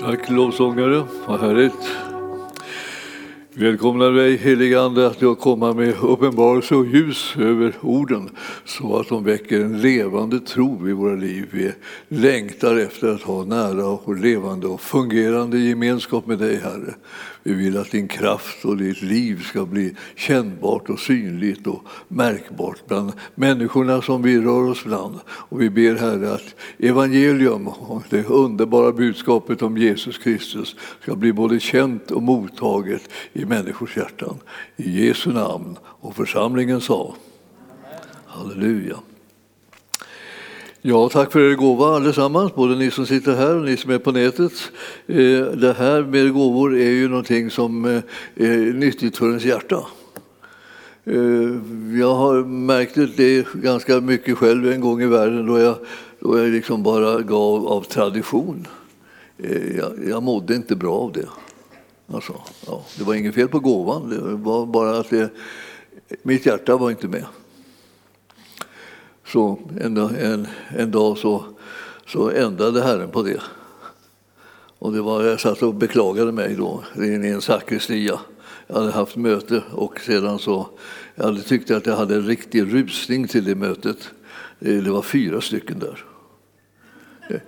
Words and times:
Tack 0.00 0.30
lovsångare, 0.30 1.04
vad 1.26 1.40
härligt. 1.40 2.13
Välkomnar 3.56 4.10
dig 4.10 4.36
helige 4.36 4.80
Ande 4.80 5.06
att 5.06 5.18
du 5.18 5.26
har 5.26 5.34
kommit 5.34 5.76
med 5.76 5.94
uppenbarelse 6.02 6.74
och 6.74 6.86
ljus 6.86 7.34
över 7.38 7.74
orden 7.80 8.30
så 8.64 8.96
att 8.96 9.08
de 9.08 9.24
väcker 9.24 9.60
en 9.60 9.80
levande 9.80 10.40
tro 10.40 10.88
i 10.88 10.92
våra 10.92 11.14
liv. 11.14 11.46
Vi 11.50 11.72
längtar 12.08 12.76
efter 12.76 13.08
att 13.08 13.22
ha 13.22 13.44
nära 13.44 13.86
och 13.86 14.16
levande 14.16 14.66
och 14.66 14.80
fungerande 14.80 15.58
gemenskap 15.58 16.26
med 16.26 16.38
dig 16.38 16.56
Herre. 16.56 16.94
Vi 17.42 17.54
vill 17.54 17.76
att 17.76 17.90
din 17.90 18.08
kraft 18.08 18.64
och 18.64 18.76
ditt 18.76 19.02
liv 19.02 19.42
ska 19.42 19.66
bli 19.66 19.94
kännbart 20.16 20.90
och 20.90 20.98
synligt 20.98 21.66
och 21.66 21.82
märkbart 22.08 22.86
bland 22.88 23.12
människorna 23.34 24.02
som 24.02 24.22
vi 24.22 24.40
rör 24.40 24.70
oss 24.70 24.84
bland. 24.84 25.20
Och 25.28 25.62
vi 25.62 25.70
ber 25.70 25.94
Herre 25.94 26.32
att 26.32 26.54
evangelium, 26.78 27.68
det 28.10 28.24
underbara 28.24 28.92
budskapet 28.92 29.62
om 29.62 29.78
Jesus 29.78 30.18
Kristus 30.18 30.76
ska 31.02 31.14
bli 31.16 31.32
både 31.32 31.60
känt 31.60 32.10
och 32.10 32.22
mottaget 32.22 33.02
i 33.44 33.46
människors 33.46 33.96
hjärtan. 33.96 34.38
I 34.76 35.06
Jesu 35.06 35.32
namn. 35.32 35.76
Och 35.84 36.16
församlingen 36.16 36.80
sa 36.80 37.14
Halleluja. 38.26 38.96
Ja, 40.82 41.08
tack 41.08 41.32
för 41.32 41.40
er 41.50 41.54
gåva 41.54 41.96
allesammans, 41.96 42.54
både 42.54 42.76
ni 42.76 42.90
som 42.90 43.06
sitter 43.06 43.36
här 43.36 43.56
och 43.56 43.64
ni 43.64 43.76
som 43.76 43.90
är 43.90 43.98
på 43.98 44.12
nätet. 44.12 44.52
Eh, 45.06 45.44
det 45.44 45.74
här 45.78 46.02
med 46.02 46.32
gåvor 46.32 46.76
är 46.76 46.90
ju 46.90 47.08
någonting 47.08 47.50
som 47.50 47.84
eh, 47.84 48.02
är 48.34 48.72
nyttigt 48.72 49.16
för 49.16 49.26
ens 49.26 49.44
hjärta. 49.44 49.86
Eh, 51.04 51.14
jag 51.98 52.14
har 52.14 52.44
märkt 52.44 53.16
det 53.16 53.46
ganska 53.54 54.00
mycket 54.00 54.38
själv 54.38 54.72
en 54.72 54.80
gång 54.80 55.02
i 55.02 55.06
världen 55.06 55.46
då 55.46 55.58
jag, 55.58 55.76
då 56.20 56.38
jag 56.38 56.48
liksom 56.48 56.82
bara 56.82 57.20
gav 57.20 57.66
av 57.66 57.82
tradition. 57.82 58.66
Jag, 59.76 59.92
jag 60.08 60.22
mådde 60.22 60.54
inte 60.54 60.76
bra 60.76 60.94
av 60.94 61.12
det. 61.12 61.28
Alltså, 62.12 62.40
ja, 62.66 62.84
det 62.98 63.04
var 63.04 63.14
inget 63.14 63.34
fel 63.34 63.48
på 63.48 63.60
gåvan, 63.60 64.10
det 64.10 64.18
var 64.20 64.66
bara 64.66 64.98
att 64.98 65.10
det, 65.10 65.30
mitt 66.22 66.46
hjärta 66.46 66.76
var 66.76 66.90
inte 66.90 67.08
med. 67.08 67.24
Så 69.26 69.58
en, 69.80 69.96
en, 69.96 70.46
en 70.68 70.90
dag 70.90 71.18
så, 71.18 71.44
så 72.06 72.30
ändrade 72.30 72.82
Herren 72.82 73.10
på 73.10 73.22
det. 73.22 73.40
Och 74.78 74.92
det 74.92 75.00
var, 75.00 75.24
jag 75.24 75.40
satt 75.40 75.62
och 75.62 75.74
beklagade 75.74 76.32
mig 76.32 76.54
då 76.54 76.84
i 76.96 77.14
en 77.14 77.40
sakristia. 77.40 78.20
Jag 78.66 78.74
hade 78.74 78.92
haft 78.92 79.16
möte 79.16 79.62
och 79.72 80.00
sedan 80.00 80.38
så 80.38 80.68
jag 81.14 81.24
hade 81.24 81.42
tyckt 81.42 81.70
att 81.70 81.86
jag 81.86 81.96
hade 81.96 82.14
en 82.14 82.26
riktig 82.26 82.74
rusning 82.74 83.28
till 83.28 83.44
det 83.44 83.54
mötet. 83.54 84.10
Det 84.58 84.90
var 84.90 85.02
fyra 85.02 85.40
stycken 85.40 85.78
där. 85.78 86.04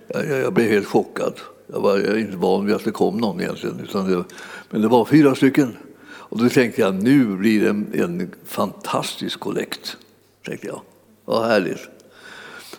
Jag, 0.09 0.27
jag 0.27 0.53
blev 0.53 0.71
helt 0.71 0.87
chockad. 0.87 1.41
Jag 1.67 1.81
var 1.81 1.99
jag 1.99 2.21
inte 2.21 2.37
van 2.37 2.67
vid 2.67 2.75
att 2.75 2.85
det 2.85 2.91
kom 2.91 3.19
någon 3.19 3.41
egentligen. 3.41 3.81
Utan 3.81 4.11
det, 4.11 4.25
men 4.71 4.83
det 4.83 4.89
var 4.89 5.05
fyra 5.05 5.35
stycken. 5.35 5.77
Och 6.09 6.39
då 6.43 6.49
tänkte 6.49 6.81
jag 6.81 6.95
nu 6.95 7.37
blir 7.37 7.61
det 7.61 7.69
en, 7.69 7.91
en 7.95 8.31
fantastisk 8.45 9.41
kollekt. 9.41 9.97
Tänkte 10.45 10.67
jag. 10.67 10.81
Vad 11.25 11.47
härligt. 11.47 11.89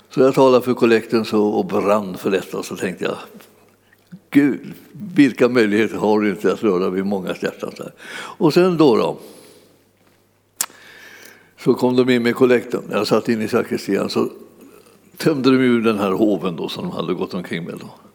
Så 0.09 0.19
jag 0.19 0.35
talade 0.35 0.65
för 0.65 0.73
kollekten 0.73 1.25
så, 1.25 1.45
och 1.45 1.65
brann 1.65 2.17
för 2.17 2.31
detta. 2.31 2.63
Så 2.63 2.75
tänkte 2.75 3.05
jag, 3.05 3.17
Gud, 4.29 4.73
vilka 4.91 5.49
möjligheter 5.49 5.97
har 5.97 6.19
du 6.19 6.29
inte 6.29 6.53
att 6.53 6.63
röra 6.63 6.89
vid 6.89 7.05
många 7.05 7.35
hjärtan? 7.41 7.71
Och 8.13 8.53
sen 8.53 8.77
då, 8.77 8.95
då 8.95 9.19
så 11.59 11.73
kom 11.73 11.95
de 11.95 12.09
in 12.09 12.23
med 12.23 12.35
kollekten. 12.35 12.83
Jag 12.91 13.07
satt 13.07 13.29
inne 13.29 13.43
i 13.43 13.47
sakristian 13.47 14.09
så 14.09 14.29
tömde 15.17 15.51
de 15.51 15.57
ur 15.57 15.81
den 15.81 15.99
här 15.99 16.11
hoven 16.11 16.55
då, 16.55 16.69
som 16.69 16.83
de 16.83 16.91
hade 16.91 17.13
gått 17.13 17.33
omkring 17.33 17.65
med. 17.65 17.75
Då. 17.79 18.06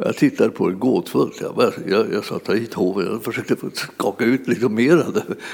Jag 0.00 0.16
tittade 0.16 0.50
på 0.50 0.68
det 0.68 0.74
gåtfullt. 0.74 1.40
Jag, 1.40 1.72
jag, 1.86 2.12
jag 2.12 2.24
satte 2.24 2.54
hit 2.54 2.74
hoven 2.74 3.08
och 3.08 3.24
försökte 3.24 3.56
skaka 3.74 4.24
ut 4.24 4.48
lite 4.48 4.68
mer, 4.68 5.04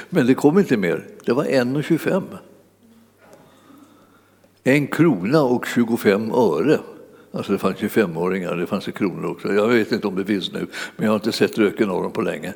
men 0.09 0.27
det 0.27 0.33
kom 0.33 0.59
inte 0.59 0.77
mer. 0.77 1.07
Det 1.25 1.33
var 1.33 1.43
1,25. 1.43 2.23
En 4.63 4.87
krona 4.87 5.43
och 5.43 5.65
25 5.65 6.31
öre. 6.31 6.79
Alltså 7.31 7.51
det 7.51 7.57
fanns 7.57 7.77
25-åringar, 7.77 8.55
det 8.55 8.67
fanns 8.67 8.85
kronor 8.85 9.25
också. 9.25 9.53
Jag 9.53 9.67
vet 9.67 9.91
inte 9.91 10.07
om 10.07 10.15
det 10.15 10.25
finns 10.25 10.53
nu, 10.53 10.67
men 10.95 11.05
jag 11.05 11.11
har 11.11 11.15
inte 11.15 11.31
sett 11.31 11.57
röken 11.57 11.89
av 11.89 12.03
dem 12.03 12.11
på 12.11 12.21
länge. 12.21 12.53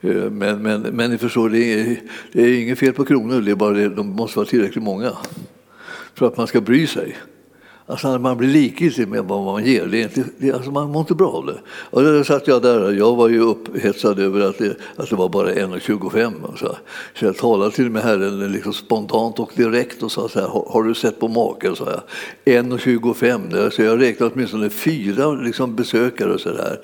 Eh, 0.00 0.30
men, 0.30 0.62
men, 0.62 0.80
men 0.80 1.10
ni 1.10 1.18
förstår, 1.18 1.48
det 1.48 1.58
är, 1.58 2.00
det 2.32 2.42
är 2.42 2.62
inget 2.62 2.78
fel 2.78 2.92
på 2.92 3.04
kronor, 3.04 3.40
det 3.40 3.50
är 3.50 3.54
bara 3.54 3.72
det, 3.72 3.88
de 3.88 4.06
måste 4.08 4.38
vara 4.38 4.48
tillräckligt 4.48 4.84
många 4.84 5.12
för 6.14 6.26
att 6.26 6.36
man 6.36 6.46
ska 6.46 6.60
bry 6.60 6.86
sig. 6.86 7.16
Alltså 7.86 8.10
när 8.10 8.18
man 8.18 8.36
blir 8.36 8.48
likgiltig 8.48 9.08
med 9.08 9.24
vad 9.24 9.44
man 9.44 9.64
ger, 9.64 9.86
det 9.86 9.98
är 9.98 10.02
inte, 10.02 10.24
det, 10.38 10.52
alltså 10.52 10.70
man 10.70 10.90
mår 10.90 11.00
inte 11.00 11.14
bra 11.14 11.30
av 11.30 11.46
det. 11.46 11.60
Och 11.66 12.02
då 12.02 12.24
satt 12.24 12.48
jag 12.48 12.62
där, 12.62 12.92
jag 12.92 13.16
var 13.16 13.28
ju 13.28 13.40
upphetsad 13.40 14.18
över 14.18 14.40
att 14.40 14.58
det, 14.58 14.76
att 14.96 15.10
det 15.10 15.16
var 15.16 15.28
bara 15.28 15.52
1,25. 15.52 16.32
Så, 16.40 16.46
alltså. 16.46 16.76
så 17.14 17.24
jag 17.24 17.36
talade 17.36 17.70
till 17.70 17.90
med 17.90 18.02
Herren 18.02 18.52
liksom 18.52 18.72
spontant 18.72 19.38
och 19.38 19.52
direkt 19.56 20.02
och 20.02 20.12
sa 20.12 20.28
så 20.28 20.40
här, 20.40 20.48
har, 20.48 20.82
du 20.82 20.94
sett 20.94 21.20
på 21.20 21.28
maken? 21.28 21.76
Så 21.76 21.88
jag. 22.44 22.64
1,25. 22.64 23.70
Så 23.70 23.82
jag 23.82 24.00
räknade 24.00 24.32
åtminstone 24.34 24.70
fyra 24.70 25.32
liksom, 25.32 25.76
besökare 25.76 26.38
så 26.38 26.48
där. 26.48 26.80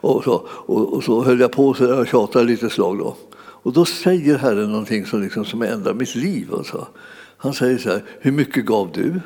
Och 0.00 0.24
så, 0.24 0.48
och, 0.50 0.92
och 0.92 1.04
så 1.04 1.22
höll 1.22 1.40
jag 1.40 1.52
på 1.52 1.74
så 1.74 1.86
där 1.86 2.00
och 2.00 2.06
tjatade 2.06 2.44
lite 2.44 2.70
slag 2.70 2.98
då. 2.98 3.16
Och 3.40 3.72
då 3.72 3.84
säger 3.84 4.38
Herren 4.38 4.70
någonting 4.70 5.06
som, 5.06 5.22
liksom, 5.22 5.44
som 5.44 5.62
ändrar 5.62 5.94
mitt 5.94 6.14
liv. 6.14 6.54
Alltså. 6.54 6.86
Han 7.36 7.54
säger 7.54 7.78
så 7.78 7.88
här, 7.88 8.02
hur 8.20 8.32
mycket 8.32 8.64
gav 8.64 8.90
du? 8.94 9.20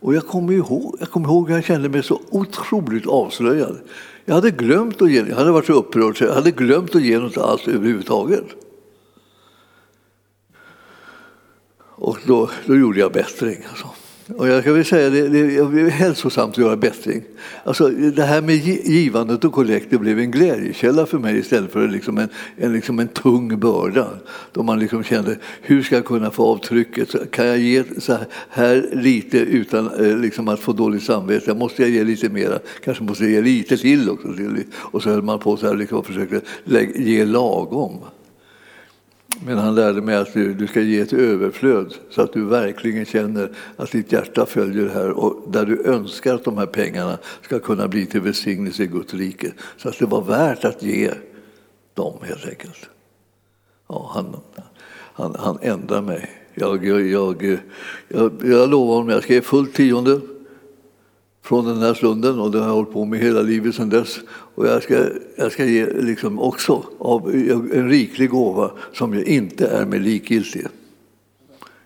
Och 0.00 0.14
jag 0.14 0.26
kommer 0.26 0.52
ihåg, 0.52 0.96
jag 1.00 1.10
kommer 1.10 1.28
ihåg 1.28 1.50
jag 1.50 1.64
kände 1.64 1.88
mig 1.88 2.02
så 2.02 2.20
otroligt 2.30 3.06
avslöjad. 3.06 3.78
Jag 4.24 4.34
hade 4.34 4.50
glömt 4.50 5.02
att 5.02 5.10
ge, 5.10 5.24
jag 5.28 5.36
hade 5.36 5.50
varit 5.50 5.66
så 5.66 5.72
upprörd 5.72 6.18
så 6.18 6.24
jag 6.24 6.34
hade 6.34 6.50
glömt 6.50 6.94
att 6.94 7.02
ge 7.02 7.18
något 7.18 7.38
alls 7.38 7.68
överhuvudtaget. 7.68 8.44
Och 11.78 12.18
då, 12.26 12.50
då 12.66 12.76
gjorde 12.76 13.00
jag 13.00 13.12
bättring. 13.12 13.64
Alltså. 13.70 13.86
Och 14.28 14.48
jag 14.48 14.64
kan 14.64 14.74
väl 14.74 14.84
säga 14.84 15.10
det, 15.10 15.28
det 15.28 15.56
är 15.56 15.90
hälsosamt 15.90 16.50
att 16.50 16.58
göra 16.58 16.76
bättring. 16.76 17.22
Alltså, 17.64 17.88
det 17.88 18.22
här 18.22 18.42
med 18.42 18.54
givandet 18.86 19.44
och 19.44 19.52
kollekt 19.52 19.90
blev 19.90 20.18
en 20.18 20.30
glädjekälla 20.30 21.06
för 21.06 21.18
mig 21.18 21.38
istället 21.38 21.72
för 21.72 21.88
liksom 21.88 22.18
en, 22.18 22.28
en, 22.56 22.72
liksom 22.72 22.98
en 22.98 23.08
tung 23.08 23.60
börda. 23.60 24.08
Då 24.52 24.62
man 24.62 24.78
liksom 24.78 25.04
kände, 25.04 25.36
hur 25.62 25.82
ska 25.82 25.94
jag 25.94 26.04
kunna 26.04 26.30
få 26.30 26.46
avtrycket? 26.46 27.30
Kan 27.30 27.46
jag 27.46 27.58
ge 27.58 27.84
så 27.98 28.18
här 28.48 28.88
lite 28.92 29.38
utan 29.38 29.90
eh, 29.90 30.18
liksom 30.18 30.48
att 30.48 30.60
få 30.60 30.72
dåligt 30.72 31.02
samvete? 31.02 31.54
Måste 31.54 31.82
jag 31.82 31.90
ge 31.90 32.04
lite 32.04 32.28
mera? 32.28 32.58
Kanske 32.84 33.04
måste 33.04 33.24
jag 33.24 33.32
ge 33.32 33.40
lite 33.40 33.76
till 33.76 34.10
också. 34.10 34.28
Och 34.74 35.02
så 35.02 35.10
höll 35.10 35.22
man 35.22 35.38
på 35.38 35.56
så 35.56 35.66
här 35.66 35.74
liksom 35.74 35.98
och 35.98 36.06
försökte 36.06 36.40
ge 36.94 37.24
lagom. 37.24 38.00
Men 39.44 39.58
han 39.58 39.74
lärde 39.74 40.02
mig 40.02 40.16
att 40.16 40.32
du, 40.32 40.66
ska 40.66 40.80
ge 40.80 41.00
ett 41.00 41.12
överflöd 41.12 41.94
så 42.10 42.22
att 42.22 42.32
du 42.32 42.44
verkligen 42.44 43.04
känner 43.04 43.50
att 43.76 43.90
ditt 43.90 44.12
hjärta 44.12 44.46
följer 44.46 44.88
här 44.88 45.10
och 45.10 45.52
där 45.52 45.66
du 45.66 45.84
önskar 45.84 46.34
att 46.34 46.44
de 46.44 46.58
här 46.58 46.66
pengarna 46.66 47.18
ska 47.42 47.58
kunna 47.58 47.88
bli 47.88 48.06
till 48.06 48.20
välsignelse 48.20 48.82
i 48.82 48.86
Guds 48.86 49.14
rike. 49.14 49.52
Så 49.76 49.88
att 49.88 49.98
det 49.98 50.06
var 50.06 50.22
värt 50.22 50.64
att 50.64 50.82
ge 50.82 51.10
dem 51.94 52.18
helt 52.22 52.48
enkelt. 52.48 52.88
Ja, 53.88 54.10
han, 54.14 54.36
han, 55.12 55.36
han 55.38 55.58
ändrade 55.62 56.02
mig. 56.02 56.30
Jag, 56.54 56.86
jag, 56.86 57.06
jag, 57.06 57.58
jag, 58.08 58.32
jag 58.44 58.70
lovar 58.70 58.94
honom 58.94 59.08
att 59.08 59.14
jag 59.14 59.22
ska 59.22 59.34
ge 59.34 59.40
fullt 59.40 59.74
tionde 59.74 60.20
från 61.46 61.64
den 61.64 61.82
här 61.82 61.94
stunden 61.94 62.40
och 62.40 62.50
det 62.50 62.58
har 62.58 62.66
jag 62.66 62.74
hållit 62.74 62.92
på 62.92 63.04
med 63.04 63.20
hela 63.20 63.42
livet 63.42 63.74
sedan 63.74 63.88
dess. 63.88 64.18
Och 64.28 64.66
jag 64.66 64.82
ska, 64.82 65.04
jag 65.36 65.52
ska 65.52 65.64
ge 65.64 65.86
liksom 65.86 66.38
också 66.38 66.84
av 66.98 67.30
en 67.74 67.88
riklig 67.88 68.30
gåva 68.30 68.70
som 68.92 69.14
jag 69.14 69.22
inte 69.22 69.66
är 69.66 69.84
med 69.84 70.02
likgiltig. 70.02 70.66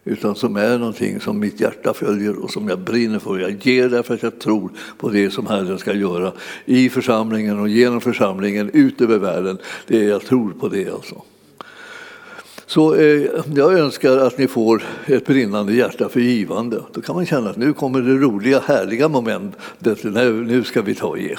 Utan 0.04 0.34
som 0.34 0.56
är 0.56 0.78
någonting 0.78 1.20
som 1.20 1.38
mitt 1.38 1.60
hjärta 1.60 1.94
följer 1.94 2.38
och 2.44 2.50
som 2.50 2.68
jag 2.68 2.78
brinner 2.78 3.18
för. 3.18 3.38
Jag 3.38 3.66
ger 3.66 3.88
därför 3.88 4.14
att 4.14 4.22
jag 4.22 4.38
tror 4.38 4.70
på 4.98 5.08
det 5.08 5.30
som 5.30 5.46
Herren 5.46 5.78
ska 5.78 5.94
göra 5.94 6.32
i 6.64 6.88
församlingen 6.88 7.60
och 7.60 7.68
genom 7.68 8.00
församlingen 8.00 8.70
ut 8.72 9.00
över 9.00 9.18
världen. 9.18 9.58
Det 9.86 10.04
är, 10.04 10.08
jag 10.08 10.22
tror 10.22 10.50
på 10.50 10.68
det 10.68 10.90
alltså. 10.90 11.22
Så 12.70 12.94
eh, 12.94 13.30
jag 13.54 13.78
önskar 13.78 14.16
att 14.16 14.38
ni 14.38 14.48
får 14.48 14.82
ett 15.06 15.26
brinnande 15.26 15.74
hjärta 15.74 16.08
för 16.08 16.20
givande. 16.20 16.82
Då 16.92 17.00
kan 17.00 17.14
man 17.14 17.26
känna 17.26 17.50
att 17.50 17.56
nu 17.56 17.72
kommer 17.72 18.00
det 18.00 18.14
roliga, 18.14 18.60
härliga 18.60 19.08
momentet. 19.08 20.04
Nu 20.46 20.64
ska 20.64 20.82
vi 20.82 20.94
ta 20.94 21.06
och 21.06 21.18
ge. 21.18 21.36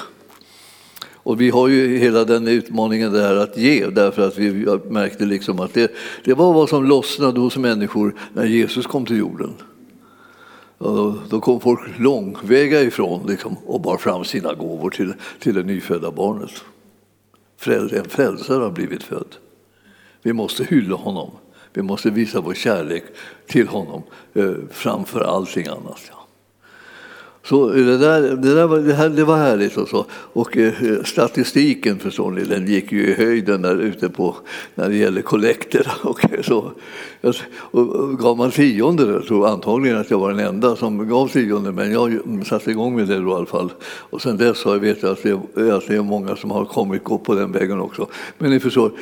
Och 1.14 1.40
vi 1.40 1.50
har 1.50 1.68
ju 1.68 1.98
hela 1.98 2.24
den 2.24 2.48
utmaningen 2.48 3.12
där 3.12 3.36
att 3.36 3.56
ge, 3.56 3.86
därför 3.86 4.28
att 4.28 4.38
vi 4.38 4.66
märkte 4.88 5.24
liksom 5.24 5.60
att 5.60 5.74
det, 5.74 5.92
det 6.24 6.34
var 6.34 6.52
vad 6.52 6.68
som 6.68 6.84
lossnade 6.84 7.40
hos 7.40 7.56
människor 7.56 8.14
när 8.34 8.44
Jesus 8.44 8.86
kom 8.86 9.06
till 9.06 9.18
jorden. 9.18 9.54
Och 10.78 11.14
då 11.28 11.40
kom 11.40 11.60
folk 11.60 11.80
långväga 11.98 12.82
ifrån 12.82 13.26
liksom, 13.26 13.56
och 13.66 13.80
bar 13.80 13.96
fram 13.96 14.24
sina 14.24 14.54
gåvor 14.54 14.90
till, 14.90 15.14
till 15.40 15.54
det 15.54 15.62
nyfödda 15.62 16.10
barnet. 16.10 16.52
En 17.66 18.08
frälsare 18.08 18.62
har 18.62 18.70
blivit 18.70 19.02
född. 19.02 19.36
Vi 20.22 20.32
måste 20.32 20.64
hylla 20.64 20.96
honom. 20.96 21.30
Vi 21.72 21.82
måste 21.82 22.10
visa 22.10 22.40
vår 22.40 22.54
kärlek 22.54 23.04
till 23.46 23.68
honom 23.68 24.02
eh, 24.34 24.52
framför 24.70 25.20
allting 25.20 25.66
annat. 25.66 26.10
Så 27.44 27.70
eh, 27.70 27.86
det, 27.86 27.98
där, 27.98 28.20
det, 28.22 28.54
där 28.54 28.66
var, 28.66 28.78
det, 28.78 28.94
här, 28.94 29.08
det 29.08 29.24
var 29.24 29.36
härligt. 29.36 29.76
Och, 29.76 29.88
så. 29.88 30.06
och 30.10 30.56
eh, 30.56 31.02
statistiken 31.04 31.98
förstår 31.98 32.30
ni, 32.30 32.44
den 32.44 32.66
gick 32.66 32.92
ju 32.92 33.06
i 33.06 33.14
höjden 33.14 33.62
där 33.62 33.76
ute 33.76 34.08
på, 34.08 34.36
när 34.74 34.88
det 34.88 34.96
gäller 34.96 35.22
kollekter. 35.22 35.92
Och, 36.02 36.20
så. 36.42 36.72
Och, 37.56 38.18
gav 38.18 38.36
man 38.36 38.50
tionde, 38.50 39.12
jag 39.12 39.26
tror 39.26 39.48
antagligen 39.48 39.98
att 39.98 40.10
jag 40.10 40.18
var 40.18 40.30
den 40.30 40.46
enda 40.46 40.76
som 40.76 41.08
gav 41.08 41.28
tionde, 41.28 41.72
men 41.72 41.92
jag 41.92 42.12
mm, 42.12 42.44
satte 42.44 42.70
igång 42.70 42.96
med 42.96 43.08
det 43.08 43.18
då 43.18 43.30
i 43.30 43.34
alla 43.34 43.46
fall. 43.46 43.72
Och 43.82 44.22
sen 44.22 44.36
dess 44.36 44.64
har 44.64 44.72
jag 44.72 44.80
vet 44.80 45.04
att 45.04 45.22
det, 45.22 45.32
att 45.32 45.86
det 45.88 45.96
är 45.96 46.02
många 46.02 46.36
som 46.36 46.50
har 46.50 46.64
kommit 46.64 47.04
gå 47.04 47.18
på 47.18 47.34
den 47.34 47.52
vägen 47.52 47.80
också. 47.80 48.06
Men 48.38 48.50
ni 48.50 48.60
förstår, 48.60 48.92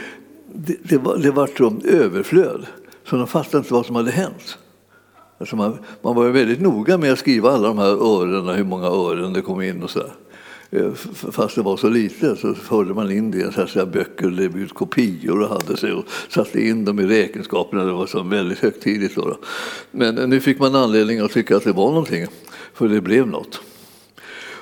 det, 0.54 0.76
det 0.82 0.98
var, 0.98 1.18
det 1.18 1.30
var 1.30 1.50
som 1.56 1.80
överflöd, 1.84 2.66
så 3.04 3.16
de 3.16 3.26
fattade 3.26 3.58
inte 3.58 3.74
vad 3.74 3.86
som 3.86 3.96
hade 3.96 4.10
hänt. 4.10 4.58
Alltså 5.38 5.56
man, 5.56 5.78
man 6.02 6.16
var 6.16 6.28
väldigt 6.28 6.60
noga 6.60 6.98
med 6.98 7.12
att 7.12 7.18
skriva 7.18 7.50
alla 7.50 7.68
de 7.68 7.78
här 7.78 8.22
örena, 8.22 8.52
hur 8.52 8.64
många 8.64 8.86
ören 8.86 9.32
det 9.32 9.42
kom 9.42 9.62
in 9.62 9.82
och 9.82 9.90
så 9.90 9.98
där. 9.98 10.12
Eh, 10.70 10.92
fast 11.32 11.54
det 11.54 11.62
var 11.62 11.76
så 11.76 11.88
lite 11.88 12.36
så 12.36 12.54
förde 12.54 12.94
man 12.94 13.12
in 13.12 13.30
det 13.30 13.38
i 13.38 13.52
särskilda 13.52 13.86
böcker, 13.86 14.30
levde 14.30 14.58
ut 14.58 14.74
kopior 14.74 15.40
och 15.40 15.48
hade 15.48 15.76
sig 15.76 15.92
och 15.92 16.04
satte 16.28 16.66
in 16.66 16.84
dem 16.84 17.00
i 17.00 17.06
räkenskaperna. 17.06 17.84
Det 17.84 17.92
var 17.92 18.06
så 18.06 18.22
väldigt 18.22 18.58
högtidligt. 18.58 19.14
Då. 19.14 19.36
Men 19.90 20.14
nu 20.14 20.40
fick 20.40 20.58
man 20.58 20.74
anledning 20.74 21.18
att 21.18 21.32
tycka 21.32 21.56
att 21.56 21.64
det 21.64 21.72
var 21.72 21.88
någonting, 21.88 22.26
för 22.74 22.88
det 22.88 23.00
blev 23.00 23.26
något. 23.26 23.60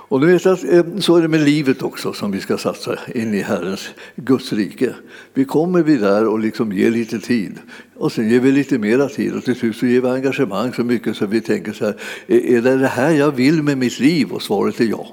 Och 0.08 0.20
du 0.20 0.26
vet 0.26 0.46
att 0.46 0.64
eh, 0.64 0.84
så 0.98 1.16
är 1.16 1.22
det 1.22 1.28
med 1.28 1.40
livet 1.40 1.82
också 1.82 2.12
som 2.12 2.30
vi 2.30 2.40
ska 2.40 2.58
satsa 2.58 2.98
in 3.14 3.34
i 3.34 3.40
Herrens 3.40 3.88
Guds 4.16 4.52
rike. 4.52 4.94
Vi 5.34 5.44
kommer 5.44 5.82
vi 5.82 5.96
där 5.96 6.26
och 6.26 6.38
liksom 6.38 6.72
ger 6.72 6.90
lite 6.90 7.18
tid 7.18 7.58
och 7.94 8.12
sen 8.12 8.28
ger 8.28 8.40
vi 8.40 8.52
lite 8.52 8.78
mera 8.78 9.08
tid 9.08 9.34
och 9.34 9.44
till 9.44 9.56
slut 9.56 9.76
så 9.76 9.86
ger 9.86 10.00
vi 10.00 10.08
engagemang 10.08 10.72
så 10.72 10.84
mycket 10.84 11.16
så 11.16 11.26
vi 11.26 11.40
tänker 11.40 11.72
så 11.72 11.84
här, 11.84 11.94
är 12.26 12.60
det 12.60 12.76
det 12.76 12.86
här 12.86 13.10
jag 13.10 13.30
vill 13.30 13.62
med 13.62 13.78
mitt 13.78 13.98
liv? 13.98 14.32
Och 14.32 14.42
svaret 14.42 14.80
är 14.80 14.84
ja. 14.84 15.08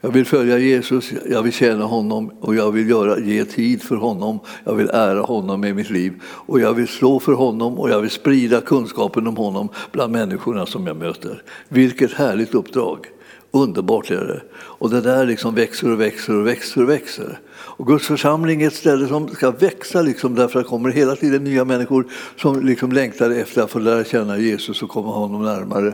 Jag 0.00 0.10
vill 0.10 0.26
följa 0.26 0.58
Jesus, 0.58 1.12
jag 1.30 1.42
vill 1.42 1.52
tjäna 1.52 1.84
honom 1.84 2.30
och 2.40 2.54
jag 2.54 2.72
vill 2.72 2.90
göra, 2.90 3.18
ge 3.18 3.44
tid 3.44 3.82
för 3.82 3.96
honom. 3.96 4.38
Jag 4.64 4.74
vill 4.74 4.90
ära 4.90 5.20
honom 5.20 5.60
med 5.60 5.76
mitt 5.76 5.90
liv 5.90 6.12
och 6.24 6.60
jag 6.60 6.74
vill 6.74 6.88
slå 6.88 7.20
för 7.20 7.32
honom 7.32 7.78
och 7.78 7.90
jag 7.90 8.00
vill 8.00 8.10
sprida 8.10 8.60
kunskapen 8.60 9.26
om 9.26 9.36
honom 9.36 9.68
bland 9.92 10.12
människorna 10.12 10.66
som 10.66 10.86
jag 10.86 10.96
möter. 10.96 11.42
Vilket 11.68 12.12
härligt 12.12 12.54
uppdrag! 12.54 13.06
Underbart 13.50 14.10
är 14.10 14.24
det. 14.24 14.42
Och 14.54 14.90
det 14.90 15.00
där 15.00 15.26
liksom 15.26 15.54
växer 15.54 15.90
och 15.90 16.00
växer 16.00 16.34
och 16.34 16.46
växer 16.46 16.82
och 16.82 16.88
växer. 16.88 17.38
Och 17.50 17.86
Guds 17.86 18.06
församling 18.06 18.62
är 18.62 18.66
ett 18.66 18.74
ställe 18.74 19.08
som 19.08 19.28
ska 19.28 19.50
växa 19.50 20.02
liksom 20.02 20.34
därför 20.34 20.58
att 20.58 20.64
det 20.64 20.68
kommer 20.68 20.90
hela 20.90 21.16
tiden 21.16 21.44
nya 21.44 21.64
människor 21.64 22.06
som 22.36 22.66
liksom 22.66 22.92
längtar 22.92 23.30
efter 23.30 23.62
att 23.62 23.70
få 23.70 23.78
lära 23.78 24.04
känna 24.04 24.38
Jesus 24.38 24.82
och 24.82 24.88
komma 24.88 25.12
honom 25.12 25.42
närmare 25.42 25.92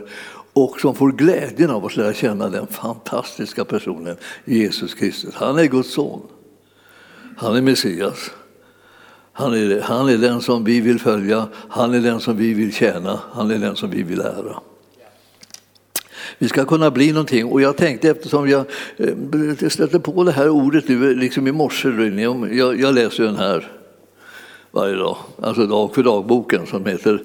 och 0.55 0.79
som 0.79 0.95
får 0.95 1.11
glädjen 1.11 1.69
av 1.69 1.85
att 1.85 1.97
lära 1.97 2.13
känna 2.13 2.49
den 2.49 2.67
fantastiska 2.67 3.65
personen 3.65 4.17
Jesus 4.45 4.93
Kristus. 4.93 5.35
Han 5.35 5.59
är 5.59 5.65
Guds 5.65 5.93
son. 5.93 6.21
Han 7.37 7.55
är 7.55 7.61
Messias. 7.61 8.31
Han 9.33 9.53
är, 9.53 9.81
han 9.81 10.09
är 10.09 10.17
den 10.17 10.41
som 10.41 10.63
vi 10.63 10.81
vill 10.81 10.99
följa, 10.99 11.47
han 11.69 11.93
är 11.93 11.99
den 11.99 12.19
som 12.19 12.37
vi 12.37 12.53
vill 12.53 12.73
tjäna, 12.73 13.19
han 13.31 13.51
är 13.51 13.57
den 13.57 13.75
som 13.75 13.89
vi 13.89 14.03
vill 14.03 14.19
ära. 14.19 14.59
Vi 16.37 16.47
ska 16.47 16.65
kunna 16.65 16.91
bli 16.91 17.11
någonting. 17.11 17.45
Och 17.45 17.61
jag 17.61 17.77
tänkte 17.77 18.09
eftersom 18.09 18.49
jag 18.49 18.65
eh, 18.97 19.67
stötte 19.69 19.99
på 19.99 20.23
det 20.23 20.31
här 20.31 20.49
ordet 20.49 20.87
nu 20.87 21.15
liksom 21.15 21.47
i 21.47 21.51
morse, 21.51 21.89
jag, 21.89 22.79
jag 22.79 22.93
läser 22.93 23.23
den 23.23 23.35
här 23.35 23.71
varje 24.71 24.95
dag, 24.95 25.17
alltså 25.41 25.67
dag 25.67 25.95
för 25.95 26.03
dag-boken 26.03 26.65
som 26.65 26.85
heter 26.85 27.23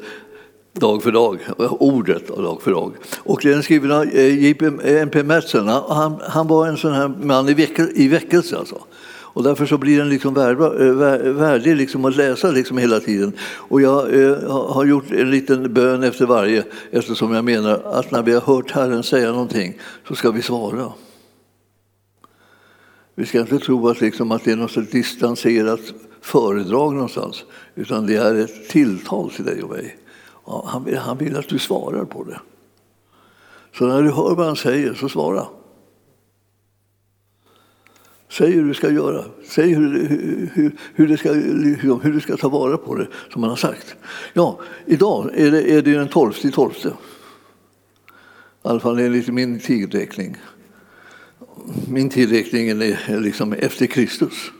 dag 0.72 1.02
för 1.02 1.12
dag, 1.12 1.38
ordet 1.58 2.30
av 2.30 2.42
dag 2.42 2.62
för 2.62 2.70
dag. 2.70 2.92
Och 3.18 3.40
den 3.42 3.58
är 3.58 3.62
skriven 3.62 3.90
eh, 3.90 3.96
eh, 3.96 4.02
av 4.02 4.80
J.P. 4.80 5.22
Madsen. 5.22 5.68
Han, 5.68 6.20
han 6.28 6.46
var 6.46 6.66
en 6.66 6.76
sån 6.76 6.92
här 6.92 7.08
man 7.08 7.48
i, 7.48 7.54
väck, 7.54 7.78
i 7.78 8.08
väckelse. 8.08 8.56
Alltså. 8.56 8.78
Och 9.32 9.42
därför 9.42 9.66
så 9.66 9.78
blir 9.78 9.98
den 9.98 10.08
liksom 10.08 10.36
eh, 10.36 11.32
värdig 11.32 11.76
liksom 11.76 12.04
att 12.04 12.16
läsa 12.16 12.50
liksom 12.50 12.78
hela 12.78 13.00
tiden. 13.00 13.32
Och 13.42 13.80
jag 13.80 14.22
eh, 14.22 14.50
har 14.50 14.84
gjort 14.84 15.10
en 15.10 15.30
liten 15.30 15.74
bön 15.74 16.02
efter 16.02 16.26
varje 16.26 16.64
eftersom 16.90 17.34
jag 17.34 17.44
menar 17.44 17.82
att 17.84 18.10
när 18.10 18.22
vi 18.22 18.32
har 18.32 18.40
hört 18.40 18.70
Herren 18.70 19.02
säga 19.02 19.32
någonting 19.32 19.78
så 20.08 20.14
ska 20.14 20.30
vi 20.30 20.42
svara. 20.42 20.92
Vi 23.14 23.26
ska 23.26 23.40
inte 23.40 23.58
tro 23.58 23.88
att, 23.88 24.00
liksom 24.00 24.32
att 24.32 24.44
det 24.44 24.52
är 24.52 24.56
något 24.56 24.90
distanserat 24.90 25.80
föredrag 26.20 26.94
någonstans 26.94 27.44
utan 27.74 28.06
det 28.06 28.16
är 28.16 28.34
ett 28.34 28.68
tilltal 28.68 29.30
till 29.30 29.44
dig 29.44 29.62
och 29.62 29.70
mig. 29.70 29.96
Han 30.64 30.84
vill, 30.84 30.96
han 30.96 31.18
vill 31.18 31.36
att 31.36 31.48
du 31.48 31.58
svarar 31.58 32.04
på 32.04 32.24
det. 32.24 32.40
Så 33.78 33.86
när 33.86 34.02
du 34.02 34.10
hör 34.10 34.34
vad 34.34 34.46
han 34.46 34.56
säger, 34.56 34.94
så 34.94 35.08
svara. 35.08 35.46
Säg 38.28 38.50
hur 38.50 38.64
du 38.64 38.74
ska 38.74 38.90
göra. 38.90 39.24
Säg 39.44 39.74
hur, 39.74 40.08
hur, 40.54 40.76
hur, 40.94 41.08
du 41.08 41.16
ska, 41.16 41.32
liksom, 41.32 42.00
hur 42.00 42.12
du 42.12 42.20
ska 42.20 42.36
ta 42.36 42.48
vara 42.48 42.76
på 42.76 42.94
det 42.94 43.06
som 43.32 43.42
han 43.42 43.50
har 43.50 43.56
sagt. 43.56 43.96
Ja, 44.32 44.58
idag 44.86 45.30
är 45.34 45.50
det, 45.50 45.72
är 45.72 45.82
det 45.82 45.92
den 45.92 46.08
12 46.08 46.32
12. 46.52 46.72
I 46.84 46.88
alla 48.62 48.80
fall 48.80 48.98
enligt 48.98 49.28
min 49.28 49.60
tidräkning. 49.60 50.36
Min 51.88 52.10
tidräkning 52.10 52.68
är 52.68 53.20
liksom 53.20 53.52
efter 53.52 53.86
Kristus, 53.86 54.50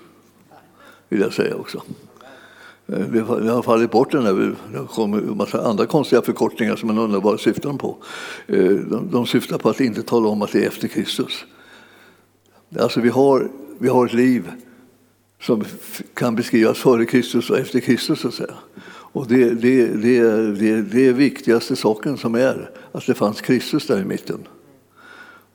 vill 1.08 1.20
jag 1.20 1.32
säga 1.32 1.56
också. 1.56 1.82
Eh, 2.92 3.06
det 3.42 3.50
har 3.50 3.62
fallit 3.62 3.90
bort 3.90 4.12
den 4.12 4.24
där. 4.24 4.54
Det 4.72 4.86
kommer 4.88 5.18
en 5.18 5.36
massa 5.36 5.62
andra 5.62 5.86
konstiga 5.86 6.22
förkortningar 6.22 6.76
som 6.76 6.86
man 6.86 6.98
undrar 6.98 7.20
vad 7.20 7.40
syftar 7.40 7.68
de 7.68 7.78
på. 7.78 7.96
Eh, 8.46 8.70
de, 8.70 9.08
de 9.10 9.26
syftar 9.26 9.58
på 9.58 9.68
att 9.68 9.80
inte 9.80 10.02
tala 10.02 10.28
om 10.28 10.42
att 10.42 10.52
det 10.52 10.64
är 10.64 10.68
efter 10.68 10.88
Kristus. 10.88 11.44
Alltså 12.78 13.00
vi 13.00 13.08
har, 13.08 13.50
vi 13.78 13.88
har 13.88 14.06
ett 14.06 14.12
liv 14.12 14.50
som 15.40 15.64
kan 16.14 16.34
beskrivas 16.34 16.78
före 16.78 17.04
Kristus 17.04 17.50
och 17.50 17.58
efter 17.58 17.80
Kristus. 17.80 18.20
Så 18.20 18.28
att 18.28 18.34
säga. 18.34 18.54
Och 19.12 19.26
det, 19.26 19.54
det, 19.54 19.86
det, 19.86 20.22
det, 20.58 20.82
det 20.82 21.06
är 21.06 21.12
viktigaste 21.12 21.76
saken 21.76 22.16
som 22.16 22.34
är 22.34 22.70
att 22.92 23.06
det 23.06 23.14
fanns 23.14 23.40
Kristus 23.40 23.86
där 23.86 24.00
i 24.00 24.04
mitten. 24.04 24.38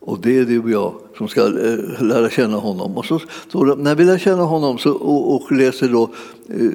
Och 0.06 0.18
det 0.20 0.38
är 0.38 0.44
du 0.44 0.58
och 0.58 0.70
jag 0.70 0.94
som 1.16 1.28
ska 1.28 1.40
eh, 1.46 2.02
lära 2.02 2.30
känna 2.30 2.56
honom. 2.56 2.96
Och 2.96 3.06
så, 3.06 3.20
så 3.52 3.64
när 3.74 3.94
vi 3.94 4.04
lär 4.04 4.18
känna 4.18 4.42
honom 4.42 4.78
så, 4.78 4.92
och, 4.92 5.34
och 5.34 5.52
läser 5.52 5.88
då 5.88 6.10
eh, 6.48 6.70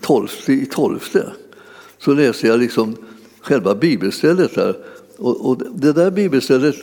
tolfte 0.00 0.52
i 0.52 0.66
tolfte 0.66 1.32
så 1.98 2.12
läser 2.12 2.48
jag 2.48 2.60
liksom 2.60 2.96
själva 3.40 3.74
bibelstället 3.74 4.54
där. 4.54 4.76
Och, 5.16 5.48
och 5.48 5.62
det 5.74 5.92
där 5.92 6.10
bibelstället 6.10 6.76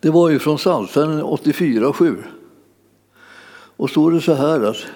det 0.00 0.10
var 0.10 0.28
ju 0.28 0.38
från 0.38 0.56
Psaltaren 0.56 1.22
84 1.22 1.92
7. 1.92 2.16
Och 3.76 3.90
står 3.90 4.12
det 4.12 4.20
så 4.20 4.34
här 4.34 4.60
att 4.60 4.86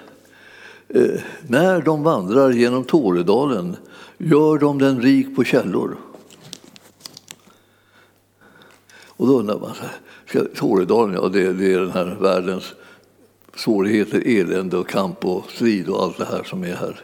eh, 0.89 1.21
när 1.47 1.83
de 1.83 2.03
vandrar 2.03 2.51
genom 2.51 2.85
Tåredalen 2.85 3.77
gör 4.19 4.59
de 4.59 4.79
den 4.79 5.01
rik 5.03 5.37
på 5.37 5.45
källor. 5.45 5.97
Och 9.23 9.29
då 9.29 9.39
undrar 9.39 9.59
man, 9.59 9.71
ska, 10.27 10.39
ja 11.19 11.29
det, 11.29 11.53
det 11.53 11.73
är 11.73 11.81
den 11.81 11.91
här 11.91 12.17
världens 12.21 12.75
svårigheter, 13.57 14.23
elände 14.27 14.77
och 14.77 14.89
kamp 14.89 15.25
och 15.25 15.45
strid 15.51 15.89
och 15.89 16.03
allt 16.03 16.19
det 16.19 16.25
här 16.25 16.43
som 16.43 16.65
är 16.65 16.75
här. 16.75 17.01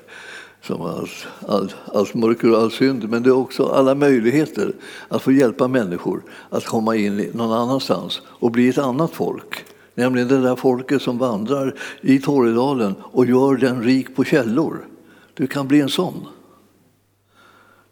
Som 0.63 0.83
allt, 0.83 1.27
allt, 1.49 1.77
allt 1.95 2.15
mörker 2.15 2.53
och 2.53 2.59
all 2.59 2.71
synd, 2.71 3.09
men 3.11 3.23
det 3.23 3.29
är 3.29 3.37
också 3.37 3.67
alla 3.67 3.95
möjligheter 3.95 4.73
att 5.09 5.23
få 5.23 5.33
hjälpa 5.33 5.69
människor 5.69 6.23
att 6.51 6.65
komma 6.65 6.97
in 6.97 7.31
någon 7.35 7.53
annanstans 7.53 8.23
och 8.27 8.51
bli 8.51 8.69
ett 8.69 8.79
annat 8.79 9.11
folk. 9.11 9.65
Nämligen 9.95 10.29
det 10.29 10.43
där 10.43 10.57
folket 10.57 11.03
som 11.03 11.19
vandrar 11.19 11.75
i 12.01 12.19
Torredalen 12.19 12.95
och 13.03 13.27
gör 13.27 13.57
den 13.57 13.83
rik 13.83 14.17
på 14.17 14.25
källor. 14.25 14.87
Du 15.35 15.47
kan 15.47 15.69
bli 15.69 15.81
en 15.81 15.89
sån. 15.89 16.27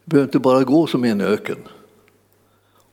Du 0.04 0.11
behöver 0.11 0.28
inte 0.28 0.38
bara 0.38 0.64
gå 0.64 0.87
som 0.87 1.04
i 1.04 1.11
en 1.11 1.21
öken 1.21 1.59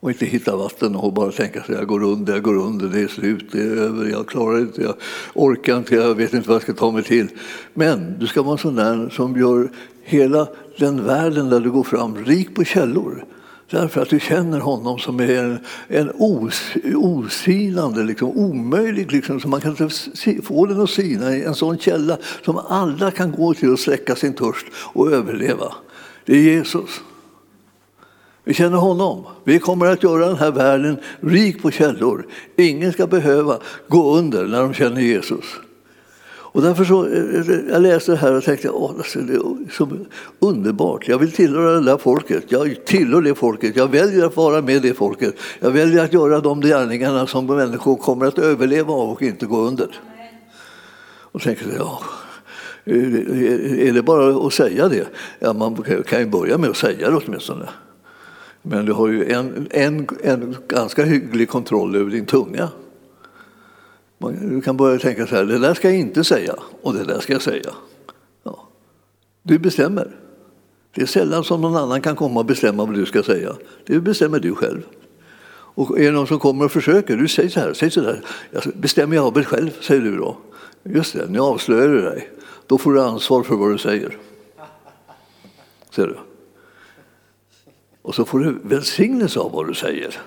och 0.03 0.12
inte 0.12 0.25
hitta 0.25 0.55
vatten 0.55 0.95
och 0.95 1.13
bara 1.13 1.31
tänka 1.31 1.63
sig 1.63 1.75
jag 1.75 1.88
går 1.88 2.03
under, 2.03 2.33
jag 2.33 2.43
går 2.43 2.57
under, 2.57 2.88
det 2.88 3.00
är 3.00 3.07
slut, 3.07 3.45
det 3.51 3.62
är 3.62 3.75
över, 3.75 4.05
jag 4.05 4.27
klarar 4.27 4.60
inte, 4.60 4.81
jag 4.81 4.95
orkar 5.33 5.77
inte, 5.77 5.95
jag 5.95 6.15
vet 6.15 6.33
inte 6.33 6.48
vad 6.48 6.55
jag 6.55 6.62
ska 6.62 6.74
ta 6.74 6.91
mig 6.91 7.03
till. 7.03 7.27
Men 7.74 8.19
du 8.19 8.27
ska 8.27 8.41
vara 8.41 8.51
en 8.51 8.57
sån 8.57 8.75
där 8.75 9.10
som 9.10 9.39
gör 9.39 9.72
hela 10.03 10.48
den 10.77 11.05
världen 11.05 11.50
där 11.50 11.60
du 11.60 11.72
går 11.72 11.83
fram 11.83 12.15
rik 12.25 12.55
på 12.55 12.63
källor. 12.63 13.25
Därför 13.69 14.01
att 14.01 14.10
du 14.10 14.19
känner 14.19 14.60
honom 14.60 15.00
som 15.00 15.19
är 15.19 15.43
en, 15.43 15.60
en 15.88 16.12
os, 16.17 16.62
osinande, 16.95 18.03
liksom, 18.03 18.29
omöjlig, 18.29 19.12
liksom, 19.12 19.39
så 19.39 19.48
man 19.48 19.62
kan 19.62 19.72
inte 19.72 19.89
få 20.43 20.65
den 20.65 20.81
att 20.81 20.89
sina 20.89 21.36
i 21.36 21.43
en 21.43 21.55
sån 21.55 21.77
källa 21.77 22.17
som 22.45 22.57
alla 22.57 23.12
kan 23.12 23.31
gå 23.31 23.53
till 23.53 23.72
och 23.72 23.79
släcka 23.79 24.15
sin 24.15 24.33
törst 24.33 24.65
och 24.75 25.12
överleva. 25.12 25.74
Det 26.25 26.33
är 26.33 26.41
Jesus. 26.41 27.01
Vi 28.44 28.54
känner 28.54 28.78
honom. 28.78 29.24
Vi 29.44 29.60
kommer 29.60 29.86
att 29.86 30.04
göra 30.04 30.28
den 30.28 30.38
här 30.38 30.52
världen 30.52 30.98
rik 31.20 31.62
på 31.62 31.72
källor. 31.72 32.26
Ingen 32.56 32.94
ska 32.94 33.08
behöva 33.08 33.60
gå 33.88 34.18
under 34.18 34.48
när 34.48 34.62
de 34.62 34.74
känner 34.74 35.02
Jesus. 35.02 35.46
Och 36.54 36.62
därför 36.62 36.84
så, 36.84 37.06
eh, 37.06 37.72
jag 37.72 37.82
läste 37.82 38.12
det 38.12 38.18
här 38.18 38.34
och 38.34 38.44
tänkte 38.44 38.70
att 38.70 38.76
alltså, 38.76 39.20
det 39.20 39.34
är 39.34 39.72
så 39.72 39.90
underbart. 40.40 41.08
Jag 41.08 41.18
vill 41.18 41.32
tillhöra 41.32 41.72
det 41.72 41.86
där 41.86 41.98
folket. 41.98 42.44
Jag 42.48 42.86
tillhör 42.86 43.22
det 43.22 43.36
folket. 43.36 43.76
Jag 43.76 43.92
väljer 43.92 44.26
att 44.26 44.36
vara 44.36 44.62
med 44.62 44.82
det 44.82 44.94
folket. 44.94 45.36
Jag 45.60 45.72
väljer 45.72 46.04
att 46.04 46.14
göra 46.14 46.40
de 46.40 46.62
gärningarna 46.62 47.28
som 47.28 47.46
människor 47.46 47.96
kommer 47.96 48.26
att 48.26 48.40
överleva 48.40 48.94
av 48.94 49.10
och 49.10 49.22
inte 49.22 49.46
gå 49.46 49.62
under. 49.62 49.88
Och 51.32 51.42
tänkte 51.42 51.66
ja, 51.78 52.02
eh, 52.86 52.96
eh, 52.96 53.88
är 53.88 53.94
det 53.94 54.02
bara 54.02 54.48
att 54.48 54.54
säga 54.54 54.88
det? 54.88 55.08
Ja, 55.40 55.54
man 55.54 55.84
kan 56.08 56.20
ju 56.20 56.26
börja 56.26 56.58
med 56.58 56.70
att 56.70 56.78
säga 56.78 57.10
det 57.10 57.16
åtminstone. 57.26 57.70
Men 58.65 58.86
du 58.86 58.93
har 58.93 59.08
ju 59.08 59.32
en, 59.32 59.67
en, 59.72 60.08
en 60.24 60.55
ganska 60.67 61.03
hygglig 61.03 61.50
kontroll 61.50 61.96
över 61.96 62.12
din 62.12 62.25
tunga. 62.25 62.70
Du 64.41 64.62
kan 64.62 64.77
börja 64.77 65.00
tänka 65.00 65.27
så 65.27 65.36
här, 65.36 65.43
det 65.43 65.58
där 65.58 65.74
ska 65.74 65.89
jag 65.89 66.00
inte 66.00 66.24
säga 66.24 66.55
och 66.82 66.93
det 66.93 67.03
där 67.03 67.20
ska 67.20 67.34
jag 67.34 67.41
säga. 67.41 67.74
Ja. 68.43 68.67
Du 69.41 69.60
bestämmer. 69.60 70.15
Det 70.96 71.01
är 71.01 71.05
sällan 71.05 71.43
som 71.43 71.62
någon 71.62 71.75
annan 71.75 72.01
kan 72.01 72.15
komma 72.15 72.39
och 72.39 72.46
bestämma 72.46 72.86
vad 72.86 72.96
du 72.96 73.05
ska 73.05 73.24
säga. 73.24 73.53
Det 73.86 74.00
bestämmer 74.00 74.39
du 74.39 74.55
själv. 74.55 74.82
Och 75.75 76.00
är 76.00 76.03
det 76.03 76.12
någon 76.12 76.27
som 76.27 76.39
kommer 76.39 76.65
och 76.65 76.72
försöker, 76.72 77.17
du 77.17 77.27
säger 77.27 77.50
så 77.50 77.60
här, 77.60 77.74
säg 77.74 77.91
så 77.91 78.01
där. 78.01 78.22
Bestämmer 78.75 79.15
jag 79.15 79.34
väl 79.34 79.46
själv, 79.46 79.70
säger 79.82 80.01
du 80.01 80.17
då. 80.17 80.38
Just 80.84 81.13
det, 81.13 81.27
nu 81.29 81.39
avslöjar 81.39 81.88
du 81.88 82.01
dig. 82.01 82.29
Då 82.67 82.77
får 82.77 82.93
du 82.93 83.01
ansvar 83.01 83.43
för 83.43 83.55
vad 83.55 83.72
du 83.72 83.77
säger. 83.77 84.17
Ser 85.96 86.08
du? 86.08 86.33
Och 88.03 88.15
så 88.15 88.25
får 88.25 88.39
du 88.39 88.60
välsignelse 88.63 89.39
av 89.39 89.51
vad 89.51 89.67
du 89.67 89.74
säger. 89.74 90.19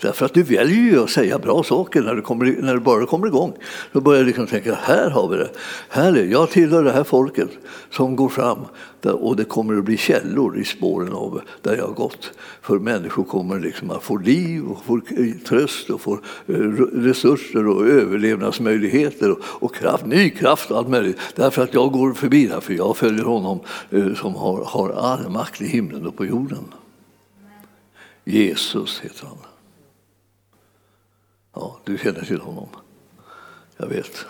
Därför 0.00 0.26
att 0.26 0.34
du 0.34 0.42
väljer 0.42 0.92
ju 0.92 1.02
att 1.02 1.10
säga 1.10 1.38
bra 1.38 1.62
saker 1.62 2.02
när 2.02 2.14
du, 2.14 2.22
kommer, 2.22 2.56
när 2.62 2.74
du 2.74 2.80
bara 2.80 3.06
kommer 3.06 3.26
igång. 3.26 3.52
Då 3.92 4.00
börjar 4.00 4.20
du 4.20 4.26
liksom 4.26 4.46
tänka, 4.46 4.74
här 4.74 5.10
har 5.10 5.28
vi 5.28 5.36
det. 5.36 5.50
Här 5.88 6.16
är, 6.16 6.24
jag 6.24 6.50
tillhör 6.50 6.84
det 6.84 6.92
här 6.92 7.04
folket 7.04 7.48
som 7.90 8.16
går 8.16 8.28
fram 8.28 8.58
och 9.02 9.36
det 9.36 9.44
kommer 9.44 9.78
att 9.78 9.84
bli 9.84 9.96
källor 9.96 10.58
i 10.58 10.64
spåren 10.64 11.12
av 11.12 11.40
där 11.62 11.76
jag 11.76 11.86
har 11.86 11.94
gått. 11.94 12.30
För 12.62 12.78
människor 12.78 13.24
kommer 13.24 13.60
liksom 13.60 13.90
att 13.90 14.02
få 14.02 14.16
liv 14.16 14.64
och 14.64 14.84
få 14.84 15.00
tröst 15.48 15.90
och 15.90 16.00
få 16.00 16.12
eh, 16.46 16.54
resurser 16.92 17.68
och 17.68 17.86
överlevnadsmöjligheter 17.86 19.30
och, 19.30 19.38
och 19.44 19.74
kraft, 19.74 20.06
ny 20.06 20.30
kraft 20.30 20.70
och 20.70 20.78
allt 20.78 20.88
möjligt. 20.88 21.18
Därför 21.34 21.62
att 21.62 21.74
jag 21.74 21.92
går 21.92 22.12
förbi 22.12 22.46
där, 22.46 22.60
för 22.60 22.74
jag 22.74 22.96
följer 22.96 23.24
honom 23.24 23.60
eh, 23.90 24.14
som 24.14 24.34
har, 24.34 24.64
har 24.64 24.90
all 24.90 25.30
makt 25.30 25.60
i 25.60 25.66
himlen 25.66 26.06
och 26.06 26.16
på 26.16 26.26
jorden. 26.26 26.64
Jesus 28.24 29.00
heter 29.00 29.26
han. 29.26 29.38
Ja, 31.54 31.80
du 31.84 31.98
känner 31.98 32.24
till 32.24 32.40
honom. 32.40 32.68
Jag 33.76 33.86
vet. 33.86 34.26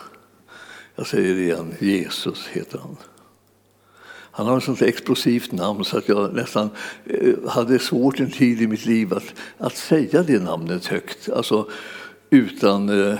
Jag 0.97 1.07
säger 1.07 1.35
det 1.35 1.41
igen, 1.41 1.75
Jesus 1.79 2.47
heter 2.47 2.79
han. 2.79 2.97
Han 4.37 4.47
har 4.47 4.59
ett 4.59 4.65
sånt 4.65 4.83
explosivt 4.83 5.53
namn 5.53 5.85
så 5.85 5.99
att 5.99 6.09
jag 6.09 6.35
nästan 6.35 6.71
eh, 7.05 7.35
hade 7.49 7.79
svårt 7.79 8.21
en 8.21 8.31
tid 8.31 8.63
i 8.63 8.67
mitt 8.67 8.87
liv 8.87 9.15
att, 9.15 9.35
att 9.59 9.77
säga 9.77 10.23
det 10.23 10.43
namnet 10.43 10.87
högt. 10.87 11.29
Alltså, 11.29 11.71
utan 12.31 12.89
eh, 12.89 13.19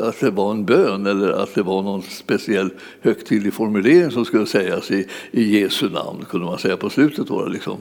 att 0.00 0.20
det 0.20 0.30
var 0.30 0.50
en 0.50 0.64
bön 0.64 1.06
eller 1.06 1.28
att 1.28 1.54
det 1.54 1.62
var 1.62 1.82
någon 1.82 2.02
speciell 2.02 2.70
högtidlig 3.00 3.54
formulering 3.54 4.10
som 4.10 4.24
skulle 4.24 4.46
sägas 4.46 4.90
i, 4.90 5.06
i 5.30 5.60
Jesu 5.60 5.90
namn, 5.90 6.24
kunde 6.30 6.46
man 6.46 6.58
säga 6.58 6.76
på 6.76 6.90
slutet. 6.90 7.26
Då, 7.26 7.46
liksom. 7.46 7.78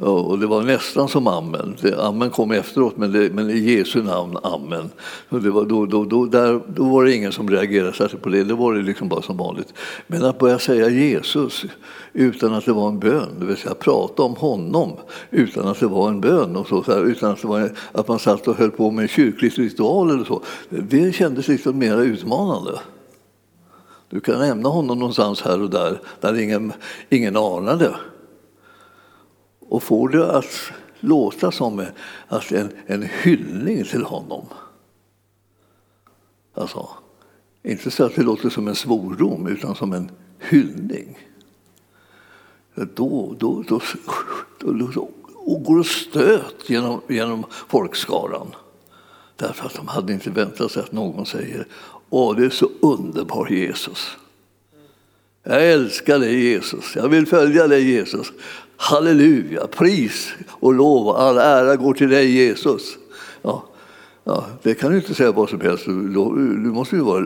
Och 0.00 0.38
det 0.38 0.46
var 0.46 0.62
nästan 0.62 1.08
som 1.08 1.26
amen. 1.26 1.76
amen 1.98 2.30
kom 2.30 2.50
efteråt, 2.50 2.96
men, 2.96 3.12
det, 3.12 3.34
men 3.34 3.50
i 3.50 3.58
Jesu 3.58 4.02
namn, 4.02 4.36
amen. 4.42 4.90
Och 5.28 5.42
det 5.42 5.50
var, 5.50 5.64
då, 5.64 5.86
då, 5.86 6.04
då, 6.04 6.26
där, 6.26 6.60
då 6.66 6.84
var 6.84 7.04
det 7.04 7.14
ingen 7.14 7.32
som 7.32 7.50
reagerade 7.50 7.92
särskilt 7.92 8.22
på 8.22 8.28
det, 8.28 8.44
det 8.44 8.54
var 8.54 8.74
det 8.74 8.82
liksom 8.82 9.08
bara 9.08 9.22
som 9.22 9.36
vanligt. 9.36 9.74
Men 10.06 10.24
att 10.24 10.38
börja 10.38 10.58
säga 10.58 10.88
Jesus 10.88 11.64
utan 12.12 12.54
att 12.54 12.64
det 12.64 12.72
var 12.72 12.88
en 12.88 12.98
bön, 12.98 13.28
det 13.40 13.46
vill 13.46 13.56
säga 13.56 13.74
prata 13.74 14.22
om 14.22 14.36
honom 14.36 14.92
utan 15.30 15.68
att 15.68 15.80
det 15.80 15.86
var 15.86 16.08
en 16.08 16.20
bön, 16.20 16.56
och 16.56 16.68
så, 16.68 16.98
utan 16.98 17.30
att, 17.30 17.42
det 17.42 17.48
var, 17.48 17.72
att 17.92 18.08
man 18.08 18.18
satt 18.18 18.48
och 18.48 18.56
höll 18.56 18.70
på 18.70 18.90
med 18.90 19.02
en 19.02 19.08
kyrklig 19.08 19.58
ritual 19.58 20.10
eller 20.10 20.24
så, 20.24 20.42
det 20.68 21.14
kändes 21.14 21.48
liksom 21.48 21.78
mer 21.78 22.02
utmanande. 22.02 22.78
Du 24.10 24.20
kan 24.20 24.38
nämna 24.38 24.68
honom 24.68 24.98
någonstans 24.98 25.42
här 25.42 25.62
och 25.62 25.70
där, 25.70 26.00
där 26.20 26.40
ingen, 26.40 26.72
ingen 27.08 27.36
anade 27.36 27.94
och 29.70 29.82
får 29.82 30.08
det 30.08 30.36
att 30.36 30.72
låta 31.00 31.52
som 31.52 31.86
en, 32.50 32.72
en 32.86 33.02
hyllning 33.22 33.84
till 33.84 34.02
honom. 34.02 34.46
Alltså, 36.54 36.88
inte 37.62 37.90
så 37.90 38.04
att 38.04 38.14
det 38.14 38.22
låter 38.22 38.50
som 38.50 38.68
en 38.68 38.74
svordom, 38.74 39.46
utan 39.46 39.74
som 39.74 39.92
en 39.92 40.10
hyllning. 40.38 41.18
Då, 42.74 43.34
då, 43.38 43.64
då, 43.68 43.80
då, 44.58 44.90
då 44.94 45.10
går 45.56 45.78
det 45.78 45.84
stöt 45.84 46.70
genom, 46.70 47.00
genom 47.08 47.44
folkskaran. 47.68 48.46
Därför 49.36 49.66
att 49.66 49.74
de 49.74 49.88
hade 49.88 50.12
inte 50.12 50.30
väntat 50.30 50.72
sig 50.72 50.82
att 50.82 50.92
någon 50.92 51.26
säger 51.26 51.66
Åh, 52.10 52.36
det 52.36 52.44
är 52.44 52.50
så 52.50 52.70
underbar 52.80 53.48
Jesus. 53.50 54.16
Jag 55.42 55.70
älskar 55.70 56.18
dig 56.18 56.44
Jesus, 56.44 56.96
jag 56.96 57.08
vill 57.08 57.26
följa 57.26 57.68
dig 57.68 57.90
Jesus. 57.90 58.32
Halleluja, 58.82 59.66
pris 59.66 60.34
och 60.48 60.74
lov 60.74 61.08
och 61.08 61.22
all 61.22 61.38
ära 61.38 61.76
går 61.76 61.94
till 61.94 62.08
dig 62.08 62.30
Jesus. 62.30 62.98
Ja, 63.42 63.64
ja, 64.24 64.46
det 64.62 64.74
kan 64.74 64.90
du 64.90 64.96
inte 64.96 65.14
säga 65.14 65.32
vad 65.32 65.48
som 65.48 65.60
helst, 65.60 65.84
du, 65.84 66.12
du 66.64 66.70
måste 66.72 66.96
ju 66.96 67.02
vara 67.02 67.20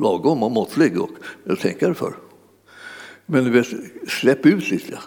lagom 0.00 0.42
och 0.42 0.50
måttlig 0.50 1.00
och, 1.00 1.10
och 1.46 1.58
tänka 1.58 1.86
dig 1.86 1.94
för. 1.94 2.12
Men 3.26 3.44
du 3.44 3.50
vet, 3.50 3.66
släpp 4.08 4.46
ut 4.46 4.70
lite. 4.70 4.98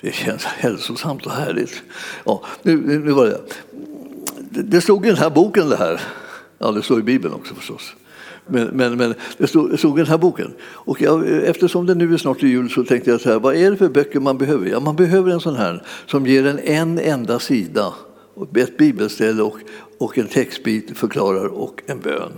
Det 0.00 0.14
känns 0.14 0.44
hälsosamt 0.44 1.26
och 1.26 1.32
härligt. 1.32 1.82
Ja, 2.24 2.44
nu, 2.62 2.76
nu 2.98 3.12
var 3.12 3.26
det. 3.26 3.40
Det 4.62 4.80
stod 4.80 5.06
i 5.06 5.08
den 5.08 5.18
här 5.18 5.30
boken 5.30 5.68
det 5.68 5.76
här. 5.76 6.00
Ja, 6.58 6.70
det 6.70 6.82
står 6.82 7.00
i 7.00 7.02
Bibeln 7.02 7.34
också 7.34 7.54
förstås. 7.54 7.94
Men, 8.52 8.66
men, 8.66 8.96
men 8.96 9.14
det, 9.38 9.46
stod, 9.46 9.70
det 9.70 9.78
stod 9.78 9.98
i 9.98 10.02
den 10.02 10.10
här 10.10 10.18
boken. 10.18 10.54
Och 10.62 11.00
jag, 11.00 11.28
eftersom 11.28 11.86
det 11.86 11.94
nu 11.94 12.14
är 12.14 12.18
snart 12.18 12.42
jul 12.42 12.70
så 12.70 12.84
tänkte 12.84 13.10
jag 13.10 13.20
så 13.20 13.28
här, 13.30 13.38
vad 13.38 13.56
är 13.56 13.70
det 13.70 13.76
för 13.76 13.88
böcker 13.88 14.20
man 14.20 14.38
behöver? 14.38 14.66
Ja, 14.66 14.80
man 14.80 14.96
behöver 14.96 15.30
en 15.30 15.40
sån 15.40 15.56
här 15.56 15.82
som 16.06 16.26
ger 16.26 16.46
en 16.46 16.58
en 16.58 16.98
enda 16.98 17.38
sida, 17.38 17.94
ett 18.56 18.78
bibelställe 18.78 19.42
och, 19.42 19.56
och 19.98 20.18
en 20.18 20.26
textbit 20.26 20.98
förklarar 20.98 21.46
och 21.46 21.82
en 21.86 22.00
bön 22.00 22.32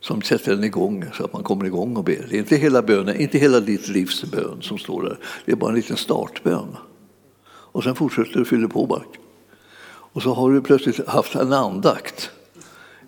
som 0.00 0.22
sätter 0.22 0.54
den 0.54 0.64
igång 0.64 1.04
så 1.12 1.24
att 1.24 1.32
man 1.32 1.42
kommer 1.42 1.64
igång 1.64 1.96
och 1.96 2.04
ber. 2.04 2.26
Det 2.30 2.36
är 2.36 2.38
inte 2.38 2.56
hela 2.56 2.82
bönen, 2.82 3.20
inte 3.20 3.38
hela 3.38 3.60
ditt 3.60 3.88
livs 3.88 4.24
bön 4.24 4.58
som 4.60 4.78
står 4.78 5.02
där. 5.02 5.18
Det 5.44 5.52
är 5.52 5.56
bara 5.56 5.70
en 5.70 5.76
liten 5.76 5.96
startbön. 5.96 6.76
Och 7.46 7.84
sen 7.84 7.94
fortsätter 7.94 8.32
du 8.32 8.40
och 8.40 8.46
fyller 8.46 8.68
på 8.68 8.86
bara. 8.86 9.02
Och 10.12 10.22
så 10.22 10.34
har 10.34 10.52
du 10.52 10.60
plötsligt 10.60 11.08
haft 11.08 11.34
en 11.34 11.52
andakt 11.52 12.30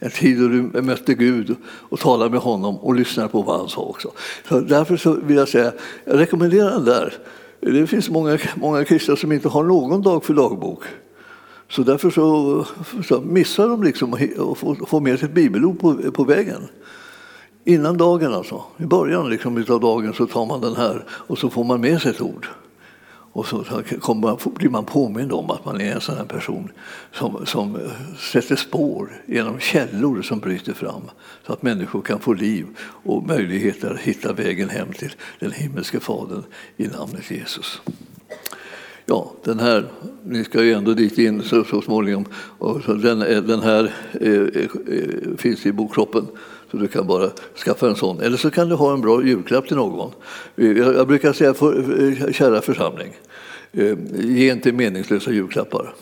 en 0.02 0.10
tid 0.10 0.38
då 0.38 0.48
du 0.48 0.82
mötte 0.82 1.14
Gud 1.14 1.56
och 1.64 2.00
talade 2.00 2.30
med 2.30 2.40
honom 2.40 2.76
och 2.76 2.94
lyssnade 2.94 3.28
på 3.28 3.42
vad 3.42 3.58
han 3.58 3.68
sa 3.68 3.80
också. 3.80 4.10
Så 4.48 4.60
därför 4.60 4.96
så 4.96 5.12
vill 5.12 5.36
jag 5.36 5.48
säga, 5.48 5.72
jag 6.04 6.18
rekommenderar 6.18 6.70
den 6.70 6.84
där. 6.84 7.14
Det 7.60 7.86
finns 7.86 8.10
många, 8.10 8.38
många 8.54 8.84
kristna 8.84 9.16
som 9.16 9.32
inte 9.32 9.48
har 9.48 9.64
någon 9.64 10.02
dag 10.02 10.24
för 10.24 10.34
dagbok. 10.34 10.82
Så 11.68 11.82
därför 11.82 12.10
så, 12.10 12.64
så 13.08 13.20
missar 13.20 13.68
de 13.68 13.82
liksom 13.82 14.14
att 14.14 14.58
få, 14.58 14.74
få 14.86 15.00
med 15.00 15.18
sig 15.18 15.28
ett 15.28 15.34
bibelord 15.34 15.80
på, 15.80 16.12
på 16.12 16.24
vägen. 16.24 16.68
Innan 17.64 17.96
dagen 17.96 18.34
alltså, 18.34 18.62
i 18.76 18.84
början 18.84 19.30
liksom 19.30 19.64
av 19.68 19.80
dagen 19.80 20.14
så 20.14 20.26
tar 20.26 20.46
man 20.46 20.60
den 20.60 20.76
här 20.76 21.04
och 21.08 21.38
så 21.38 21.50
får 21.50 21.64
man 21.64 21.80
med 21.80 22.02
sig 22.02 22.10
ett 22.10 22.20
ord. 22.20 22.48
Och 23.34 23.46
så 23.46 23.64
kommer, 24.00 24.58
blir 24.58 24.70
man 24.70 24.84
påmind 24.84 25.32
om 25.32 25.50
att 25.50 25.64
man 25.64 25.80
är 25.80 25.94
en 25.94 26.00
sån 26.00 26.16
här 26.16 26.24
person 26.24 26.72
som, 27.12 27.46
som 27.46 27.78
sätter 28.32 28.56
spår 28.56 29.22
genom 29.26 29.58
källor 29.58 30.22
som 30.22 30.38
bryter 30.38 30.72
fram 30.72 31.02
så 31.46 31.52
att 31.52 31.62
människor 31.62 32.02
kan 32.02 32.20
få 32.20 32.32
liv 32.32 32.66
och 32.80 33.26
möjligheter 33.26 33.90
att 33.90 34.00
hitta 34.00 34.32
vägen 34.32 34.68
hem 34.68 34.92
till 34.92 35.14
den 35.38 35.52
himmelske 35.52 36.00
Fadern 36.00 36.42
i 36.76 36.86
namnet 36.86 37.30
Jesus. 37.30 37.80
Ja, 39.06 39.32
den 39.44 39.60
här, 39.60 39.88
ni 40.24 40.44
ska 40.44 40.64
ju 40.64 40.72
ändå 40.72 40.94
dit 40.94 41.18
in 41.18 41.42
så, 41.42 41.64
så 41.64 41.82
småningom, 41.82 42.24
och 42.58 42.82
så 42.82 42.94
den, 42.94 43.18
den 43.46 43.60
här 43.60 43.92
eh, 44.20 44.32
eh, 44.32 44.68
eh 44.88 45.36
finns 45.38 45.66
i 45.66 45.72
bokkroppen 45.72 46.26
så 46.72 46.78
du 46.78 46.88
kan 46.88 47.06
bara 47.06 47.30
skaffa 47.64 47.88
en 47.88 47.96
sån. 47.96 48.20
Eller 48.20 48.36
så 48.36 48.50
kan 48.50 48.68
du 48.68 48.74
ha 48.74 48.92
en 48.92 49.00
bra 49.00 49.24
julklapp 49.24 49.66
till 49.66 49.76
någon. 49.76 50.12
Jag 50.56 51.08
brukar 51.08 51.32
säga, 51.32 51.54
för, 51.54 52.02
eh, 52.02 52.32
kära 52.32 52.60
församling, 52.60 53.16
eh, 53.72 53.98
ge 54.12 54.52
inte 54.52 54.72
meningslösa 54.72 55.30
julklappar. 55.30 55.94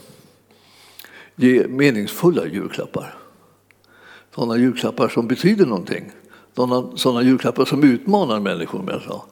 Ge 1.36 1.66
meningsfulla 1.68 2.46
julklappar. 2.46 3.14
Sådana 4.34 4.56
julklappar 4.56 5.08
som 5.08 5.28
betyder 5.28 5.66
någonting. 5.66 6.12
Sådana, 6.56 6.96
sådana 6.96 7.22
julklappar 7.22 7.64
som 7.64 7.84
utmanar 7.84 8.40
människor. 8.40 8.82
Med 8.82 8.94
jag 9.08 9.22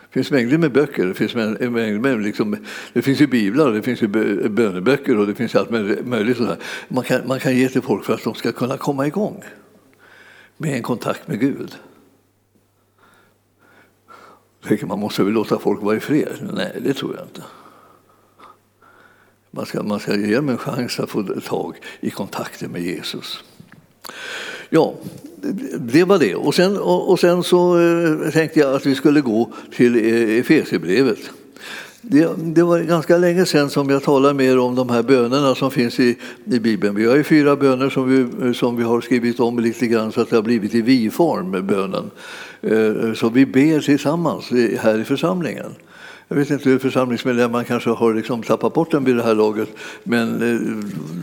Det 0.00 0.12
finns 0.12 0.30
mängder 0.30 0.58
med 0.58 0.72
böcker, 0.72 1.06
det 1.06 1.14
finns, 1.14 1.34
mängder 1.34 1.98
med 1.98 2.22
liksom, 2.22 2.56
det 2.92 3.02
finns 3.02 3.20
ju 3.20 3.26
biblar, 3.26 3.72
det 3.72 3.82
finns 3.82 4.02
ju 4.02 4.08
böneböcker 4.48 5.18
och 5.18 5.26
det 5.26 5.34
finns 5.34 5.54
allt 5.54 5.70
möjligt. 6.06 6.36
Sådär. 6.36 6.56
Man, 6.88 7.04
kan, 7.04 7.20
man 7.26 7.40
kan 7.40 7.56
ge 7.56 7.68
till 7.68 7.82
folk 7.82 8.04
för 8.04 8.14
att 8.14 8.24
de 8.24 8.34
ska 8.34 8.52
kunna 8.52 8.76
komma 8.76 9.06
igång 9.06 9.44
med 10.56 10.76
en 10.76 10.82
kontakt 10.82 11.28
med 11.28 11.40
Gud. 11.40 11.74
tänker 14.66 14.86
man 14.86 14.98
måste 14.98 15.24
väl 15.24 15.32
låta 15.32 15.58
folk 15.58 15.82
vara 15.82 15.96
i 15.96 16.00
fred? 16.00 16.50
Nej, 16.52 16.80
det 16.84 16.94
tror 16.94 17.16
jag 17.16 17.24
inte. 17.24 17.42
Man 19.50 19.66
ska, 19.66 19.82
man 19.82 20.00
ska 20.00 20.16
ge 20.16 20.36
dem 20.36 20.48
en 20.48 20.58
chans 20.58 21.00
att 21.00 21.10
få 21.10 21.22
tag 21.22 21.76
i 22.00 22.10
kontakten 22.10 22.72
med 22.72 22.82
Jesus. 22.82 23.44
Ja, 24.68 24.94
det 25.78 26.04
var 26.04 26.18
det. 26.18 26.34
Och 26.34 26.54
sen, 26.54 26.78
och 26.78 27.20
sen 27.20 27.42
så 27.42 27.78
eh, 27.78 28.30
tänkte 28.30 28.60
jag 28.60 28.74
att 28.74 28.86
vi 28.86 28.94
skulle 28.94 29.20
gå 29.20 29.52
till 29.72 29.96
eh, 29.96 30.38
Efesierbrevet. 30.38 31.18
Det, 32.08 32.30
det, 32.38 32.62
var 32.62 32.80
ganska 32.80 33.16
länge 33.16 33.46
sedan 33.46 33.70
som 33.70 33.90
jag 33.90 34.02
talade 34.02 34.34
mer 34.34 34.58
om 34.58 34.74
de 34.74 34.90
här 34.90 35.02
bönerna 35.02 35.54
som 35.54 35.70
finns 35.70 36.00
i, 36.00 36.18
i 36.44 36.58
Bibeln. 36.58 36.94
Vi 36.94 37.06
har 37.06 37.16
ju 37.16 37.24
fyra 37.24 37.56
böner 37.56 37.90
som 37.90 38.08
vi, 38.08 38.54
som 38.54 38.76
vi 38.76 38.82
har 38.82 39.00
skrivit 39.00 39.40
om 39.40 39.58
lite 39.58 39.86
grann 39.86 40.12
så 40.12 40.20
att 40.20 40.30
det 40.30 40.36
har 40.36 40.42
blivit 40.42 40.74
i 40.74 40.82
vi-form, 40.82 41.66
bönen. 41.66 42.10
Eh, 42.62 43.14
så 43.14 43.28
vi 43.28 43.46
ber 43.46 43.80
tillsammans 43.80 44.50
här 44.80 44.98
i 44.98 45.04
församlingen. 45.04 45.74
Jag 46.28 46.36
vet 46.36 46.50
inte 46.50 46.68
hur 46.68 46.78
församlingsmedlemmar 46.78 47.64
kanske 47.64 47.90
har 47.90 48.14
liksom 48.14 48.42
tappat 48.42 48.74
bort 48.74 48.90
den 48.90 49.04
vid 49.04 49.16
det 49.16 49.22
här 49.22 49.34
laget, 49.34 49.68
men 50.02 50.42
eh, 50.42 50.60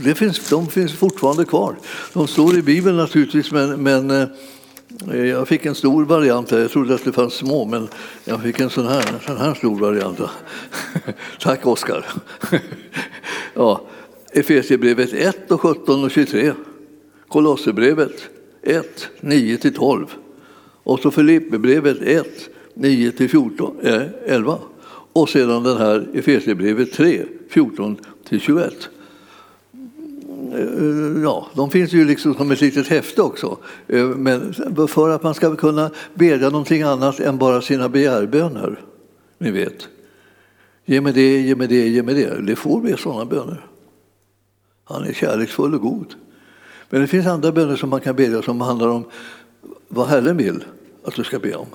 det 0.05 0.15
finns, 0.15 0.49
de 0.49 0.67
finns 0.67 0.93
fortfarande 0.93 1.45
kvar. 1.45 1.75
De 2.13 2.27
står 2.27 2.57
i 2.57 2.61
Bibeln 2.61 2.97
naturligtvis, 2.97 3.51
men, 3.51 3.83
men 3.83 4.11
eh, 4.11 4.27
Eh, 5.11 5.25
jag 5.25 5.47
fick 5.47 5.65
en 5.65 5.75
stor 5.75 6.05
variant. 6.05 6.51
Jag 6.51 6.71
trodde 6.71 6.95
att 6.95 7.05
det 7.05 7.11
fanns 7.11 7.33
små, 7.33 7.65
men 7.65 7.87
jag 8.25 8.41
fick 8.41 8.59
en 8.59 8.69
sån 8.69 8.87
här, 8.87 9.03
sån 9.25 9.37
här 9.37 9.53
stor 9.53 9.79
variant. 9.79 10.19
Tack 11.39 11.67
Oskar. 11.67 12.05
ja, 13.53 13.81
Efesierbrevet 14.31 15.13
1 15.13 15.51
och 15.51 15.61
17 15.61 16.03
och 16.03 16.11
23. 16.11 16.53
Kolosserbrevet 17.27 18.29
1, 18.61 19.09
9-12. 19.21 20.07
Och 20.83 20.99
så 20.99 21.11
Filipperbrevet 21.11 22.01
1, 22.01 22.27
9-14, 22.75 24.09
11. 24.25 24.59
Och 25.13 25.29
sedan 25.29 25.63
den 25.63 25.77
här 25.77 26.07
Efesierbrevet 26.13 26.93
3, 26.93 27.25
14-21. 27.51 28.71
Eh, 30.51 31.23
ja, 31.23 31.47
de 31.53 31.71
finns 31.71 31.93
ju 31.93 32.05
liksom 32.05 32.33
som 32.33 32.51
ett 32.51 32.61
litet 32.61 32.87
häfte 32.87 33.21
också. 33.21 33.57
Eh, 33.87 34.05
men 34.05 34.53
för 34.87 35.09
att 35.09 35.23
man 35.23 35.33
ska 35.33 35.55
kunna 35.55 35.91
bedja 36.13 36.49
någonting 36.49 36.81
annat 36.81 37.19
än 37.19 37.37
bara 37.37 37.61
sina 37.61 37.89
begärböner. 37.89 38.79
Ni 39.37 39.51
vet. 39.51 39.87
Ge 40.85 41.01
mig 41.01 41.13
det, 41.13 41.39
ge 41.39 41.55
mig 41.55 41.67
det, 41.67 41.87
ge 41.87 42.03
mig 42.03 42.15
det. 42.15 42.41
Det 42.41 42.55
får 42.55 42.81
vi 42.81 42.97
sådana 42.97 43.25
böner. 43.25 43.65
Han 44.83 45.03
är 45.03 45.13
kärleksfull 45.13 45.73
och 45.73 45.81
god. 45.81 46.15
Men 46.89 47.01
det 47.01 47.07
finns 47.07 47.27
andra 47.27 47.51
böner 47.51 47.75
som 47.75 47.89
man 47.89 48.01
kan 48.01 48.15
bedja 48.15 48.41
som 48.41 48.61
handlar 48.61 48.87
om 48.87 49.05
vad 49.87 50.07
Herren 50.07 50.37
vill 50.37 50.63
att 51.03 51.15
du 51.15 51.23
ska 51.23 51.39
be 51.39 51.55
om. 51.55 51.67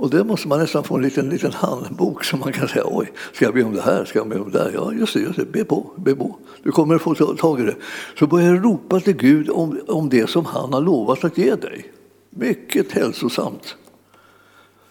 Och 0.00 0.10
det 0.10 0.24
måste 0.24 0.48
man 0.48 0.58
nästan 0.58 0.84
få 0.84 0.96
en 0.96 1.02
liten, 1.02 1.28
liten 1.28 1.52
handbok 1.52 2.24
som 2.24 2.40
man 2.40 2.52
kan 2.52 2.68
säga 2.68 2.84
oj, 2.86 3.12
ska 3.32 3.44
jag 3.44 3.54
be 3.54 3.62
om 3.62 3.74
det 3.74 3.80
här, 3.80 4.04
ska 4.04 4.18
jag 4.18 4.28
be 4.28 4.40
om 4.40 4.50
det 4.50 4.58
här? 4.58 4.70
Ja, 4.74 4.92
just 4.92 5.14
det, 5.14 5.20
just 5.20 5.36
det. 5.36 5.44
be 5.44 5.64
på, 5.64 5.90
be 5.96 6.14
på. 6.14 6.36
Du 6.62 6.72
kommer 6.72 6.94
att 6.94 7.02
få 7.02 7.14
tag 7.14 7.60
i 7.60 7.62
det. 7.62 7.74
Så 8.18 8.26
börja 8.26 8.54
ropa 8.54 9.00
till 9.00 9.16
Gud 9.16 9.50
om, 9.50 9.80
om 9.88 10.08
det 10.08 10.30
som 10.30 10.44
han 10.44 10.72
har 10.72 10.80
lovat 10.80 11.24
att 11.24 11.38
ge 11.38 11.54
dig. 11.54 11.92
Mycket 12.30 12.92
hälsosamt. 12.92 13.76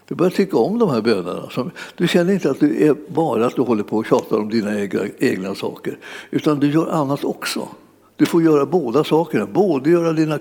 Du 0.08 0.16
börjar 0.16 0.32
tycka 0.32 0.58
om 0.58 0.80
de 0.80 0.90
här 0.90 1.02
bönerna. 1.02 1.72
Du 1.96 2.08
känner 2.08 2.34
inte 2.34 2.52
att 2.52 2.60
du 2.60 2.84
är 2.84 2.96
bara 3.08 3.46
att 3.46 3.56
du 3.56 3.62
håller 3.62 3.84
på 3.84 3.98
och 3.98 4.06
tjatar 4.06 4.38
om 4.38 4.50
dina 4.50 4.80
egna, 4.80 5.02
egna 5.20 5.56
saker, 5.56 5.98
utan 6.32 6.60
du 6.60 6.72
gör 6.72 6.88
annat 6.88 7.24
också. 7.24 7.68
Du 8.20 8.26
får 8.26 8.44
göra 8.44 8.66
båda 8.66 9.04
sakerna, 9.04 9.46
både 9.46 9.90
göra 9.90 10.14
dina 10.14 10.40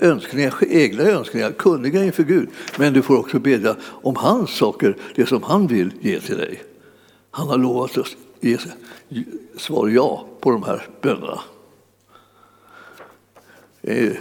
önskningar, 0.00 0.54
egna 0.60 1.02
önskningar 1.02 1.52
kunniga 1.52 2.04
inför 2.04 2.22
Gud, 2.22 2.48
men 2.78 2.92
du 2.92 3.02
får 3.02 3.18
också 3.18 3.38
bedja 3.38 3.76
om 3.82 4.16
hans 4.16 4.50
saker, 4.50 4.96
det 5.14 5.26
som 5.26 5.42
han 5.42 5.66
vill 5.66 5.92
ge 6.00 6.20
till 6.20 6.36
dig. 6.36 6.62
Han 7.30 7.48
har 7.48 7.58
lovat 7.58 7.98
att 7.98 8.16
ge 8.40 8.58
svar 9.56 9.88
ja 9.88 10.26
på 10.40 10.50
de 10.50 10.62
här 10.62 10.86
bönerna. 11.00 11.40
Eh, 13.82 14.12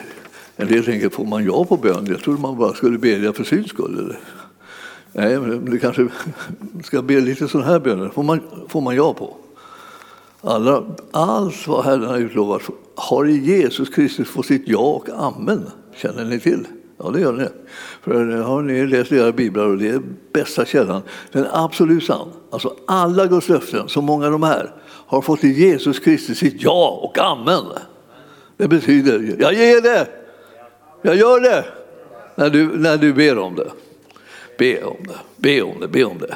en 0.55 0.67
del 0.67 0.85
tänker, 0.85 1.09
får 1.09 1.25
man 1.25 1.45
ja 1.45 1.65
på 1.65 1.77
bön? 1.77 2.05
Jag 2.09 2.19
trodde 2.19 2.41
man 2.41 2.57
bara 2.57 2.73
skulle 2.73 2.97
bedja 2.97 3.33
för 3.33 3.43
syns 3.43 3.67
skull. 3.67 3.99
Eller? 3.99 4.19
Nej, 5.11 5.39
men 5.39 5.65
du 5.65 5.79
kanske 5.79 6.07
ska 6.83 7.01
be 7.01 7.21
lite 7.21 7.47
sådana 7.47 7.67
här 7.67 7.79
böner, 7.79 8.09
får 8.09 8.23
man, 8.23 8.41
får 8.67 8.81
man 8.81 8.95
ja 8.95 9.13
på. 9.13 9.37
Alla, 10.45 10.83
allt 11.11 11.67
vad 11.67 11.85
Herren 11.85 12.03
har 12.03 12.17
utlovat 12.17 12.61
har 12.95 13.25
i 13.25 13.37
Jesus 13.37 13.89
Kristus 13.89 14.29
fått 14.29 14.45
sitt 14.45 14.63
ja 14.65 14.79
och 14.79 15.09
amen. 15.09 15.69
Känner 15.95 16.25
ni 16.25 16.39
till? 16.39 16.67
Ja, 16.97 17.09
det 17.09 17.19
gör 17.19 17.33
ni. 17.33 17.47
För 18.01 18.37
eh, 18.37 18.45
har 18.45 18.61
ni 18.61 18.87
läst 18.87 19.11
era 19.11 19.31
biblar 19.31 19.65
och 19.65 19.77
det 19.77 19.89
är 19.89 20.01
bästa 20.33 20.65
källan. 20.65 21.01
Den 21.31 21.43
är 21.43 21.65
absolut 21.65 22.03
sann. 22.03 22.27
Alltså 22.49 22.75
alla 22.87 23.25
Guds 23.25 23.49
löften, 23.49 23.89
så 23.89 24.01
många 24.01 24.29
de 24.29 24.43
är, 24.43 24.71
har 24.85 25.21
fått 25.21 25.43
i 25.43 25.47
Jesus 25.47 25.99
Kristus 25.99 26.37
sitt 26.37 26.63
ja 26.63 26.99
och 27.03 27.19
amen. 27.19 27.63
Det 28.57 28.67
betyder, 28.67 29.35
jag 29.39 29.53
ger 29.53 29.81
det, 29.81 30.07
jag 31.01 31.15
gör 31.15 31.39
det, 31.39 31.65
när 32.35 32.49
du, 32.49 32.77
när 32.77 32.97
du 32.97 33.13
ber 33.13 33.37
om 33.37 33.55
det. 33.55 33.71
Be 34.57 34.83
om 34.83 34.97
det, 35.07 35.17
be 35.37 35.61
om 35.61 35.79
det, 35.79 35.87
be 35.87 36.03
om 36.03 36.17
det. 36.17 36.35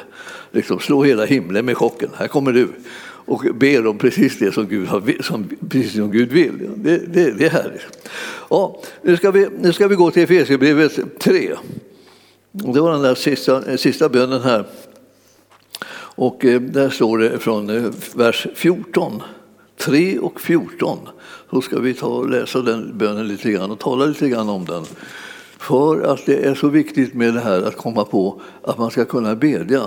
Liksom 0.50 0.78
slå 0.78 1.02
hela 1.02 1.24
himlen 1.24 1.64
med 1.64 1.76
chocken. 1.76 2.10
Här 2.16 2.28
kommer 2.28 2.52
du 2.52 2.68
och 3.30 3.54
ber 3.54 3.86
om 3.86 3.98
precis 3.98 4.38
det 4.38 4.52
som 4.52 4.68
Gud, 4.68 4.88
har, 4.88 5.22
som, 5.22 5.48
precis 5.68 5.92
som 5.92 6.10
Gud 6.10 6.32
vill. 6.32 6.70
Det, 6.76 6.98
det, 6.98 7.30
det 7.30 7.46
är 7.46 7.50
härligt. 7.50 8.08
Ja, 8.50 8.80
nu, 9.02 9.16
ska 9.16 9.30
vi, 9.30 9.48
nu 9.60 9.72
ska 9.72 9.88
vi 9.88 9.94
gå 9.94 10.10
till 10.10 10.22
Efesierbrevet 10.22 11.20
3. 11.20 11.54
Det 12.52 12.80
var 12.80 12.92
den 12.92 13.02
där 13.02 13.14
sista, 13.14 13.76
sista 13.76 14.08
bönen 14.08 14.42
här. 14.42 14.64
Och 15.92 16.44
eh, 16.44 16.60
där 16.60 16.90
står 16.90 17.18
det 17.18 17.38
från 17.38 17.70
eh, 17.70 17.82
vers 18.14 18.46
14. 18.54 19.22
3 19.76 20.18
och 20.18 20.40
14. 20.40 20.98
Så 21.50 21.60
ska 21.60 21.80
vi 21.80 21.94
ta 21.94 22.06
och 22.06 22.30
läsa 22.30 22.62
den 22.62 22.98
bönen 22.98 23.28
lite 23.28 23.52
grann 23.52 23.70
och 23.70 23.78
tala 23.78 24.04
lite 24.04 24.28
grann 24.28 24.48
om 24.48 24.64
den. 24.64 24.84
För 25.58 26.00
att 26.00 26.26
det 26.26 26.46
är 26.46 26.54
så 26.54 26.68
viktigt 26.68 27.14
med 27.14 27.34
det 27.34 27.40
här 27.40 27.62
att 27.62 27.76
komma 27.76 28.04
på 28.04 28.40
att 28.62 28.78
man 28.78 28.90
ska 28.90 29.04
kunna 29.04 29.34
bedja 29.34 29.82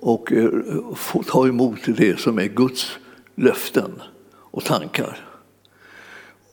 och 0.00 0.32
eh, 0.32 0.48
få 0.94 1.22
ta 1.22 1.48
emot 1.48 1.78
det 1.86 2.20
som 2.20 2.38
är 2.38 2.46
Guds 2.46 2.98
löften 3.34 3.90
och 4.50 4.64
tankar. 4.64 5.18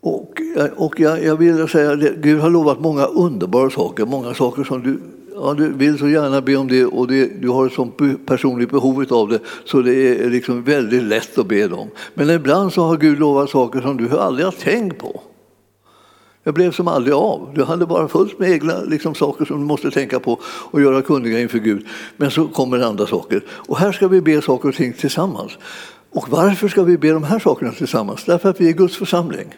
Och, 0.01 0.41
eh, 0.55 0.65
och 0.75 0.99
jag, 0.99 1.23
jag 1.23 1.35
vill 1.35 1.67
säga 1.67 1.91
att 1.91 1.99
Gud 1.99 2.39
har 2.39 2.49
lovat 2.49 2.79
många 2.79 3.05
underbara 3.05 3.69
saker, 3.69 4.05
många 4.05 4.33
saker 4.33 4.63
som 4.63 4.83
du, 4.83 4.99
ja, 5.35 5.53
du 5.53 5.73
vill 5.73 5.97
så 5.97 6.07
gärna 6.07 6.41
be 6.41 6.55
om 6.55 6.67
det 6.67 6.85
och 6.85 7.07
det, 7.07 7.41
du 7.41 7.49
har 7.49 7.65
ett 7.65 7.73
sånt 7.73 8.25
personligt 8.25 8.71
behov 8.71 9.05
av 9.09 9.29
det 9.29 9.39
så 9.65 9.81
det 9.81 9.95
är 9.95 10.29
liksom 10.29 10.63
väldigt 10.63 11.03
lätt 11.03 11.37
att 11.37 11.47
be 11.47 11.67
dem. 11.67 11.87
Men 12.13 12.29
ibland 12.29 12.73
så 12.73 12.83
har 12.83 12.97
Gud 12.97 13.19
lovat 13.19 13.49
saker 13.49 13.81
som 13.81 13.97
du 13.97 14.09
aldrig 14.09 14.45
har 14.45 14.51
tänkt 14.51 14.97
på. 14.97 15.21
Jag 16.47 16.53
blev 16.53 16.71
som 16.71 16.87
aldrig 16.87 17.13
av. 17.13 17.51
Du 17.55 17.63
hade 17.63 17.85
bara 17.85 18.07
fullt 18.07 18.39
med 18.39 18.51
egna 18.51 18.81
liksom, 18.81 19.15
saker 19.15 19.45
som 19.45 19.59
du 19.59 19.65
måste 19.65 19.91
tänka 19.91 20.19
på 20.19 20.39
och 20.43 20.81
göra 20.81 21.01
kunniga 21.01 21.39
inför 21.39 21.59
Gud. 21.59 21.85
Men 22.17 22.31
så 22.31 22.47
kommer 22.47 22.79
andra 22.79 23.07
saker. 23.07 23.43
Och 23.49 23.77
här 23.77 23.91
ska 23.91 24.07
vi 24.07 24.21
be 24.21 24.41
saker 24.41 24.69
och 24.69 24.75
ting 24.75 24.93
tillsammans. 24.93 25.51
Och 26.11 26.29
varför 26.29 26.67
ska 26.67 26.83
vi 26.83 26.97
be 26.97 27.11
de 27.11 27.23
här 27.23 27.39
sakerna 27.39 27.71
tillsammans? 27.71 28.23
Därför 28.25 28.49
att 28.49 28.61
vi 28.61 28.69
är 28.69 28.73
Guds 28.73 28.97
församling. 28.97 29.55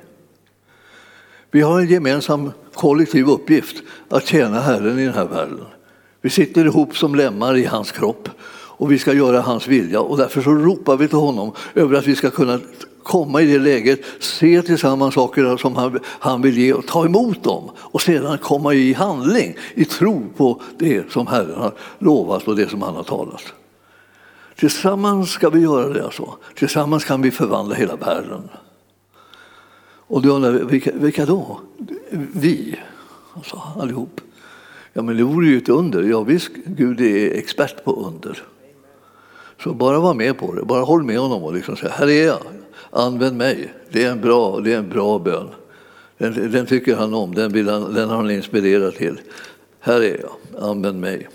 Vi 1.52 1.62
har 1.62 1.80
en 1.80 1.88
gemensam 1.88 2.52
kollektiv 2.74 3.30
uppgift 3.30 3.84
att 4.10 4.26
tjäna 4.26 4.60
Herren 4.60 5.00
i 5.00 5.06
den 5.06 5.14
här 5.14 5.28
världen. 5.28 5.66
Vi 6.22 6.30
sitter 6.30 6.66
ihop 6.66 6.98
som 6.98 7.16
lemmar 7.16 7.58
i 7.58 7.66
hans 7.66 7.92
kropp 7.92 8.30
och 8.52 8.92
vi 8.92 9.00
ska 9.00 9.14
göra 9.14 9.42
hans 9.42 9.68
vilja 9.68 10.02
och 10.02 10.18
därför 10.18 10.42
så 10.42 10.52
ropar 10.52 10.98
vi 10.98 11.08
till 11.08 11.18
honom 11.18 11.52
över 11.76 11.98
att 11.98 12.08
vi 12.08 12.16
ska 12.16 12.30
kunna 12.30 12.60
komma 13.04 13.42
i 13.42 13.46
det 13.46 13.60
läget, 13.60 14.00
se 14.20 14.62
tillsammans 14.62 15.14
saker 15.14 15.58
som 15.58 15.76
han, 15.76 16.00
han 16.06 16.42
vill 16.42 16.58
ge 16.58 16.74
och 16.74 16.88
ta 16.88 17.06
emot 17.06 17.44
dem 17.44 17.70
och 17.78 18.02
sedan 18.02 18.38
komma 18.38 18.74
i 18.74 18.94
handling 18.94 19.56
i 19.74 19.86
tro 19.86 20.24
på 20.38 20.62
det 20.78 21.12
som 21.12 21.28
Herren 21.28 21.60
har 21.60 21.74
lovat 22.00 22.48
och 22.48 22.56
det 22.56 22.70
som 22.70 22.82
han 22.82 22.96
har 22.96 23.04
talat. 23.04 23.54
Tillsammans 24.56 25.30
ska 25.30 25.50
vi 25.50 25.60
göra 25.60 25.94
det. 25.94 26.04
Alltså. 26.04 26.38
Tillsammans 26.56 27.06
kan 27.06 27.22
vi 27.22 27.32
förvandla 27.32 27.76
hela 27.76 27.96
världen. 27.96 28.50
Och 30.10 30.22
du 30.22 30.30
undrar, 30.30 30.52
vilka, 30.52 30.92
vilka 30.94 31.26
då? 31.26 31.60
Vi, 32.12 32.80
alltså, 33.34 33.62
allihop. 33.80 34.22
Ja, 34.94 35.02
men 35.02 35.18
det 35.18 35.24
vore 35.24 35.48
ju 35.48 35.58
ett 35.58 35.70
under. 35.70 36.04
Ja, 36.04 36.22
visst, 36.22 36.52
Gud 36.66 37.02
är 37.02 37.38
expert 37.38 37.84
på 37.84 37.94
under. 37.94 38.44
Så 39.64 39.74
bara 39.74 40.00
var 40.00 40.14
med 40.14 40.38
på 40.38 40.54
det, 40.54 40.64
bara 40.64 40.84
håll 40.84 41.04
med 41.04 41.20
honom 41.20 41.44
och 41.44 41.54
liksom 41.54 41.76
säga, 41.76 41.92
här 41.92 42.10
är 42.10 42.28
jag, 42.28 42.40
använd 42.92 43.38
mig. 43.38 43.74
Det 43.90 44.04
är 44.04 44.12
en 44.12 44.22
bra, 44.22 44.60
det 44.60 44.74
är 44.74 44.78
en 44.78 44.90
bra 44.90 45.20
bön. 45.20 45.48
Den, 46.18 46.52
den 46.52 46.66
tycker 46.66 46.96
han 46.96 47.14
om, 47.14 47.36
den, 47.36 47.52
vill 47.52 47.70
han, 47.70 47.94
den 47.94 48.10
har 48.10 48.16
han 48.16 48.32
inspirerat 48.32 48.96
till. 48.96 49.22
Här 49.80 50.02
är 50.02 50.20
jag, 50.20 50.64
använd 50.64 51.00
mig. 51.00 51.28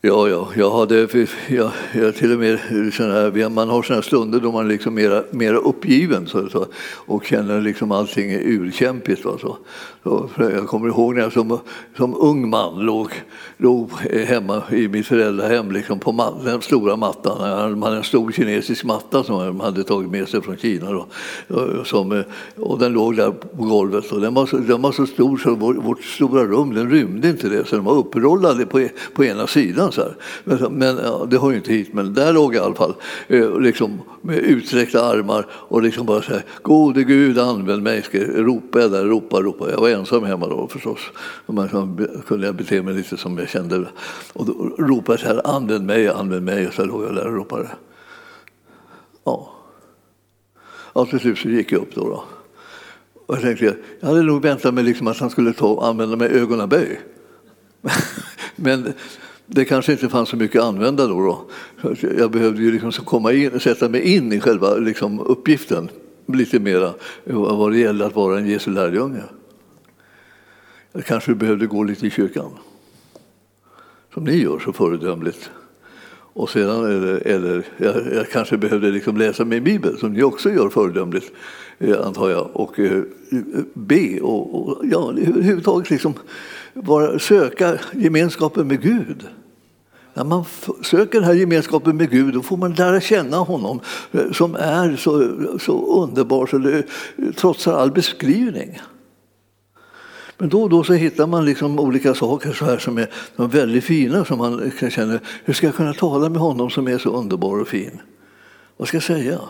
Ja, 0.00 0.28
ja, 0.28 0.48
jag 0.56 0.70
hade, 0.70 1.08
jag, 1.48 1.70
jag 1.94 2.14
till 2.14 2.32
och 2.32 2.38
med 2.38 2.58
såna 2.92 3.12
här, 3.12 3.48
man 3.48 3.68
har 3.68 3.82
sådana 3.82 4.02
stunder 4.02 4.40
då 4.40 4.52
man 4.52 4.64
är 4.64 4.68
liksom 4.68 4.94
mera, 4.94 5.22
mera 5.30 5.56
uppgiven 5.56 6.26
så, 6.26 6.48
så, 6.48 6.66
och 6.94 7.24
känner 7.24 7.60
liksom 7.60 7.92
allting 7.92 8.32
är 8.32 8.40
urkämpigt. 8.40 9.24
Va, 9.24 9.38
så. 9.40 9.56
Så, 10.02 10.28
jag 10.36 10.66
kommer 10.66 10.88
ihåg 10.88 11.14
när 11.14 11.22
jag 11.22 11.32
som, 11.32 11.58
som 11.96 12.14
ung 12.14 12.50
man 12.50 12.78
låg, 12.78 13.08
låg 13.56 13.90
hemma 14.26 14.62
i 14.70 14.88
mitt 14.88 15.06
föräldrahem 15.06 15.72
liksom 15.72 15.98
på 15.98 16.12
mat, 16.12 16.44
den 16.44 16.62
stora 16.62 16.96
mattan. 16.96 17.78
Man 17.78 17.82
hade 17.82 17.96
en 17.96 18.04
stor 18.04 18.32
kinesisk 18.32 18.84
matta 18.84 19.24
som 19.24 19.46
de 19.46 19.60
hade 19.60 19.84
tagit 19.84 20.10
med 20.10 20.28
sig 20.28 20.42
från 20.42 20.56
Kina. 20.56 20.92
Då, 20.92 21.06
som, 21.84 22.24
och 22.56 22.78
den 22.78 22.92
låg 22.92 23.16
där 23.16 23.30
på 23.30 23.64
golvet 23.64 24.12
och 24.12 24.20
den 24.20 24.34
var 24.34 24.46
så, 24.46 24.56
den 24.56 24.82
var 24.82 24.92
så 24.92 25.06
stor 25.06 25.36
så 25.36 25.54
vår, 25.54 25.74
vårt 25.74 26.04
stora 26.04 26.44
rum 26.44 26.74
den 26.74 26.90
rymde 26.90 27.28
inte 27.28 27.48
det 27.48 27.68
så 27.68 27.76
den 27.76 27.84
var 27.84 27.96
upprollad 27.96 28.70
på, 28.70 28.80
e-, 28.80 28.92
på 29.14 29.24
ena 29.24 29.46
sidan. 29.46 29.87
Så 29.92 30.02
här. 30.02 30.14
Men, 30.44 30.72
men 30.72 30.96
ja, 30.96 31.26
det 31.30 31.38
hör 31.38 31.50
ju 31.50 31.56
inte 31.56 31.72
hit, 31.72 31.94
men 31.94 32.14
där 32.14 32.32
låg 32.32 32.54
jag 32.54 32.62
i 32.62 32.66
alla 32.66 32.74
fall 32.74 32.94
eh, 33.28 33.60
liksom, 33.60 34.00
med 34.22 34.38
utsträckta 34.38 35.04
armar 35.04 35.46
och 35.50 35.82
liksom 35.82 36.06
bara 36.06 36.22
så 36.22 36.32
här, 36.32 36.44
gode 36.62 37.04
Gud 37.04 37.38
använd 37.38 37.82
mig, 37.82 38.02
ska 38.02 38.18
ropa 38.18 38.80
jag 38.80 38.90
där, 38.90 39.04
ropa, 39.04 39.40
ropa. 39.40 39.70
Jag 39.70 39.80
var 39.80 39.88
ensam 39.88 40.24
hemma 40.24 40.48
då 40.48 40.68
förstås. 40.68 41.00
Man 41.46 41.68
kunde 42.26 42.46
jag 42.46 42.54
bete 42.54 42.82
mig 42.82 42.94
lite 42.94 43.16
som 43.16 43.38
jag 43.38 43.48
kände. 43.48 43.84
Och 44.32 44.46
då 44.46 44.52
ropade 44.78 45.12
jag 45.12 45.20
så 45.20 45.26
här, 45.26 45.56
använd 45.56 45.86
mig, 45.86 46.08
använd 46.08 46.44
mig. 46.44 46.68
Och 46.68 46.74
så 46.74 46.84
låg 46.84 47.04
jag 47.04 47.14
där 47.14 47.26
och 47.26 47.34
ropade. 47.34 47.68
Ja. 49.24 49.52
ja 50.94 51.06
till 51.06 51.20
slut 51.20 51.38
så 51.38 51.48
gick 51.48 51.72
jag 51.72 51.80
upp 51.80 51.94
då. 51.94 52.08
då. 52.08 52.24
Och 53.28 53.34
jag 53.34 53.42
tänkte, 53.42 53.76
jag 54.00 54.08
hade 54.08 54.22
nog 54.22 54.42
väntat 54.42 54.74
mig 54.74 54.84
liksom 54.84 55.06
att 55.06 55.18
han 55.18 55.30
skulle 55.30 55.52
ta 55.52 55.66
och 55.66 55.86
använda 55.86 56.16
mig 56.16 56.28
ögonaböj. 56.28 57.00
Men 58.56 58.92
det 59.50 59.64
kanske 59.64 59.92
inte 59.92 60.08
fanns 60.08 60.28
så 60.28 60.36
mycket 60.36 60.60
att 60.60 60.68
använda 60.68 61.06
då. 61.06 61.20
då. 61.20 61.44
Jag 62.18 62.30
behövde 62.30 62.62
ju 62.62 62.72
liksom 62.72 62.92
komma 62.92 63.32
in, 63.32 63.60
sätta 63.60 63.88
mig 63.88 64.14
in 64.14 64.32
i 64.32 64.40
själva 64.40 64.74
liksom 64.74 65.20
uppgiften 65.20 65.90
lite 66.26 66.60
mera 66.60 66.94
vad 67.24 67.72
det 67.72 67.78
gäller 67.78 68.06
att 68.06 68.14
vara 68.14 68.38
en 68.38 68.46
Jesu 68.46 68.70
lärjunge. 68.70 69.22
Jag 70.92 71.04
kanske 71.04 71.34
behövde 71.34 71.66
gå 71.66 71.82
lite 71.82 72.06
i 72.06 72.10
kyrkan, 72.10 72.50
som 74.14 74.24
ni 74.24 74.36
gör 74.36 74.58
så 74.58 74.72
föredömligt. 74.72 75.50
Och 76.32 76.50
sedan 76.50 76.84
eller, 76.84 77.26
eller 77.26 77.64
jag, 77.76 77.94
jag 78.14 78.30
kanske 78.30 78.56
behövde 78.56 78.90
liksom 78.90 79.16
läsa 79.16 79.44
min 79.44 79.64
bibel, 79.64 79.98
som 79.98 80.12
ni 80.12 80.22
också 80.22 80.50
gör 80.50 80.68
föredömligt, 80.68 81.32
eh, 81.78 82.06
antar 82.06 82.30
jag, 82.30 82.50
och 82.52 82.78
eh, 82.78 83.02
be 83.74 84.20
och, 84.20 84.54
och 84.54 84.84
ja, 84.86 85.12
överhuvudtaget 85.12 85.90
liksom 85.90 86.14
vara, 86.74 87.18
söka 87.18 87.78
gemenskapen 87.92 88.68
med 88.68 88.82
Gud. 88.82 89.26
När 90.14 90.24
man 90.24 90.44
söker 90.82 91.20
den 91.20 91.24
här 91.24 91.34
gemenskapen 91.34 91.96
med 91.96 92.10
Gud 92.10 92.34
då 92.34 92.42
får 92.42 92.56
man 92.56 92.74
lära 92.74 93.00
känna 93.00 93.36
honom 93.36 93.80
eh, 94.12 94.32
som 94.32 94.54
är 94.54 94.96
så, 94.96 95.32
så 95.58 96.02
underbar 96.02 96.46
så 96.46 96.58
det 96.58 96.78
eh, 96.78 96.84
trotsar 97.36 97.72
all 97.72 97.92
beskrivning. 97.92 98.78
Men 100.38 100.48
då 100.48 100.62
och 100.62 100.70
då 100.70 100.84
så 100.84 100.92
hittar 100.92 101.26
man 101.26 101.44
liksom 101.44 101.78
olika 101.78 102.14
saker 102.14 102.52
så 102.52 102.64
här 102.64 102.78
som 102.78 102.98
är 102.98 103.08
väldigt 103.36 103.84
fina 103.84 104.24
som 104.24 104.38
man 104.38 104.70
kan 104.78 104.90
känna, 104.90 105.18
hur 105.44 105.54
ska 105.54 105.66
jag 105.66 105.74
kunna 105.74 105.92
tala 105.92 106.28
med 106.28 106.40
honom 106.40 106.70
som 106.70 106.88
är 106.88 106.98
så 106.98 107.10
underbar 107.10 107.60
och 107.60 107.68
fin? 107.68 108.00
Vad 108.76 108.88
ska 108.88 108.96
jag 108.96 109.04
säga? 109.04 109.40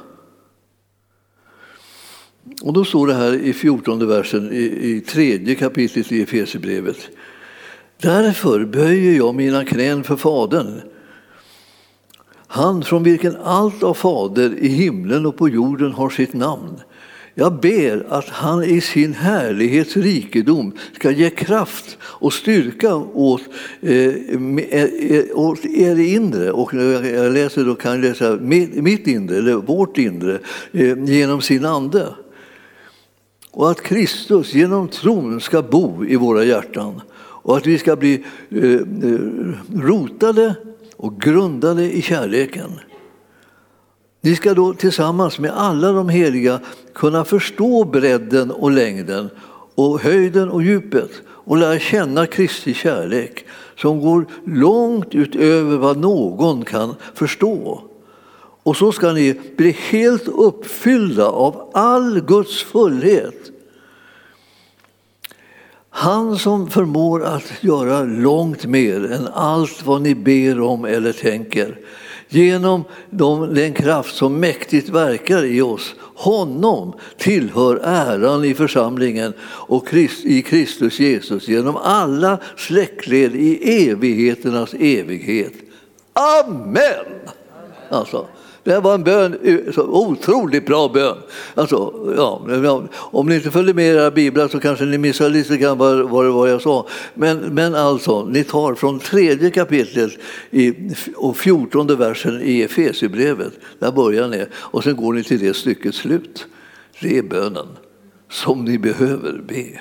Och 2.62 2.72
då 2.72 2.84
står 2.84 3.06
det 3.06 3.14
här 3.14 3.34
i 3.34 3.52
14 3.52 4.08
versen 4.08 4.52
i, 4.52 4.90
i 4.90 5.00
tredje 5.00 5.54
kapitlet 5.54 6.12
i 6.12 6.22
Efesierbrevet. 6.22 7.08
Därför 8.02 8.64
böjer 8.64 9.16
jag 9.16 9.34
mina 9.34 9.64
knän 9.64 10.04
för 10.04 10.16
Fadern, 10.16 10.80
han 12.50 12.82
från 12.82 13.02
vilken 13.02 13.36
allt 13.36 13.82
av 13.82 13.94
fader 13.94 14.54
i 14.58 14.68
himlen 14.68 15.26
och 15.26 15.36
på 15.36 15.48
jorden 15.48 15.92
har 15.92 16.10
sitt 16.10 16.34
namn. 16.34 16.80
Jag 17.34 17.60
ber 17.60 18.06
att 18.08 18.28
han 18.28 18.64
i 18.64 18.80
sin 18.80 19.14
härlighets 19.14 19.96
rikedom 19.96 20.72
ska 20.94 21.10
ge 21.10 21.30
kraft 21.30 21.98
och 22.02 22.32
styrka 22.32 22.94
åt, 22.96 23.42
eh, 23.80 23.94
eh, 24.70 24.82
eh 24.82 25.24
åt 25.34 25.64
er 25.64 25.98
inre, 25.98 26.52
och 26.52 26.74
jag 26.74 27.32
läser 27.32 27.64
då 27.64 27.74
kan 27.74 27.90
jag 27.90 28.00
läsa 28.00 28.36
mitt 28.82 29.06
inre, 29.06 29.36
eller 29.36 29.54
vårt 29.54 29.98
inre, 29.98 30.38
eh, 30.72 31.04
genom 31.04 31.40
sin 31.40 31.64
ande. 31.64 32.08
Och 33.50 33.70
att 33.70 33.82
Kristus 33.82 34.54
genom 34.54 34.88
tron 34.88 35.40
ska 35.40 35.62
bo 35.62 36.04
i 36.04 36.16
våra 36.16 36.44
hjärtan 36.44 37.00
och 37.16 37.56
att 37.56 37.66
vi 37.66 37.78
ska 37.78 37.96
bli 37.96 38.24
eh, 38.50 38.64
eh 38.64 38.80
rotade 39.74 40.54
och 40.96 41.20
grundade 41.20 41.92
i 41.92 42.02
kärleken. 42.02 42.70
Ni 44.20 44.36
ska 44.36 44.54
då 44.54 44.74
tillsammans 44.74 45.38
med 45.38 45.50
alla 45.50 45.92
de 45.92 46.08
heliga 46.08 46.60
kunna 46.94 47.24
förstå 47.24 47.84
bredden 47.84 48.50
och 48.50 48.70
längden 48.70 49.30
och 49.74 50.00
höjden 50.00 50.50
och 50.50 50.62
djupet 50.62 51.10
och 51.28 51.56
lära 51.56 51.78
känna 51.78 52.26
Kristi 52.26 52.74
kärlek 52.74 53.44
som 53.76 54.00
går 54.00 54.26
långt 54.46 55.14
utöver 55.14 55.76
vad 55.76 55.98
någon 55.98 56.64
kan 56.64 56.94
förstå. 57.14 57.87
Och 58.68 58.76
så 58.76 58.92
ska 58.92 59.12
ni 59.12 59.40
bli 59.56 59.70
helt 59.70 60.28
uppfyllda 60.28 61.26
av 61.26 61.70
all 61.74 62.20
Guds 62.20 62.62
fullhet 62.62 63.52
han 65.90 66.38
som 66.38 66.70
förmår 66.70 67.24
att 67.24 67.52
göra 67.60 68.02
långt 68.02 68.64
mer 68.64 69.12
än 69.12 69.28
allt 69.34 69.86
vad 69.86 70.02
ni 70.02 70.14
ber 70.14 70.60
om 70.60 70.84
eller 70.84 71.12
tänker 71.12 71.78
genom 72.28 72.84
den 73.50 73.72
kraft 73.72 74.16
som 74.16 74.40
mäktigt 74.40 74.88
verkar 74.88 75.44
i 75.44 75.60
oss. 75.60 75.94
Honom 76.14 76.92
tillhör 77.16 77.80
äran 77.84 78.44
i 78.44 78.54
församlingen 78.54 79.32
och 79.42 79.94
i 80.24 80.42
Kristus 80.42 81.00
Jesus 81.00 81.48
genom 81.48 81.76
alla 81.76 82.38
släktled 82.56 83.34
i 83.34 83.88
evigheternas 83.88 84.74
evighet. 84.74 85.52
Amen! 86.12 87.04
Alltså, 87.90 88.26
det 88.68 88.80
var 88.80 88.94
en 88.94 89.04
bön, 89.04 89.38
eh, 89.42 89.72
så 89.74 89.82
otroligt 89.82 90.66
bra 90.66 90.88
bön. 90.88 91.16
Alltså, 91.54 91.92
ja, 92.16 92.88
om 92.94 93.28
ni 93.28 93.34
inte 93.34 93.50
följer 93.50 93.74
med 93.74 93.84
i 93.84 93.88
era 93.88 94.10
biblar 94.10 94.48
så 94.48 94.60
kanske 94.60 94.84
ni 94.84 94.98
missar 94.98 95.30
lite 95.30 95.56
grann 95.56 95.78
vad, 95.78 96.10
vad 96.10 96.24
det 96.24 96.30
var 96.30 96.48
jag 96.48 96.62
sa. 96.62 96.86
Men, 97.14 97.38
men 97.38 97.74
alltså, 97.74 98.24
ni 98.24 98.44
tar 98.44 98.74
från 98.74 98.98
tredje 98.98 99.50
kapitlet 99.50 100.12
i, 100.50 100.74
och 101.16 101.36
fjortonde 101.36 101.96
versen 101.96 102.42
i 102.42 102.62
Efesierbrevet. 102.62 103.52
Där 103.78 103.92
börjar 103.92 104.28
ni 104.28 104.46
och 104.54 104.84
sen 104.84 104.96
går 104.96 105.12
ni 105.12 105.22
till 105.22 105.38
det 105.38 105.56
styckets 105.56 105.98
slut. 105.98 106.46
Det 107.00 107.18
är 107.18 107.22
bönen 107.22 107.66
som 108.30 108.64
ni 108.64 108.78
behöver 108.78 109.42
be. 109.48 109.80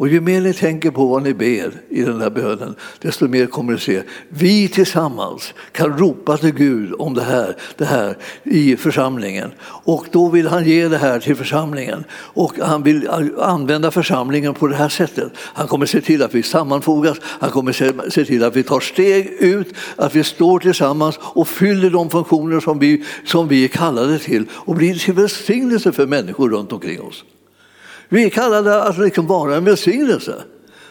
Och 0.00 0.08
ju 0.08 0.20
mer 0.20 0.40
ni 0.40 0.52
tänker 0.52 0.90
på 0.90 1.06
vad 1.06 1.22
ni 1.22 1.34
ber 1.34 1.72
i 1.88 2.02
den 2.02 2.20
här 2.20 2.30
bönen, 2.30 2.74
desto 3.00 3.28
mer 3.28 3.46
kommer 3.46 3.72
ni 3.72 3.78
se. 3.78 4.02
Vi 4.28 4.68
tillsammans 4.68 5.54
kan 5.72 5.98
ropa 5.98 6.36
till 6.36 6.54
Gud 6.54 6.94
om 6.98 7.14
det 7.14 7.22
här, 7.22 7.56
det 7.76 7.84
här 7.84 8.16
i 8.42 8.76
församlingen. 8.76 9.50
Och 9.62 10.06
då 10.10 10.28
vill 10.28 10.46
han 10.46 10.64
ge 10.64 10.88
det 10.88 10.98
här 10.98 11.20
till 11.20 11.36
församlingen. 11.36 12.04
Och 12.12 12.58
han 12.62 12.82
vill 12.82 13.08
använda 13.38 13.90
församlingen 13.90 14.54
på 14.54 14.66
det 14.66 14.76
här 14.76 14.88
sättet. 14.88 15.32
Han 15.36 15.68
kommer 15.68 15.86
se 15.86 16.00
till 16.00 16.22
att 16.22 16.34
vi 16.34 16.42
sammanfogas, 16.42 17.18
han 17.22 17.50
kommer 17.50 18.10
se 18.10 18.24
till 18.24 18.44
att 18.44 18.56
vi 18.56 18.62
tar 18.62 18.80
steg 18.80 19.26
ut, 19.26 19.74
att 19.96 20.14
vi 20.14 20.24
står 20.24 20.58
tillsammans 20.58 21.18
och 21.22 21.48
fyller 21.48 21.90
de 21.90 22.10
funktioner 22.10 22.60
som 22.60 22.78
vi, 22.78 23.04
som 23.24 23.48
vi 23.48 23.64
är 23.64 23.68
kallade 23.68 24.18
till 24.18 24.44
och 24.52 24.74
blir 24.74 24.94
till 24.94 25.14
välsignelse 25.14 25.92
för 25.92 26.06
människor 26.06 26.50
runt 26.50 26.72
omkring 26.72 27.00
oss. 27.00 27.24
Vi 28.12 28.30
kallar 28.30 28.62
det 28.62 28.82
att 28.82 28.98
liksom 28.98 29.26
vara 29.26 29.56
en 29.56 29.64
välsignelse. 29.64 30.34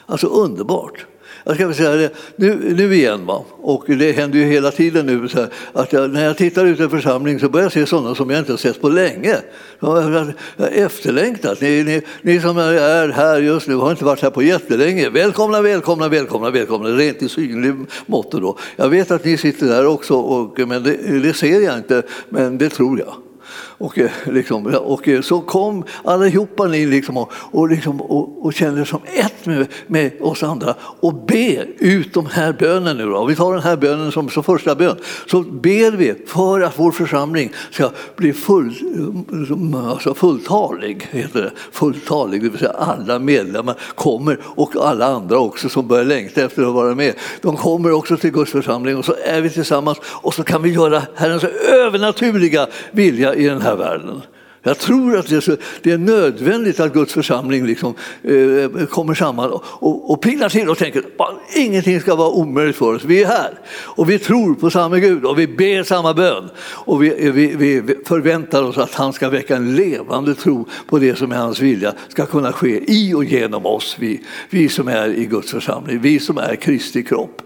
Alltså 0.06 0.28
underbart. 0.28 1.06
Jag 1.44 1.56
ska 1.56 1.74
säga 1.74 1.92
det 1.92 2.12
nu, 2.36 2.74
nu 2.78 2.96
igen, 2.96 3.26
va? 3.26 3.44
och 3.62 3.84
det 3.88 4.12
händer 4.12 4.40
ju 4.40 4.46
hela 4.46 4.72
tiden 4.72 5.06
nu 5.06 5.28
så 5.28 5.38
här, 5.40 5.50
att 5.74 5.94
jag, 5.94 6.10
när 6.10 6.26
jag 6.26 6.38
tittar 6.38 6.66
ut 6.66 6.80
i 6.80 6.84
en 6.84 6.90
församling 6.90 7.40
så 7.40 7.50
börjar 7.50 7.66
jag 7.66 7.72
se 7.72 7.86
sådana 7.86 8.16
som 8.16 8.30
jag 8.30 8.40
inte 8.40 8.52
har 8.52 8.58
sett 8.58 8.82
på 8.82 8.90
länge. 8.90 9.36
Jag 9.80 9.88
har 9.88 10.34
efterlängtat. 10.60 11.62
Ni, 11.62 11.84
ni, 11.84 12.02
ni 12.22 12.42
som 12.42 12.58
är 12.58 13.10
här 13.10 13.42
just 13.42 13.68
nu 13.68 13.76
har 13.76 13.92
inte 13.92 14.06
varit 14.06 14.22
här 14.22 14.30
på 14.30 14.44
jättelänge. 14.44 15.10
Välkomna, 15.10 15.62
välkomna, 15.62 16.08
välkomna, 16.08 16.50
välkomna. 16.50 16.90
Rent 16.90 17.22
i 17.22 17.30
synlig 17.30 17.76
mått 18.06 18.32
då. 18.32 18.58
Jag 18.76 18.90
vet 18.90 19.12
att 19.12 19.26
ni 19.26 19.38
sitter 19.38 19.66
där 19.66 19.86
också, 19.86 20.14
och, 20.14 20.60
men 20.60 20.84
det, 20.84 21.20
det 21.20 21.34
ser 21.34 21.60
jag 21.60 21.78
inte, 21.78 22.04
men 22.30 22.58
det 22.58 22.70
tror 22.70 23.00
jag. 23.00 23.14
Och, 23.80 23.98
eh, 23.98 24.12
liksom, 24.26 24.66
och 24.66 25.08
eh, 25.08 25.22
så 25.22 25.42
kom 25.42 25.84
allihopa 26.04 26.68
ni 26.68 26.86
liksom 26.86 27.18
och, 27.18 27.32
och, 27.34 27.70
liksom, 27.70 28.02
och, 28.02 28.46
och 28.46 28.54
kände 28.54 28.86
som 28.86 29.00
ett 29.06 29.46
med, 29.46 29.68
med 29.88 30.12
oss 30.22 30.44
andra 30.44 30.76
och 30.82 31.14
be 31.14 31.66
ut 31.78 32.14
de 32.14 32.26
här 32.26 32.54
bönen 32.54 32.98
nu. 32.98 33.06
Då. 33.06 33.26
Vi 33.26 33.36
tar 33.36 33.54
den 33.54 33.64
här 33.64 33.78
bönen 33.78 34.12
som, 34.12 34.30
som 34.30 34.44
första 34.44 34.76
bön. 34.76 34.96
Så 35.28 35.42
ber 35.42 35.92
vi 35.92 36.16
för 36.28 36.62
att 36.62 36.80
vår 36.80 36.92
församling 36.92 37.52
ska 37.72 37.90
bli 38.16 38.34
full, 38.34 38.74
mm, 39.50 39.76
alltså 39.76 40.14
fulltalig. 40.14 41.08
Heter 41.12 41.42
det. 41.42 41.52
Fulltalig, 41.72 42.44
det 42.44 42.50
vill 42.50 42.60
säga 42.60 42.72
alla 42.72 43.20
medlemmar 43.20 43.76
kommer 43.96 44.38
och 44.44 44.76
alla 44.76 45.06
andra 45.06 45.40
också 45.40 45.70
som 45.70 45.88
börjar 45.88 46.06
längta 46.06 46.42
efter 46.42 46.64
att 46.64 46.74
vara 46.74 46.96
med. 46.96 47.14
De 47.42 47.58
kommer 47.58 47.92
också 47.92 48.18
till 48.18 48.32
Guds 48.32 48.52
församling 48.52 48.98
och 48.98 49.06
så 49.06 49.16
är 49.26 49.42
vi 49.42 49.50
tillsammans 49.50 49.98
och 50.04 50.34
så 50.34 50.44
kan 50.44 50.62
vi 50.62 50.70
göra 50.70 51.02
Herrens 51.16 51.44
övernaturliga 51.72 52.68
vilja 52.92 53.36
i 53.36 53.44
den 53.44 53.62
här 53.62 53.69
världen. 53.76 54.22
Jag 54.64 54.78
tror 54.78 55.18
att 55.18 55.28
det 55.28 55.36
är, 55.36 55.42
så, 55.42 55.56
det 55.82 55.92
är 55.92 55.98
nödvändigt 55.98 56.80
att 56.80 56.94
Guds 56.94 57.14
församling 57.14 57.66
liksom, 57.66 57.94
eh, 58.24 58.86
kommer 58.86 59.14
samman 59.14 59.52
och, 59.52 59.64
och, 59.66 60.12
och 60.12 60.22
pignar 60.22 60.50
till 60.50 60.70
och 60.70 60.78
tänker 60.78 61.00
att 61.00 61.56
ingenting 61.56 62.02
ska 62.02 62.16
vara 62.16 62.30
omöjligt 62.30 62.76
för 62.76 62.96
oss. 62.96 63.04
Vi 63.06 63.24
är 63.24 63.28
här 63.28 63.60
och 63.70 64.10
vi 64.10 64.20
tror 64.20 64.56
på 64.56 64.70
samma 64.70 65.00
Gud 65.00 65.26
och 65.26 65.40
vi 65.40 65.48
ber 65.48 65.84
samma 65.84 66.14
bön. 66.14 66.50
Och 66.60 67.04
vi, 67.04 67.28
eh, 67.28 67.34
vi, 67.34 67.56
vi 67.56 67.96
förväntar 68.06 68.64
oss 68.64 68.78
att 68.78 68.94
han 68.94 69.14
ska 69.14 69.30
väcka 69.30 69.56
en 69.56 69.76
levande 69.76 70.36
tro 70.36 70.68
på 70.88 71.00
det 71.00 71.16
som 71.16 71.32
är 71.32 71.38
hans 71.38 71.60
vilja 71.60 71.94
ska 72.08 72.26
kunna 72.26 72.54
ske 72.54 72.84
i 72.88 73.14
och 73.14 73.24
genom 73.24 73.66
oss, 73.66 73.96
vi, 74.00 74.24
vi 74.50 74.70
som 74.70 74.88
är 74.88 75.10
i 75.10 75.26
Guds 75.26 75.52
församling, 75.52 76.00
vi 76.02 76.20
som 76.20 76.38
är 76.38 76.56
Kristi 76.56 77.04
kropp. 77.04 77.42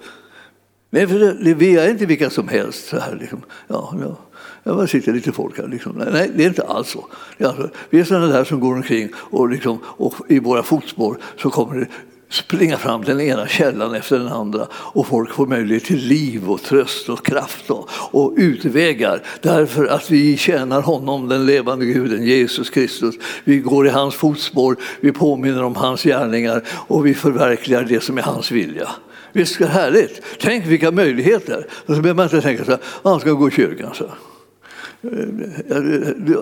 Men 0.89 1.09
för 1.09 1.53
vi 1.53 1.77
är 1.77 1.89
inte 1.89 2.05
vilka 2.05 2.29
som 2.29 2.47
helst. 2.47 2.88
Så 2.88 2.99
här, 2.99 3.17
liksom. 3.21 3.41
ja, 3.67 3.95
ja. 4.01 4.17
Ja, 4.63 4.88
sitter 4.88 5.13
lite 5.13 5.32
folk 5.32 5.58
här. 5.58 5.67
Liksom. 5.67 6.04
Nej, 6.12 6.32
det 6.36 6.43
är 6.43 6.47
inte 6.47 6.63
alls 6.63 6.89
så. 6.89 7.06
Är 7.38 7.45
alltså, 7.45 7.69
vi 7.89 7.99
är 7.99 8.04
sådana 8.04 8.28
där 8.28 8.43
som 8.43 8.60
går 8.60 8.76
omkring 8.76 9.10
och, 9.15 9.49
liksom, 9.49 9.80
och 9.86 10.13
i 10.30 10.39
våra 10.39 10.63
fotspår 10.63 11.17
så 11.38 11.49
kommer 11.49 11.80
det 11.80 11.88
springa 12.34 12.78
fram 12.78 13.04
den 13.04 13.21
ena 13.21 13.47
källan 13.47 13.95
efter 13.95 14.19
den 14.19 14.28
andra 14.28 14.67
och 14.73 15.08
folk 15.08 15.34
får 15.34 15.47
möjlighet 15.47 15.84
till 15.84 15.99
liv 15.99 16.49
och 16.49 16.62
tröst 16.62 17.10
och 17.10 17.26
kraft 17.26 17.69
och, 17.69 17.89
och 17.91 18.34
utvägar 18.38 19.23
därför 19.41 19.86
att 19.86 20.12
vi 20.12 20.38
tjänar 20.38 20.82
honom, 20.82 21.30
den 21.30 21.45
levande 21.45 21.86
guden, 21.86 22.23
Jesus 22.23 22.69
Kristus. 22.69 23.15
Vi 23.43 23.60
går 23.60 23.88
i 23.88 23.89
hans 23.89 24.15
fotspår, 24.15 24.76
vi 24.99 25.12
påminner 25.12 25.63
om 25.63 25.76
hans 25.76 26.04
gärningar 26.04 26.63
och 26.69 27.06
vi 27.06 27.13
förverkligar 27.13 27.84
det 27.84 28.04
som 28.04 28.17
är 28.17 28.21
hans 28.21 28.52
vilja. 28.52 28.89
Visst 29.32 29.62
är 29.62 29.65
det 29.65 29.71
härligt? 29.71 30.21
Tänk 30.39 30.65
vilka 30.65 30.91
möjligheter! 30.91 31.67
Och 31.86 31.95
så 31.95 32.02
behöver 32.02 32.13
man 32.13 32.26
inte 32.26 32.41
tänka 32.41 32.65
så 32.65 32.71
här, 32.71 32.80
han 33.04 33.19
ska 33.19 33.32
gå 33.32 33.47
i 33.47 33.52
kyrkan. 33.52 33.93
Så. 33.93 34.06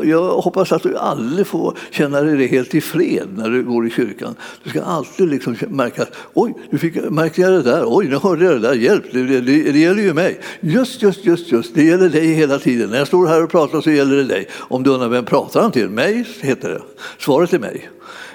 Jag 0.04 0.41
hoppas 0.41 0.71
att 0.71 0.84
du 0.84 0.97
aldrig 0.97 1.47
får 1.47 1.78
känna 1.91 2.21
dig 2.21 2.47
helt 2.47 2.76
i 2.76 2.82
fred 2.82 3.28
när 3.36 3.50
du 3.50 3.63
går 3.63 3.88
i 3.88 3.89
kyrkan. 3.89 4.36
Du 4.63 4.69
ska 4.69 4.82
alltid 4.82 5.30
liksom 5.30 5.56
märka 5.69 6.02
att 6.02 6.13
oj, 6.34 6.54
nu 6.69 6.78
fick, 6.78 7.12
märkte 7.12 7.41
jag 7.41 7.52
det 7.52 7.62
där? 7.62 7.84
Oj, 7.88 8.08
nu 8.08 8.15
hörde 8.15 8.45
jag 8.45 8.54
det 8.54 8.60
där. 8.60 8.74
Hjälp, 8.74 9.04
det, 9.12 9.24
det, 9.24 9.41
det 9.71 9.80
gäller 9.80 10.04
ju 10.04 10.13
mig. 10.13 10.39
Just, 10.60 11.02
just, 11.02 11.26
just, 11.26 11.52
just, 11.52 11.76
det 11.76 11.84
gäller 11.84 12.10
dig 12.10 12.34
hela 12.34 12.60
tiden. 12.60 12.89
När 12.89 12.97
jag 12.97 13.08
står 13.08 13.28
här 13.28 13.43
och 13.43 13.50
pratar 13.50 13.82
så 13.82 13.91
gäller 13.91 14.15
det 14.15 14.24
dig. 14.24 14.47
Om 14.54 14.84
du 14.84 14.89
undrar 14.89 15.10
vem 15.10 15.26
pratar 15.26 15.62
han 15.62 15.71
till? 15.71 15.89
Mig, 15.89 16.28
heter 16.41 16.69
det. 16.69 16.82
Svaret 17.17 17.54
är 17.54 17.60
mig. 17.60 17.89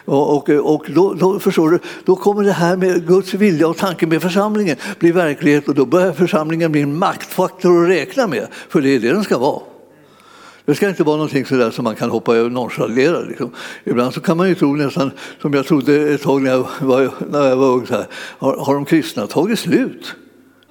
Och, 0.05 0.37
och, 0.37 0.49
och 0.49 0.87
då, 0.95 1.15
då, 1.15 1.39
förstår 1.39 1.71
du, 1.71 1.79
då 2.05 2.17
kommer 2.17 2.43
det 2.43 2.53
här 2.53 2.77
med 2.77 3.07
Guds 3.07 3.35
vilja 3.35 3.69
och 3.69 3.77
tanken 3.77 4.09
med 4.09 4.23
församlingen 4.23 4.77
bli 4.99 5.13
verklighet 5.13 5.69
och 5.69 5.75
då 5.75 5.87
börjar 5.87 6.13
församlingen 6.13 6.73
bli 6.73 6.81
en 6.81 6.99
maktfaktor 6.99 7.83
att 7.83 7.91
räkna 7.91 8.27
med, 8.27 8.47
för 8.69 8.81
det 8.81 8.89
är 8.89 9.01
det 9.01 9.13
den 9.13 9.25
ska 9.25 9.39
vara. 9.39 9.76
Det 10.67 10.75
ska 10.75 10.89
inte 10.89 11.05
vara 11.05 11.17
någonting 11.17 11.47
sådär 11.47 11.71
som 11.71 11.85
man 11.85 11.97
kan 11.97 12.11
hoppa 12.11 12.37
över 12.37 12.45
och 12.45 12.53
nonchalera. 12.53 13.21
Liksom. 13.21 13.51
Ibland 13.85 14.15
så 14.15 14.21
kan 14.21 14.37
man 14.37 14.49
ju 14.49 14.55
tro 14.55 14.77
nästan, 14.77 15.11
som 15.43 15.53
jag 15.53 15.67
trodde 15.67 16.15
ett 16.15 16.23
tag 16.23 16.43
när 16.43 16.51
jag 16.51 16.67
var, 16.81 17.11
när 17.31 17.49
jag 17.49 17.57
var 17.57 17.67
ung, 17.67 17.87
så 17.87 17.95
här, 17.95 18.07
har, 18.13 18.57
har 18.57 18.75
de 18.75 18.85
kristna 18.85 19.27
tagit 19.27 19.59
slut? 19.59 20.15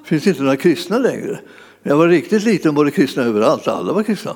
Finns 0.03 0.23
det 0.23 0.29
inte 0.29 0.43
några 0.43 0.57
kristna 0.57 0.97
längre? 0.97 1.39
När 1.83 1.91
jag 1.91 1.97
var 1.97 2.07
riktigt 2.07 2.43
liten 2.43 2.75
var 2.75 2.85
det 2.85 2.91
kristna 2.91 3.23
överallt, 3.23 3.67
alla 3.67 3.93
var 3.93 4.03
kristna. 4.03 4.35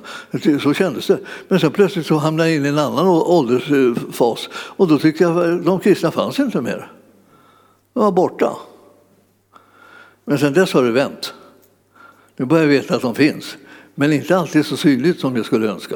Så 0.61 0.73
kändes 0.73 1.07
det. 1.07 1.19
Men 1.47 1.59
sen 1.59 1.71
plötsligt 1.71 2.05
så 2.05 2.17
hamnade 2.17 2.49
jag 2.49 2.57
in 2.57 2.65
i 2.65 2.69
en 2.69 2.77
annan 2.77 3.07
åldersfas 3.07 4.49
och 4.53 4.87
då 4.87 4.99
tyckte 4.99 5.23
jag 5.23 5.37
att 5.37 5.65
de 5.65 5.79
kristna 5.79 6.11
fanns 6.11 6.39
inte 6.39 6.61
mer. 6.61 6.91
De 7.93 8.03
var 8.03 8.11
borta. 8.11 8.55
Men 10.25 10.37
sen 10.37 10.53
dess 10.53 10.73
har 10.73 10.83
det 10.83 10.91
vänt. 10.91 11.33
Nu 12.37 12.45
börjar 12.45 12.63
jag 12.63 12.69
veta 12.69 12.95
att 12.95 13.01
de 13.01 13.15
finns. 13.15 13.57
Men 13.99 14.13
inte 14.13 14.37
alltid 14.37 14.65
så 14.65 14.77
synligt 14.77 15.19
som 15.19 15.35
jag 15.35 15.45
skulle 15.45 15.67
önska. 15.67 15.95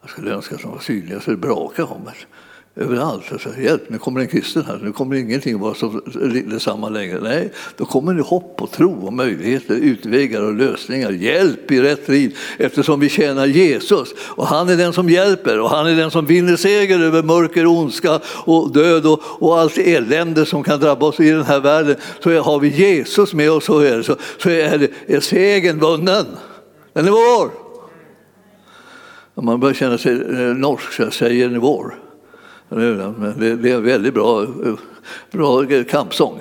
Jag 0.00 0.10
skulle 0.10 0.30
önska 0.30 0.54
att 0.54 0.62
de 0.62 0.70
var 0.70 0.78
synliga 0.78 1.20
så 1.20 1.30
det 1.30 1.36
brakade 1.36 1.88
om 1.88 2.04
det. 2.04 2.82
Överallt. 2.82 3.24
Så, 3.26 3.60
hjälp, 3.60 3.82
nu 3.88 3.98
kommer 3.98 4.20
en 4.20 4.28
kristen 4.28 4.64
här, 4.66 4.80
nu 4.82 4.92
kommer 4.92 5.16
ingenting 5.16 5.58
vara 5.58 5.74
så 5.74 6.00
detsamma 6.46 6.88
längre. 6.88 7.20
Nej, 7.22 7.52
då 7.76 7.84
kommer 7.84 8.14
det 8.14 8.22
hopp 8.22 8.62
och 8.62 8.70
tro 8.70 9.06
och 9.06 9.12
möjligheter, 9.12 9.74
utvägar 9.74 10.42
och 10.42 10.54
lösningar. 10.54 11.10
Hjälp 11.10 11.70
i 11.70 11.80
rätt 11.80 12.06
tid 12.06 12.36
eftersom 12.58 13.00
vi 13.00 13.08
tjänar 13.08 13.46
Jesus. 13.46 14.08
Och 14.20 14.46
han 14.46 14.68
är 14.68 14.76
den 14.76 14.92
som 14.92 15.10
hjälper 15.10 15.60
och 15.60 15.70
han 15.70 15.86
är 15.86 15.96
den 15.96 16.10
som 16.10 16.26
vinner 16.26 16.56
seger 16.56 17.00
över 17.00 17.22
mörker, 17.22 17.66
ondska 17.66 18.20
och 18.26 18.72
död 18.72 19.06
och, 19.06 19.20
och 19.24 19.58
allt 19.58 19.78
elände 19.78 20.46
som 20.46 20.62
kan 20.62 20.80
drabba 20.80 21.06
oss 21.06 21.20
i 21.20 21.30
den 21.30 21.44
här 21.44 21.60
världen. 21.60 21.96
Så 22.22 22.40
har 22.40 22.60
vi 22.60 22.68
Jesus 22.68 23.34
med 23.34 23.50
oss 23.50 23.64
så 23.64 23.78
är, 23.78 23.96
det, 23.96 24.02
så, 24.02 24.16
så 24.38 24.50
är, 24.50 24.78
det, 24.78 25.14
är 25.14 25.20
segern 25.20 25.78
vunnen. 25.78 26.26
Den 26.92 27.06
är 27.06 27.10
vår! 27.10 27.50
Man 29.34 29.60
börjar 29.60 29.74
känna 29.74 29.98
sig 29.98 30.12
eh, 30.12 30.56
norsk 30.56 30.92
så 30.92 31.02
jag 31.02 31.12
säger 31.12 31.46
den 31.46 31.56
är 31.56 31.60
vår. 31.60 31.98
Det 32.68 33.70
är 33.70 33.74
en 33.74 33.84
väldigt 33.84 34.14
bra, 34.14 34.42
eh, 34.42 34.74
bra 35.30 35.64
eh, 35.64 35.84
kampsång. 35.84 36.40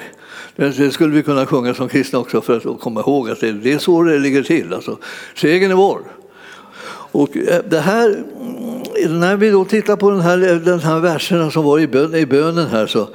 Det 0.56 0.92
skulle 0.92 1.16
vi 1.16 1.24
kunna 1.24 1.46
sjunga 1.46 1.74
som 1.74 1.90
kristna 1.90 2.20
också 2.20 2.42
för 2.42 2.58
att 2.58 2.80
komma 2.80 3.00
ihåg 3.00 3.30
att 3.30 3.40
det 3.40 3.74
är 3.74 3.78
så 3.78 4.04
det 4.04 4.20
ligger 4.20 4.44
till. 4.44 4.74
Alltså, 4.74 4.98
segern 5.36 5.72
är 5.72 5.76
vår. 5.76 6.00
Och 7.12 7.30
det 7.70 7.80
här, 7.80 8.10
mm, 8.10 9.20
när 9.20 9.36
vi 9.36 9.50
då 9.50 9.66
tittar 9.66 9.96
på 9.96 10.10
den 10.10 10.22
här, 10.22 10.38
den 10.66 10.80
här 10.80 11.00
versen 11.00 11.52
som 11.52 11.66
var 11.66 11.80
i, 11.80 11.88
bön, 11.88 12.16
i 12.16 12.26
bönen 12.26 12.68
här 12.68 12.88
så 12.88 13.10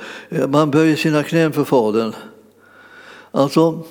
man 0.48 0.70
böjer 0.70 0.96
sina 0.96 1.22
knän 1.22 1.52
för 1.52 1.64
Fadern. 1.64 2.12
Alltså, 3.30 3.84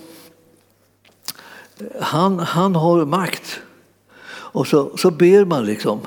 han, 2.00 2.40
han 2.40 2.76
har 2.76 3.06
makt. 3.06 3.60
Och 4.26 4.68
så, 4.68 4.98
så 4.98 5.12
ber 5.12 5.46
man 5.46 5.66
liksom 5.66 6.00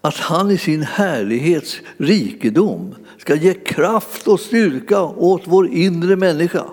att 0.00 0.16
han 0.16 0.50
i 0.50 0.58
sin 0.58 0.82
härlighets 0.82 1.80
rikedom 1.96 2.94
ska 3.18 3.34
ge 3.34 3.54
kraft 3.54 4.28
och 4.28 4.40
styrka 4.40 5.02
åt 5.02 5.42
vår 5.44 5.68
inre 5.68 6.16
människa. 6.16 6.64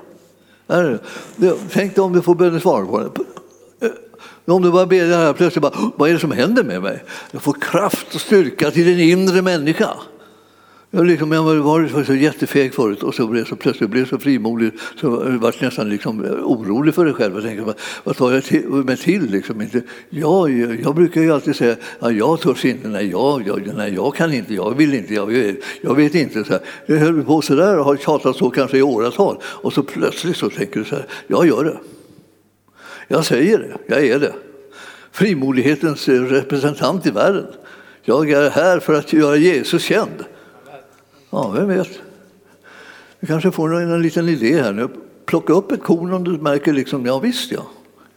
Tänk 1.69 1.95
dig 1.95 2.03
om 2.03 2.13
du 2.13 2.21
får 2.21 2.35
bönesvar 2.35 2.85
på 2.85 2.99
det. 2.99 3.09
Om 4.45 4.61
du 4.61 4.71
bara 4.71 4.85
ber 4.85 5.05
det 5.05 5.15
här 5.15 5.33
plötsligt, 5.33 5.61
bara, 5.61 5.91
vad 5.95 6.09
är 6.09 6.13
det 6.13 6.19
som 6.19 6.31
händer 6.31 6.63
med 6.63 6.81
mig? 6.81 7.03
Jag 7.31 7.41
får 7.41 7.53
kraft 7.53 8.15
och 8.15 8.21
styrka 8.21 8.71
till 8.71 8.85
den 8.85 8.99
inre 8.99 9.41
människa. 9.41 9.89
Jag, 10.93 11.05
liksom, 11.05 11.31
jag 11.31 11.41
har 11.41 11.55
varit 11.55 12.05
så 12.05 12.13
jättefeg 12.13 12.73
förut 12.73 13.03
och 13.03 13.15
så 13.15 13.27
blev 13.27 13.45
så 13.45 13.55
plötsligt 13.55 13.89
blev 13.89 14.05
så 14.05 14.19
frimodig 14.19 14.71
så 15.01 15.07
jag 15.07 15.37
var 15.37 15.55
nästan 15.61 15.89
liksom 15.89 16.19
orolig 16.43 16.95
för 16.95 17.05
det 17.05 17.13
själv. 17.13 17.33
Jag 17.33 17.43
tänkte, 17.43 17.73
vad, 18.03 18.17
tar 18.17 18.31
jag 18.31 18.43
till, 18.43 18.65
mig 18.65 18.97
till? 18.97 19.31
Liksom 19.31 19.61
inte, 19.61 19.81
jag, 20.09 20.51
jag 20.83 20.95
brukar 20.95 21.21
ju 21.21 21.33
alltid 21.33 21.55
säga 21.55 21.75
ja, 21.99 22.11
jag 22.11 22.41
törs 22.41 22.65
inte, 22.65 22.87
nej 22.87 23.09
jag, 23.09 23.47
jag, 23.47 23.71
nej, 23.75 23.93
jag 23.93 24.15
kan 24.15 24.33
inte, 24.33 24.53
jag 24.53 24.77
vill 24.77 24.93
inte, 24.93 25.13
jag 25.13 25.25
vet, 25.25 25.57
jag 25.81 25.95
vet 25.95 26.15
inte. 26.15 26.43
Så 26.43 26.53
här. 26.53 26.61
Jag 26.85 26.97
höll 26.97 27.23
på 27.23 27.41
så 27.41 27.55
där 27.55 27.79
och 27.79 27.85
har 27.85 27.97
tjatat 27.97 28.35
så 28.35 28.49
kanske 28.49 28.77
i 28.77 28.81
åratal 28.81 29.37
och 29.43 29.73
så 29.73 29.83
plötsligt 29.83 30.37
så 30.37 30.49
tänker 30.49 30.79
du 30.79 30.85
så 30.85 30.95
här, 30.95 31.05
jag 31.27 31.47
gör 31.47 31.63
det. 31.63 31.77
Jag 33.07 33.25
säger 33.25 33.57
det, 33.57 33.95
jag 33.95 34.05
är 34.05 34.19
det. 34.19 34.33
Frimodighetens 35.11 36.07
representant 36.09 37.05
i 37.05 37.11
världen. 37.11 37.45
Jag 38.03 38.29
är 38.31 38.49
här 38.49 38.79
för 38.79 38.93
att 38.93 39.13
göra 39.13 39.35
Jesus 39.35 39.83
känd. 39.83 40.25
Ja, 41.31 41.49
vem 41.49 41.67
vet? 41.67 41.99
Du 43.19 43.27
kanske 43.27 43.51
får 43.51 43.75
en, 43.75 44.01
liten 44.01 44.29
idé 44.29 44.61
här 44.61 44.73
nu. 44.73 44.89
Plocka 45.25 45.53
upp 45.53 45.71
ett 45.71 45.83
korn 45.83 46.13
om 46.13 46.23
du 46.23 46.31
märker 46.31 46.73
liksom, 46.73 47.05
ja 47.05 47.19
visst 47.19 47.51
ja. 47.51 47.65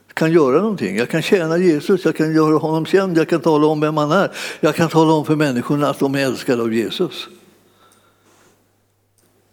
Jag 0.07 0.15
kan 0.15 0.31
göra 0.31 0.61
någonting. 0.61 0.97
Jag 0.97 1.09
kan 1.09 1.21
tjäna 1.21 1.57
Jesus, 1.57 2.05
jag 2.05 2.15
kan 2.15 2.33
göra 2.33 2.57
honom 2.57 2.85
känd, 2.85 3.17
jag 3.17 3.29
kan 3.29 3.41
tala 3.41 3.67
om 3.67 3.79
vem 3.79 3.97
han 3.97 4.11
är. 4.11 4.31
Jag 4.59 4.75
kan 4.75 4.89
tala 4.89 5.13
om 5.13 5.25
för 5.25 5.35
människorna 5.35 5.89
att 5.89 5.99
de 5.99 6.15
är 6.15 6.19
älskade 6.19 6.61
av 6.61 6.73
Jesus. 6.73 7.27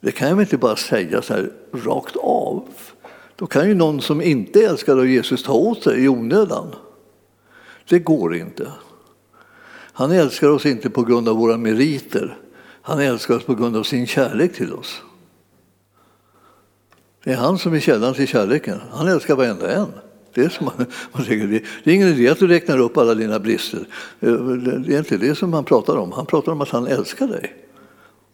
Det 0.00 0.12
kan 0.12 0.28
jag 0.28 0.40
inte 0.40 0.56
bara 0.56 0.76
säga 0.76 1.22
så 1.22 1.34
här 1.34 1.50
rakt 1.72 2.16
av. 2.16 2.68
Då 3.36 3.46
kan 3.46 3.68
ju 3.68 3.74
någon 3.74 4.00
som 4.00 4.22
inte 4.22 4.64
är 4.64 4.68
älskad 4.68 4.98
av 4.98 5.08
Jesus 5.08 5.42
ta 5.42 5.52
åt 5.52 5.82
sig 5.82 6.04
i 6.04 6.08
onödan. 6.08 6.74
Det 7.88 7.98
går 7.98 8.36
inte. 8.36 8.72
Han 9.92 10.12
älskar 10.12 10.48
oss 10.48 10.66
inte 10.66 10.90
på 10.90 11.02
grund 11.02 11.28
av 11.28 11.36
våra 11.36 11.56
meriter. 11.56 12.38
Han 12.82 13.00
älskar 13.00 13.34
oss 13.34 13.44
på 13.44 13.54
grund 13.54 13.76
av 13.76 13.82
sin 13.82 14.06
kärlek 14.06 14.54
till 14.54 14.72
oss. 14.72 15.02
Det 17.24 17.32
är 17.32 17.36
han 17.36 17.58
som 17.58 17.74
är 17.74 17.80
källan 17.80 18.14
till 18.14 18.28
kärleken. 18.28 18.80
Han 18.90 19.08
älskar 19.08 19.36
varenda 19.36 19.70
en. 19.70 19.86
Det 20.34 20.40
är, 20.40 20.48
som 20.48 20.66
man, 20.66 20.74
man 21.12 21.24
tänker, 21.24 21.46
det 21.84 21.90
är 21.90 21.94
ingen 21.94 22.08
idé 22.08 22.28
att 22.28 22.38
du 22.38 22.46
räknar 22.46 22.78
upp 22.78 22.96
alla 22.96 23.14
dina 23.14 23.38
brister. 23.38 23.86
Eh, 24.20 24.32
det 24.32 24.94
är 24.94 24.98
inte 24.98 25.16
det 25.16 25.34
som 25.34 25.52
han 25.52 25.64
pratar 25.64 25.96
om. 25.96 26.12
Han 26.12 26.26
pratar 26.26 26.52
om 26.52 26.60
att 26.60 26.68
han 26.68 26.86
älskar 26.86 27.26
dig. 27.26 27.56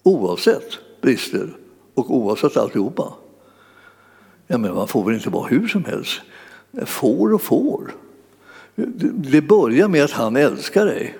Oavsett 0.03 0.79
brister 1.01 1.57
och 1.95 2.17
oavsett 2.17 2.57
alltihopa. 2.57 3.15
Ja, 4.47 4.59
men 4.59 4.75
man 4.75 4.89
får 4.89 5.05
väl 5.05 5.15
inte 5.15 5.31
vara 5.31 5.49
hur 5.49 5.69
som 5.69 5.85
helst? 5.85 6.21
Får 6.87 7.35
och 7.35 7.43
får. 7.43 7.95
Det 9.15 9.41
börjar 9.41 9.89
med 9.89 10.05
att 10.05 10.11
han 10.11 10.37
älskar 10.37 10.87
dig. 10.87 11.19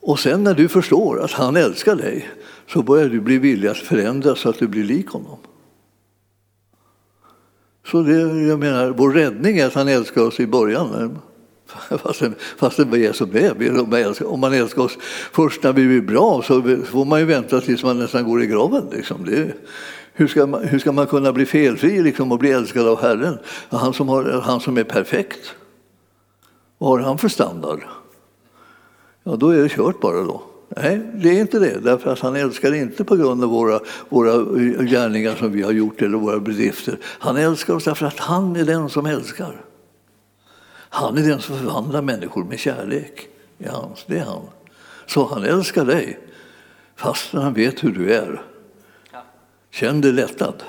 Och 0.00 0.18
sen 0.18 0.44
när 0.44 0.54
du 0.54 0.68
förstår 0.68 1.20
att 1.24 1.32
han 1.32 1.56
älskar 1.56 1.96
dig 1.96 2.30
så 2.66 2.82
börjar 2.82 3.08
du 3.08 3.20
bli 3.20 3.38
villig 3.38 3.68
att 3.68 3.76
förändras 3.76 4.38
så 4.38 4.48
att 4.48 4.58
du 4.58 4.68
blir 4.68 4.84
lik 4.84 5.08
honom. 5.08 5.38
Så 7.86 8.02
det, 8.02 8.20
jag 8.48 8.58
menar, 8.58 8.90
vår 8.90 9.12
räddning 9.12 9.58
är 9.58 9.66
att 9.66 9.74
han 9.74 9.88
älskar 9.88 10.22
oss 10.22 10.40
i 10.40 10.46
början. 10.46 11.18
Fastän, 12.02 12.34
fastän 12.56 12.90
vi 12.90 13.06
är 13.06 13.12
som 13.12 13.30
vi 13.30 13.44
är. 13.44 14.26
Om 14.26 14.40
man 14.40 14.52
älskar 14.52 14.82
oss 14.82 14.98
först 15.32 15.62
när 15.62 15.72
vi 15.72 15.86
blir 15.86 16.00
bra 16.00 16.42
så 16.42 16.62
får 16.84 17.04
man 17.04 17.20
ju 17.20 17.26
vänta 17.26 17.60
tills 17.60 17.84
man 17.84 17.98
nästan 17.98 18.24
går 18.24 18.42
i 18.42 18.46
graven. 18.46 18.84
Liksom. 18.92 19.24
Det, 19.24 19.52
hur, 20.12 20.26
ska 20.26 20.46
man, 20.46 20.64
hur 20.64 20.78
ska 20.78 20.92
man 20.92 21.06
kunna 21.06 21.32
bli 21.32 21.46
felfri 21.46 22.02
liksom, 22.02 22.32
och 22.32 22.38
bli 22.38 22.50
älskad 22.50 22.88
av 22.88 23.02
Herren? 23.02 23.38
Han 23.68 23.94
som, 23.94 24.08
har, 24.08 24.40
han 24.44 24.60
som 24.60 24.78
är 24.78 24.84
perfekt. 24.84 25.54
Vad 26.78 26.90
har 26.90 26.98
han 26.98 27.18
för 27.18 27.28
standard? 27.28 27.80
Ja, 29.24 29.36
då 29.36 29.50
är 29.50 29.62
det 29.62 29.68
kört 29.68 30.00
bara 30.00 30.22
då. 30.22 30.42
Nej, 30.76 31.00
det 31.14 31.28
är 31.28 31.40
inte 31.40 31.58
det. 31.58 31.80
Därför 31.80 32.12
att 32.12 32.20
han 32.20 32.36
älskar 32.36 32.74
inte 32.74 33.04
på 33.04 33.16
grund 33.16 33.44
av 33.44 33.50
våra, 33.50 33.80
våra 34.08 34.32
gärningar 34.84 35.34
som 35.34 35.52
vi 35.52 35.62
har 35.62 35.72
gjort 35.72 36.02
eller 36.02 36.18
våra 36.18 36.40
bedrifter. 36.40 36.98
Han 37.02 37.36
älskar 37.36 37.74
oss 37.74 37.84
därför 37.84 38.06
att 38.06 38.18
han 38.18 38.56
är 38.56 38.64
den 38.64 38.88
som 38.90 39.06
älskar. 39.06 39.64
Han 40.72 41.18
är 41.18 41.22
den 41.22 41.40
som 41.40 41.58
förvandlar 41.58 42.02
människor 42.02 42.44
med 42.44 42.58
kärlek. 42.58 43.28
Ja, 43.58 43.90
det 44.06 44.18
är 44.18 44.24
han. 44.24 44.42
Så 45.06 45.26
han 45.26 45.44
älskar 45.44 45.84
dig 45.84 46.18
fast 46.96 47.32
han 47.32 47.54
vet 47.54 47.84
hur 47.84 47.92
du 47.92 48.14
är. 48.14 48.42
Känn 49.70 50.00
dig 50.00 50.12
lättad. 50.12 50.62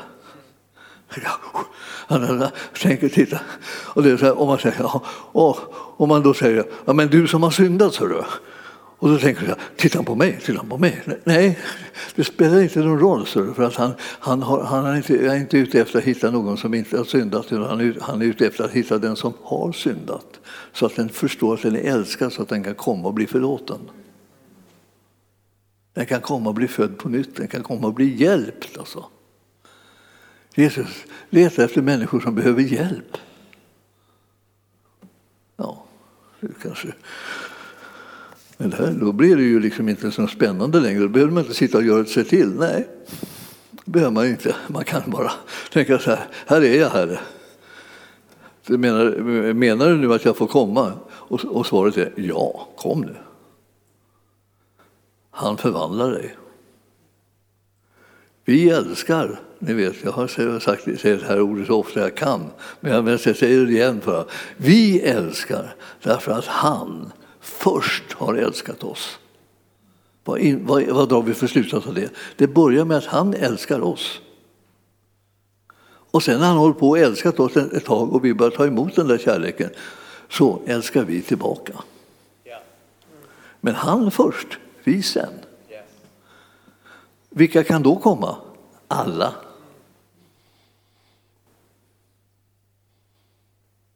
Han 2.08 2.48
tänker, 2.82 3.10
titta. 3.10 3.40
Och 3.94 4.04
det 4.04 4.12
är 4.12 4.18
så 4.18 4.26
här, 4.26 4.40
om, 4.40 4.48
man 4.48 4.58
säger, 4.58 4.76
ja, 4.80 5.04
och, 5.32 5.58
om 5.98 6.10
man 6.10 6.24
då 6.24 6.34
säger, 6.34 6.66
ja, 6.86 6.94
men 6.94 7.08
du 7.08 7.28
som 7.28 7.44
har 7.44 7.52
syndat, 7.52 7.94
så 7.94 8.06
du. 8.06 8.24
Och 9.02 9.10
då 9.10 9.18
tänker 9.18 9.48
jag, 9.48 9.58
titta 9.76 10.04
på 10.04 10.16
mig, 10.16 10.40
titta 10.46 10.64
på 10.64 10.78
mig. 10.78 11.02
Nej, 11.24 11.60
det 12.16 12.24
spelar 12.24 12.62
inte 12.62 12.80
någon 12.80 13.00
roll, 13.00 13.26
så, 13.28 13.54
för 13.54 13.64
att 13.64 13.76
han, 13.76 13.92
han, 14.00 14.42
har, 14.42 14.64
han 14.64 14.86
är, 14.86 14.96
inte, 14.96 15.18
är 15.18 15.36
inte 15.36 15.58
ute 15.58 15.82
efter 15.82 16.00
att 16.00 16.06
hitta 16.06 16.32
någon 16.32 16.58
som 16.58 16.74
inte 16.74 16.98
har 16.98 17.04
syndat, 17.04 17.46
utan 17.46 17.64
han 17.64 17.80
är, 17.80 17.98
han 18.02 18.22
är 18.22 18.26
ute 18.26 18.48
efter 18.48 18.64
att 18.64 18.72
hitta 18.72 18.98
den 18.98 19.16
som 19.16 19.34
har 19.44 19.72
syndat. 19.72 20.40
Så 20.74 20.86
att 20.86 20.96
den 20.96 21.10
förstår 21.10 21.54
att 21.54 21.62
den 21.62 21.76
är 21.76 21.94
älskad, 21.94 22.34
så 22.34 22.42
att 22.42 22.50
den 22.50 22.64
kan 22.64 22.76
komma 22.76 23.08
och 23.08 23.14
bli 23.14 23.28
förlåten. 23.28 23.80
Den 25.94 26.06
kan 26.06 26.22
komma 26.22 26.50
och 26.50 26.56
bli 26.56 26.68
född 26.68 26.98
på 26.98 27.10
nytt, 27.10 27.36
den 27.36 27.48
kan 27.48 27.64
komma 27.64 27.88
och 27.88 27.94
bli 27.94 28.24
hjälpt. 28.24 28.78
Alltså. 28.78 29.06
Jesus 30.56 31.06
letar 31.30 31.64
efter 31.64 31.82
människor 31.82 32.20
som 32.20 32.36
behöver 32.36 32.62
hjälp. 32.62 33.18
Ja, 35.58 35.86
det 36.40 36.48
kanske... 36.62 36.94
Men 38.58 38.70
det 38.70 38.92
då 38.92 39.12
blir 39.12 39.36
det 39.36 39.44
ju 39.44 39.60
liksom 39.60 39.90
inte 39.90 40.12
så 40.12 40.28
spännande 40.28 40.80
längre. 40.80 41.00
Då 41.00 41.08
behöver 41.08 41.34
man 41.34 41.44
inte 41.44 41.56
sitta 41.56 41.78
och 41.78 41.84
göra 41.84 42.06
sig 42.06 42.26
till. 42.26 42.50
Nej, 42.50 42.88
det 43.72 43.92
behöver 43.92 44.12
man 44.12 44.28
inte. 44.28 44.56
Man 44.68 44.84
kan 44.84 45.02
bara 45.08 45.32
tänka 45.72 46.00
så 46.00 46.10
här, 46.10 46.28
här 46.48 46.62
är 46.62 46.80
jag 46.80 46.90
Herre. 46.90 47.20
Du 48.66 48.78
menar, 48.78 49.12
menar 49.54 49.90
du 49.90 49.98
nu 49.98 50.14
att 50.14 50.26
jag 50.26 50.38
får 50.38 50.48
komma? 50.48 50.94
Och, 51.10 51.46
och 51.46 51.66
svaret 51.66 51.98
är 51.98 52.14
ja, 52.16 52.68
kom 52.78 53.02
nu. 53.02 53.16
Han 55.32 55.58
förvandlar 55.58 56.12
dig. 56.12 56.36
Vi 58.46 58.70
älskar, 58.70 59.40
ni 59.60 59.74
vet, 59.74 60.04
jag 60.04 60.12
har 60.12 60.60
sagt 60.60 60.86
det 60.86 61.24
här 61.24 61.42
ordet 61.42 61.68
så 61.68 61.80
ofta 61.80 62.00
jag 62.00 62.16
kan, 62.16 62.52
men 62.80 63.08
jag 63.08 63.20
säger 63.20 63.66
det 63.66 63.72
igen 63.72 64.02
för 64.02 64.22
att 64.22 64.32
vi 64.58 65.00
älskar 65.00 65.76
därför 66.04 66.32
att 66.32 66.46
han 66.46 67.12
först 67.40 68.14
har 68.14 68.36
älskat 68.36 68.84
oss. 68.84 69.20
Vad, 70.24 70.40
in, 70.40 70.66
vad, 70.66 70.84
vad 70.84 71.10
drar 71.10 71.22
vi 71.22 71.34
för 71.34 71.48
slutsats 71.48 71.88
av 71.88 71.94
det? 71.94 72.10
Det 72.36 72.48
börjar 72.48 72.86
med 72.86 72.98
att 72.98 73.06
han 73.06 73.34
älskar 73.34 73.82
oss. 73.82 74.22
Och 76.12 76.24
sen 76.24 76.40
när 76.40 76.48
han 76.48 76.58
håller 76.58 76.74
på 76.74 76.90
och 76.90 77.00
älskat 77.00 77.40
oss 77.40 77.58
ett 77.58 77.86
tag 77.86 78.14
och 78.14 78.26
vi 78.26 78.34
börjar 78.34 78.52
ta 78.52 78.66
emot 78.66 78.96
den 78.96 79.08
där 79.08 79.18
kärleken 79.18 79.70
så 80.30 80.62
älskar 80.66 81.04
vi 81.04 81.22
tillbaka. 81.22 81.74
Men 83.62 83.76
han 83.76 84.12
först, 84.12 84.48
vi 84.84 85.02
sen. 85.02 85.34
Vilka 87.36 87.64
kan 87.64 87.84
då 87.84 87.96
komma? 87.96 88.36
Alla. 88.88 89.34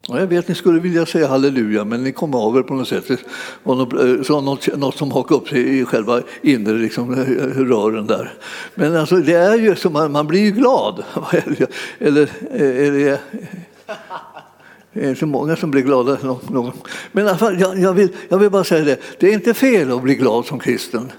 Jag 0.07 0.27
vet 0.27 0.39
att 0.39 0.47
ni 0.47 0.55
skulle 0.55 0.79
vilja 0.79 1.05
säga 1.05 1.27
halleluja, 1.27 1.85
men 1.85 2.03
ni 2.03 2.11
kom 2.11 2.35
av 2.35 2.57
er 2.57 2.61
på 2.61 2.73
något 2.73 2.87
sätt. 2.87 3.07
Det 3.07 3.19
var 3.63 3.75
något, 3.75 3.93
eh, 3.93 4.23
så 4.23 4.41
något, 4.41 4.77
något 4.77 4.97
som 4.97 5.11
hakade 5.11 5.41
upp 5.41 5.47
sig 5.47 5.79
i 5.79 5.85
själva 5.85 6.21
inre 6.41 6.73
liksom, 6.73 7.13
eh, 7.13 7.17
rören 7.63 8.07
där. 8.07 8.33
Men 8.75 8.95
alltså, 8.95 9.15
det 9.15 9.33
är 9.33 9.55
ju 9.55 9.75
så, 9.75 9.89
man, 9.89 10.11
man 10.11 10.27
blir 10.27 10.39
ju 10.41 10.51
glad. 10.51 11.03
Eller 11.99 12.29
eh, 12.51 12.87
är 12.87 12.91
det... 12.91 13.19
Det 14.93 15.05
är 15.05 15.09
inte 15.09 15.25
många 15.25 15.55
som 15.55 15.71
blir 15.71 15.81
glada. 15.81 16.17
Men 17.11 17.27
alltså, 17.27 17.51
jag, 17.51 17.79
jag, 17.79 17.93
vill, 17.93 18.09
jag 18.29 18.37
vill 18.37 18.49
bara 18.49 18.63
säga 18.63 18.85
det, 18.85 18.99
det 19.19 19.29
är 19.29 19.33
inte 19.33 19.53
fel 19.53 19.91
att 19.91 20.03
bli 20.03 20.15
glad 20.15 20.45
som 20.45 20.59
kristen. 20.59 21.11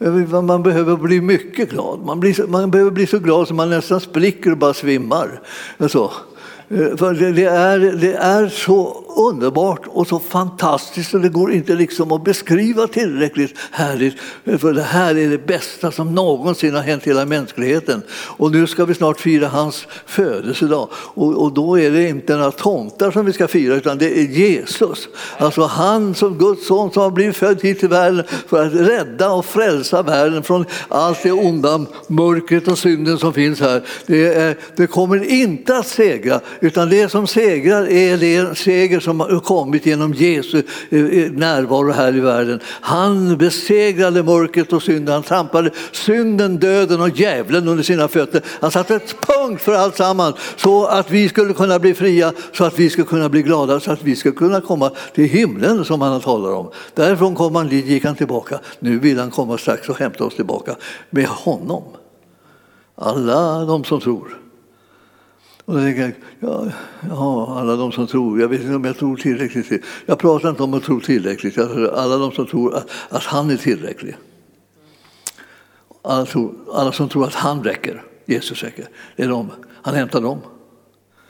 Eh, 0.00 0.42
man 0.42 0.62
behöver 0.62 0.96
bli 0.96 1.20
mycket 1.20 1.70
glad. 1.70 2.00
Man, 2.00 2.20
blir, 2.20 2.46
man 2.46 2.70
behöver 2.70 2.90
bli 2.90 3.06
så 3.06 3.18
glad 3.18 3.48
så 3.48 3.54
man 3.54 3.70
nästan 3.70 4.00
spricker 4.00 4.50
och 4.50 4.58
bara 4.58 4.74
svimmar. 4.74 5.40
Eh, 5.78 5.86
så. 5.86 6.12
Eh, 6.74 6.96
för 6.96 7.32
det 7.32 7.44
är, 7.44 7.78
det 7.78 8.14
är 8.14 8.48
så 8.48 9.04
underbart 9.16 9.82
och 9.86 10.06
så 10.06 10.18
fantastiskt 10.18 11.14
och 11.14 11.20
det 11.20 11.28
går 11.28 11.52
inte 11.52 11.74
liksom 11.74 12.12
att 12.12 12.24
beskriva 12.24 12.86
tillräckligt 12.86 13.54
härligt. 13.70 14.14
Eh, 14.44 14.58
för 14.58 14.72
det 14.72 14.82
här 14.82 15.18
är 15.18 15.28
det 15.28 15.46
bästa 15.46 15.90
som 15.90 16.14
någonsin 16.14 16.74
har 16.74 16.82
hänt 16.82 17.04
hela 17.04 17.26
mänskligheten. 17.26 18.02
Och 18.12 18.52
nu 18.52 18.66
ska 18.66 18.84
vi 18.84 18.94
snart 18.94 19.20
fira 19.20 19.48
hans 19.48 19.86
födelsedag. 20.06 20.88
Och, 20.92 21.42
och 21.42 21.52
då 21.52 21.78
är 21.78 21.90
det 21.90 22.08
inte 22.08 22.36
några 22.36 22.50
tomtar 22.50 23.10
som 23.10 23.26
vi 23.26 23.32
ska 23.32 23.48
fira 23.48 23.74
utan 23.74 23.98
det 23.98 24.18
är 24.18 24.24
Jesus. 24.24 25.08
Alltså 25.38 25.62
han 25.62 26.14
som 26.14 26.38
Guds 26.38 26.66
son 26.66 26.92
som 26.92 27.02
har 27.02 27.10
blivit 27.10 27.36
född 27.36 27.62
hit 27.62 27.80
till 27.80 27.88
världen 27.88 28.24
för 28.48 28.66
att 28.66 28.74
rädda 28.74 29.30
och 29.30 29.44
frälsa 29.44 30.02
världen 30.02 30.42
från 30.42 30.64
allt 30.88 31.22
det 31.22 31.32
onda 31.32 31.86
mörkret 32.06 32.68
och 32.68 32.78
synden 32.78 33.18
som 33.18 33.32
finns 33.32 33.60
här. 33.60 33.82
Det, 34.06 34.34
är, 34.34 34.56
det 34.76 34.86
kommer 34.86 35.24
inte 35.24 35.76
att 35.76 35.86
segra 35.86 36.40
utan 36.60 36.88
det 36.88 37.08
som 37.08 37.26
segrar 37.26 37.88
är 37.88 38.16
det 38.16 38.58
seger 38.58 39.00
som 39.00 39.20
har 39.20 39.40
kommit 39.40 39.86
genom 39.86 40.14
Jesu 40.14 40.62
eh, 40.90 41.04
eh, 41.04 41.32
närvaro 41.32 41.92
här 41.92 42.16
i 42.16 42.20
världen. 42.20 42.60
Han 42.64 43.36
besegrade 43.36 44.22
mörkret 44.22 44.72
och 44.72 44.82
synden. 44.82 45.14
Han 45.14 45.22
trampade 45.22 45.70
synden, 45.92 46.58
döden 46.58 47.00
och 47.00 47.08
djävulen 47.08 47.68
under 47.68 47.84
sina 47.84 48.08
fötter. 48.08 48.42
Han 48.60 48.70
satte 48.70 48.94
ett 48.94 49.16
punkt 49.20 49.62
för 49.62 49.74
allt 49.74 49.96
samman 49.96 50.32
så 50.56 50.86
att 50.86 51.10
vi 51.10 51.28
skulle 51.28 51.54
kunna 51.54 51.78
bli 51.78 51.94
fria, 51.94 52.32
så 52.52 52.64
att 52.64 52.78
vi 52.78 52.90
skulle 52.90 53.06
kunna 53.06 53.28
bli 53.28 53.42
glada, 53.42 53.80
så 53.80 53.92
att 53.92 54.02
vi 54.02 54.16
skulle 54.16 54.34
kunna 54.34 54.60
komma 54.60 54.90
till 55.14 55.28
himlen 55.28 55.84
som 55.84 56.00
han 56.00 56.20
talar 56.20 56.52
om. 56.52 56.70
Därifrån 56.94 57.34
kom 57.34 57.54
han, 57.54 57.68
gick 57.68 58.04
han 58.04 58.14
tillbaka. 58.14 58.60
Nu 58.78 58.98
vill 58.98 59.18
han 59.18 59.30
komma 59.30 59.58
strax 59.58 59.88
och 59.88 59.98
hämta 59.98 60.24
oss 60.24 60.36
tillbaka 60.36 60.76
med 61.10 61.26
honom. 61.26 61.82
Alla 62.94 63.64
de 63.64 63.84
som 63.84 64.00
tror. 64.00 64.40
Och 65.70 65.76
då 65.76 65.82
tänker 65.82 66.14
jag, 66.40 66.72
ja, 67.08 67.58
alla 67.58 67.76
de 67.76 67.92
som 67.92 68.06
tror, 68.06 68.40
jag 68.40 68.48
vet 68.48 68.60
inte 68.60 68.74
om 68.74 68.84
jag 68.84 68.98
tror 68.98 69.16
tillräckligt. 69.16 69.84
Jag 70.06 70.18
pratar 70.18 70.50
inte 70.50 70.62
om 70.62 70.74
att 70.74 70.82
tro 70.82 71.00
tillräckligt, 71.00 71.58
alla 71.58 72.16
de 72.16 72.32
som 72.32 72.46
tror 72.46 72.74
att, 72.74 72.90
att 73.08 73.24
han 73.24 73.50
är 73.50 73.56
tillräcklig. 73.56 74.16
Alla, 76.02 76.26
tror, 76.26 76.54
alla 76.72 76.92
som 76.92 77.08
tror 77.08 77.26
att 77.26 77.34
han 77.34 77.64
räcker, 77.64 78.02
Jesus 78.26 78.62
räcker, 78.62 78.88
det 79.16 79.22
är 79.22 79.28
de. 79.28 79.50
han 79.82 79.94
hämtar 79.94 80.20
dem. 80.20 80.38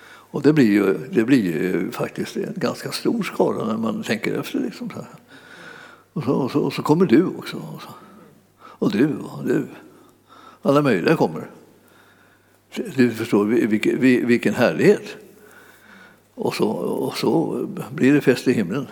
Och 0.06 0.42
det 0.42 0.52
blir, 0.52 0.70
ju, 0.70 0.98
det 1.10 1.24
blir 1.24 1.42
ju 1.42 1.90
faktiskt 1.90 2.36
en 2.36 2.54
ganska 2.56 2.92
stor 2.92 3.22
skara 3.22 3.66
när 3.66 3.76
man 3.76 4.02
tänker 4.02 4.40
efter. 4.40 4.58
Liksom 4.58 4.90
så 4.90 5.04
och, 6.12 6.24
så, 6.24 6.32
och, 6.32 6.50
så, 6.50 6.60
och, 6.60 6.72
så, 6.72 6.82
kommer 6.82 7.06
du 7.06 7.26
också. 7.26 7.56
Och, 7.56 7.82
så. 7.82 7.88
och 8.62 8.92
du 8.92 9.16
och 9.18 9.44
du. 9.44 9.66
Alla 10.62 10.82
möjliga 10.82 11.16
kommer. 11.16 11.50
Du 12.74 13.10
förstår 13.10 13.44
vilken, 13.44 14.00
vilken 14.26 14.54
härlighet. 14.54 15.16
Och 16.34 16.54
så, 16.54 16.68
och 16.68 17.16
så 17.16 17.66
blir 17.90 18.12
det 18.12 18.20
fest 18.20 18.48
i 18.48 18.52
himlen. 18.52 18.86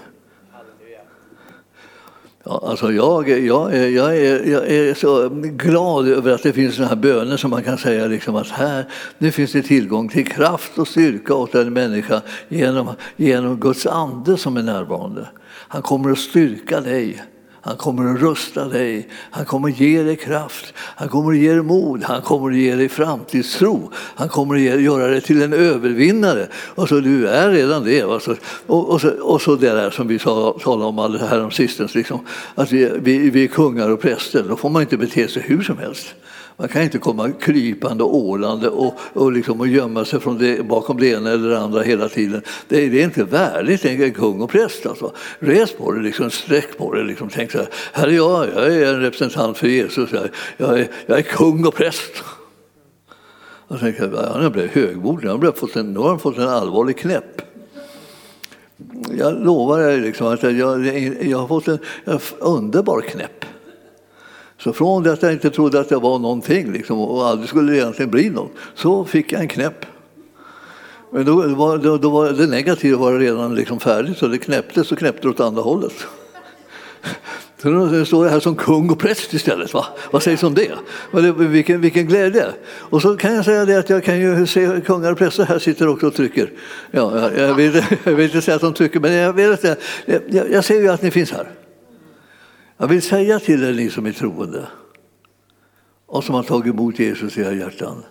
Ja, 2.44 2.64
alltså 2.66 2.92
jag, 2.92 3.28
jag, 3.28 3.74
är, 3.74 3.88
jag, 3.88 4.16
är, 4.16 4.50
jag 4.50 4.68
är 4.68 4.94
så 4.94 5.28
glad 5.42 6.08
över 6.08 6.32
att 6.32 6.42
det 6.42 6.52
finns 6.52 6.74
sådana 6.74 6.88
här 6.88 6.96
böner 6.96 7.36
som 7.36 7.50
man 7.50 7.62
kan 7.62 7.78
säga 7.78 8.06
liksom 8.06 8.36
att 8.36 8.48
här 8.48 8.84
nu 9.18 9.30
finns 9.32 9.52
det 9.52 9.62
tillgång 9.62 10.08
till 10.08 10.26
kraft 10.26 10.78
och 10.78 10.88
styrka 10.88 11.34
åt 11.34 11.54
en 11.54 11.72
människa 11.72 12.22
genom, 12.48 12.90
genom 13.16 13.60
Guds 13.60 13.86
ande 13.86 14.36
som 14.36 14.56
är 14.56 14.62
närvarande. 14.62 15.28
Han 15.44 15.82
kommer 15.82 16.10
att 16.10 16.18
styrka 16.18 16.80
dig. 16.80 17.22
Han 17.60 17.76
kommer 17.76 18.14
att 18.14 18.20
rusta 18.20 18.64
dig, 18.64 19.08
han 19.30 19.44
kommer 19.44 19.68
att 19.68 19.80
ge 19.80 20.02
dig 20.02 20.16
kraft, 20.16 20.74
han 20.76 21.08
kommer 21.08 21.32
att 21.32 21.38
ge 21.38 21.52
dig 21.52 21.62
mod, 21.62 22.02
han 22.02 22.22
kommer 22.22 22.50
att 22.50 22.56
ge 22.56 22.74
dig 22.74 22.88
framtidstro, 22.88 23.90
han 23.94 24.28
kommer 24.28 24.54
att 24.54 24.60
ge, 24.60 24.76
göra 24.76 25.06
dig 25.06 25.20
till 25.20 25.42
en 25.42 25.52
övervinnare. 25.52 26.48
Och 26.74 26.88
så 26.88 27.00
du 27.00 27.28
är 27.28 27.50
redan 27.50 27.84
det. 27.84 28.02
Alltså, 28.02 28.36
och, 28.66 28.88
och, 28.88 29.00
så, 29.00 29.10
och 29.10 29.42
så 29.42 29.56
det 29.56 29.70
där 29.70 29.90
som 29.90 30.08
vi 30.08 30.18
talade 30.18 30.84
om 30.84 30.98
alldeles 30.98 31.30
häromsistens, 31.30 31.94
liksom, 31.94 32.20
att 32.54 32.72
vi, 32.72 32.92
vi, 32.98 33.30
vi 33.30 33.44
är 33.44 33.48
kungar 33.48 33.90
och 33.90 34.00
präster, 34.00 34.44
då 34.48 34.56
får 34.56 34.70
man 34.70 34.82
inte 34.82 34.96
bete 34.96 35.28
sig 35.28 35.42
hur 35.42 35.62
som 35.62 35.78
helst. 35.78 36.14
Man 36.60 36.68
kan 36.68 36.82
inte 36.82 36.98
komma 36.98 37.32
krypande 37.32 38.04
och 38.04 38.16
ålande 38.16 38.68
och, 38.68 38.94
och, 39.12 39.32
liksom, 39.32 39.60
och 39.60 39.68
gömma 39.68 40.04
sig 40.04 40.20
från 40.20 40.38
det, 40.38 40.66
bakom 40.66 41.00
det 41.00 41.06
ena 41.06 41.30
eller 41.30 41.50
det 41.50 41.58
andra 41.58 41.82
hela 41.82 42.08
tiden. 42.08 42.42
Det, 42.68 42.84
är, 42.84 42.90
det 42.90 43.00
är 43.00 43.04
inte 43.04 43.24
värdigt 43.24 43.84
en 43.84 44.14
kung 44.14 44.40
och 44.40 44.50
präst. 44.50 44.86
Alltså. 44.86 45.12
Res 45.38 45.72
på 45.72 45.92
dig, 45.92 46.02
liksom, 46.02 46.30
sträck 46.30 46.78
på 46.78 46.94
dig 46.94 47.04
Liksom. 47.04 47.28
Tänk 47.28 47.50
så 47.50 47.58
här, 47.58 47.68
här 47.92 48.08
är 48.08 48.12
jag, 48.12 48.48
jag 48.54 48.74
är 48.74 48.94
en 48.94 49.00
representant 49.00 49.58
för 49.58 49.68
Jesus. 49.68 50.12
Jag, 50.12 50.28
jag, 50.56 50.80
är, 50.80 50.88
jag 51.06 51.18
är 51.18 51.22
kung 51.22 51.66
och 51.66 51.74
präst. 51.74 52.24
Och 53.68 53.80
tänkte, 53.80 54.02
han 54.32 54.42
har 54.42 54.50
blivit 54.50 54.72
högmodig, 54.72 55.28
han 55.28 55.42
har 55.42 55.52
fått 55.52 55.76
en, 55.76 55.92
nu 55.92 55.98
har 55.98 56.08
han 56.08 56.18
fått 56.18 56.38
en 56.38 56.48
allvarlig 56.48 56.98
knäpp. 56.98 57.42
Jag 59.18 59.44
lovar 59.44 59.80
er 59.80 60.00
liksom 60.00 60.26
att 60.26 60.42
jag, 60.42 60.86
jag 61.26 61.38
har 61.38 61.48
fått 61.48 61.68
en, 61.68 61.78
en 62.04 62.20
underbar 62.38 63.00
knäpp. 63.00 63.44
Så 64.58 64.72
från 64.72 65.02
det 65.02 65.12
att 65.12 65.22
jag 65.22 65.32
inte 65.32 65.50
trodde 65.50 65.80
att 65.80 65.90
jag 65.90 66.02
var 66.02 66.18
någonting 66.18 66.72
liksom, 66.72 67.00
och 67.00 67.26
aldrig 67.26 67.48
skulle 67.48 67.72
det 67.72 67.78
egentligen 67.78 68.10
bli 68.10 68.30
något, 68.30 68.50
så 68.74 69.04
fick 69.04 69.32
jag 69.32 69.40
en 69.40 69.48
knäpp. 69.48 69.86
Men 71.12 71.24
då, 71.24 71.54
var, 71.54 71.78
då, 71.78 71.96
då 71.96 72.10
var 72.10 72.30
det 72.30 72.46
negativa 72.46 72.98
var 72.98 73.18
redan 73.18 73.54
liksom 73.54 73.80
färdigt, 73.80 74.18
så 74.18 74.26
det 74.26 74.38
knäpptes 74.38 74.92
och 74.92 74.98
knäppte 74.98 75.28
åt 75.28 75.40
andra 75.40 75.62
hållet. 75.62 75.92
Så 77.62 77.68
nu 77.68 78.04
står 78.04 78.24
jag 78.24 78.32
här 78.32 78.40
som 78.40 78.56
kung 78.56 78.90
och 78.90 78.98
präst 78.98 79.32
istället. 79.32 79.74
Va? 79.74 79.86
Vad 80.10 80.22
sägs 80.22 80.42
om 80.42 80.54
det? 80.54 80.70
Vilken, 81.38 81.80
vilken 81.80 82.06
glädje! 82.06 82.46
Och 82.68 83.02
så 83.02 83.16
kan 83.16 83.34
jag 83.34 83.44
säga 83.44 83.64
det 83.64 83.78
att 83.78 83.90
jag 83.90 84.04
kan 84.04 84.20
ju 84.20 84.46
se 84.46 84.80
kungar 84.86 85.12
och 85.12 85.18
präster 85.18 85.44
här 85.44 85.58
sitter 85.58 85.88
också 85.88 86.06
och 86.06 86.14
trycker. 86.14 86.52
Ja, 86.90 87.30
jag, 87.36 87.54
vill, 87.54 87.82
jag 88.04 88.12
vill 88.12 88.24
inte 88.24 88.42
säga 88.42 88.54
att 88.54 88.60
de 88.60 88.74
trycker, 88.74 89.00
men 89.00 89.12
jag, 89.12 89.32
vet, 89.32 89.64
jag, 90.04 90.50
jag 90.50 90.64
ser 90.64 90.80
ju 90.80 90.88
att 90.88 91.02
ni 91.02 91.10
finns 91.10 91.32
här. 91.32 91.48
Jag 92.80 92.88
vill 92.88 93.02
säga 93.02 93.40
till 93.40 93.64
er, 93.64 93.72
ni 93.72 93.90
som 93.90 94.06
är 94.06 94.12
troende 94.12 94.66
och 96.06 96.24
som 96.24 96.34
har 96.34 96.42
tagit 96.42 96.74
emot 96.74 96.98
Jesus 96.98 97.38
i 97.38 97.40
era 97.40 97.52
hjärtan. 97.52 98.02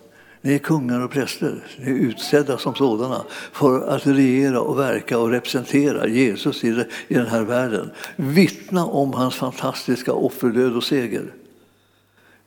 Ni 0.42 0.54
är 0.54 0.60
kungar 0.60 1.02
och 1.02 1.12
präster, 1.12 1.64
ni 1.80 1.92
är 1.92 1.96
utsedda 1.96 2.58
som 2.58 2.76
sådana 2.76 3.24
för 3.52 3.88
att 3.88 4.08
regera 4.08 4.62
och 4.62 4.80
verka 4.80 5.20
och 5.20 5.30
representera 5.30 6.08
Jesus 6.08 6.64
i 6.64 6.86
den 7.08 7.28
här 7.28 7.42
världen. 7.42 7.92
Vittna 8.16 8.86
om 8.86 9.14
hans 9.14 9.36
fantastiska 9.36 10.14
offerdöd 10.14 10.76
och 10.76 10.84
seger. 10.84 11.34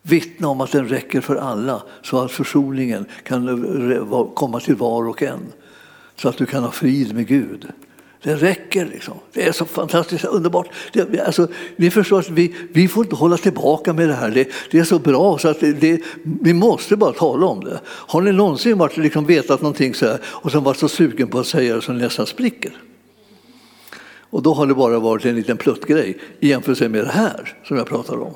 Vittna 0.03 0.49
om 0.49 0.61
att 0.61 0.73
den 0.73 0.89
räcker 0.89 1.21
för 1.21 1.37
alla 1.37 1.83
så 2.03 2.21
att 2.21 2.33
försoningen 2.33 3.07
kan 3.23 4.35
komma 4.35 4.61
till 4.61 4.77
var 4.77 5.09
och 5.09 5.23
en. 5.23 5.53
Så 6.17 6.29
att 6.29 6.37
du 6.37 6.47
kan 6.47 6.63
ha 6.63 6.71
frid 6.71 7.15
med 7.15 7.27
Gud. 7.27 7.69
Det 8.23 8.35
räcker. 8.35 8.87
Liksom. 8.87 9.15
Det 9.33 9.43
är 9.43 9.53
så 9.53 9.65
fantastiskt 9.65 10.25
underbart. 10.25 10.69
Det, 10.93 11.21
alltså, 11.21 11.49
ni 11.77 11.91
förstår 11.91 12.19
att 12.19 12.31
vi, 12.31 12.55
vi 12.73 12.89
får 12.89 13.05
inte 13.05 13.17
hålla 13.17 13.37
tillbaka 13.37 13.93
med 13.93 14.09
det 14.09 14.15
här. 14.15 14.31
Det, 14.31 14.49
det 14.71 14.79
är 14.79 14.85
så 14.85 14.99
bra 14.99 15.39
så 15.39 15.49
att 15.49 15.61
det, 15.61 15.73
det, 15.73 16.03
vi 16.23 16.55
måste 16.55 16.97
bara 16.97 17.13
tala 17.13 17.47
om 17.47 17.65
det. 17.65 17.81
Har 17.87 18.21
ni 18.21 18.33
någonsin 18.33 18.79
varit, 18.79 18.97
liksom, 18.97 19.27
vetat 19.27 19.63
någonting 19.63 19.95
så 19.95 20.07
här, 20.07 20.19
och 20.25 20.53
sen 20.53 20.65
varit 20.65 20.79
så 20.79 20.89
sugen 20.89 21.29
på 21.29 21.39
att 21.39 21.47
säga 21.47 21.75
det 21.75 21.83
så 21.83 21.93
ni 21.93 22.03
nästan 22.03 22.27
spricker? 22.27 22.73
Och 24.31 24.43
då 24.43 24.55
har 24.55 24.67
det 24.67 24.75
bara 24.75 24.99
varit 24.99 25.25
en 25.25 25.37
liten 25.37 25.57
pluttgrej 25.57 26.19
i 26.41 26.49
jämförelse 26.49 26.89
med 26.89 27.05
det 27.05 27.11
här 27.11 27.57
som 27.65 27.77
jag 27.77 27.87
pratar 27.87 28.23
om. 28.23 28.35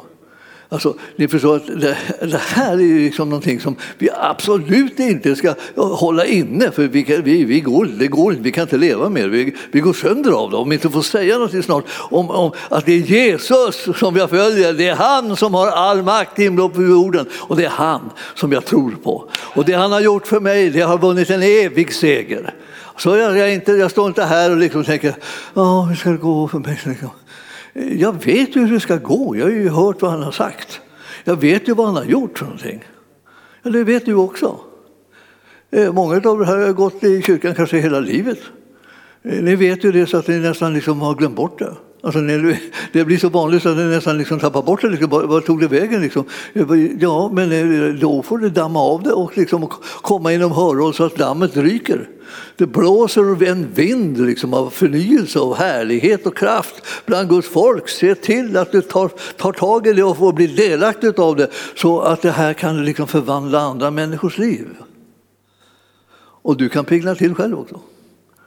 Alltså, 0.75 0.95
ni 1.17 1.29
förstår 1.29 1.57
att 1.57 1.67
det, 1.67 1.97
det 2.21 2.41
här 2.41 2.73
är 2.73 2.79
ju 2.79 3.05
liksom 3.05 3.29
någonting 3.29 3.61
som 3.61 3.77
vi 3.99 4.09
absolut 4.21 5.01
inte 5.01 5.37
ska 5.37 5.55
hålla 5.77 6.27
inne 6.27 6.71
för 6.71 6.89
vi, 6.89 7.21
vi, 7.25 7.45
vi 7.45 7.61
går, 7.61 7.85
det 7.99 8.07
går 8.07 8.33
inte, 8.33 8.45
vi 8.45 8.53
kan 8.53 8.63
inte 8.63 8.77
leva 8.77 9.09
mer. 9.09 9.29
Vi, 9.29 9.55
vi 9.73 9.81
går 9.81 9.93
sönder 9.93 10.33
av 10.33 10.51
det 10.51 10.57
om 10.57 10.69
vi 10.69 10.75
inte 10.75 10.91
får 10.91 11.03
säga 11.03 11.39
något 11.39 11.65
snart 11.65 11.85
om, 12.11 12.31
om 12.31 12.53
att 12.69 12.87
det 12.87 12.93
är 12.93 12.99
Jesus 12.99 13.89
som 13.99 14.17
jag 14.17 14.31
följer. 14.31 14.73
Det 14.73 14.89
är 14.89 14.95
han 14.95 15.37
som 15.37 15.55
har 15.55 15.67
all 15.67 16.03
makt 16.03 16.39
i 16.39 16.51
på 16.51 16.83
jorden 16.83 17.27
och 17.35 17.57
det 17.57 17.65
är 17.65 17.71
han 17.71 18.11
som 18.35 18.53
jag 18.53 18.65
tror 18.65 18.91
på. 18.91 19.31
Och 19.35 19.65
det 19.65 19.73
han 19.73 19.93
har 19.93 20.01
gjort 20.01 20.27
för 20.27 20.41
mig, 20.41 20.71
det 20.71 20.81
har 20.81 20.99
vunnit 20.99 21.31
en 21.31 21.43
evig 21.43 21.95
seger. 21.95 22.55
Så 22.97 23.17
jag, 23.17 23.37
jag, 23.37 23.55
inte, 23.55 23.73
jag 23.73 23.91
står 23.91 24.07
inte 24.07 24.25
här 24.25 24.51
och 24.51 24.57
liksom 24.57 24.85
tänker, 24.85 25.15
hur 25.89 25.95
ska 25.95 26.11
det 26.11 26.17
gå 26.17 26.49
för 26.49 26.59
mig? 26.59 26.81
Jag 27.75 28.25
vet 28.25 28.57
ju 28.57 28.61
hur 28.61 28.75
det 28.75 28.81
ska 28.81 28.97
gå, 28.97 29.37
jag 29.37 29.45
har 29.45 29.51
ju 29.51 29.69
hört 29.69 30.03
vad 30.03 30.11
han 30.11 30.23
har 30.23 30.33
sagt. 30.33 30.81
Jag 31.25 31.37
vet 31.37 31.69
ju 31.69 31.75
vad 31.75 31.87
han 31.87 31.97
har 31.97 32.05
gjort 32.05 32.39
för 32.39 32.45
någonting. 32.47 32.85
Ja, 33.63 33.71
det 33.71 33.85
vet 33.85 34.07
du 34.07 34.15
också. 34.15 34.61
Eh, 35.71 35.93
många 35.93 36.17
av 36.17 36.41
er 36.41 36.45
har 36.45 36.73
gått 36.73 37.05
i 37.05 37.23
kyrkan 37.23 37.55
kanske 37.55 37.79
hela 37.79 38.01
livet. 38.01 38.39
Eh, 39.23 39.43
ni 39.43 39.57
vet 39.57 39.85
ju 39.85 39.93
det 39.93 40.07
så 40.07 40.17
att 40.17 40.29
ni 40.29 40.39
nästan 40.39 40.75
liksom 40.75 41.01
har 41.01 41.15
glömt 41.15 41.37
bort 41.37 41.59
det. 41.59 41.75
Alltså, 42.05 42.21
det 42.93 43.05
blir 43.05 43.19
så 43.19 43.29
vanligt 43.29 43.67
att 43.67 43.77
du 43.77 43.85
nästan 43.85 44.19
liksom 44.19 44.41
tappar 44.41 44.63
bort 44.63 44.81
det. 44.81 44.89
Liksom, 44.89 45.11
vad 45.11 45.45
tog 45.45 45.61
det 45.61 45.69
vägen? 45.69 46.03
Liksom? 46.03 46.25
Ja, 46.99 47.31
men 47.33 47.53
eh, 47.53 47.95
då 47.95 48.23
får 48.23 48.39
du 48.39 48.49
damma 48.49 48.81
av 48.81 49.03
det 49.03 49.13
och 49.13 49.37
liksom 49.37 49.69
komma 50.03 50.33
inom 50.33 50.53
hörhåll 50.53 50.95
så 50.95 51.05
att 51.05 51.17
dammet 51.17 51.57
ryker. 51.57 52.09
Det 52.57 52.67
blåser 52.67 53.45
en 53.45 53.73
vind 53.75 54.27
liksom 54.27 54.55
av 54.55 54.71
förnyelse 54.71 55.39
och 55.39 55.57
härlighet 55.57 56.27
och 56.27 56.37
kraft 56.37 56.75
bland 57.07 57.29
Guds 57.29 57.49
folk. 57.49 57.89
Se 57.89 58.15
till 58.15 58.57
att 58.57 58.73
du 58.73 58.81
tar, 58.81 59.11
tar 59.37 59.53
tag 59.53 59.87
i 59.87 59.93
det 59.93 60.03
och 60.03 60.17
får 60.17 60.33
bli 60.33 60.47
delaktig 60.47 61.21
av 61.21 61.37
det 61.37 61.51
så 61.77 62.01
att 62.01 62.23
det 62.23 62.31
här 62.31 62.55
kan 62.55 62.85
liksom 62.85 63.07
förvandla 63.07 63.61
andra 63.61 63.91
människors 63.91 64.39
liv. 64.39 64.67
Och 66.43 66.57
du 66.57 66.69
kan 66.69 66.85
pigna 66.85 67.15
till 67.15 67.35
själv 67.35 67.59
också. 67.59 67.81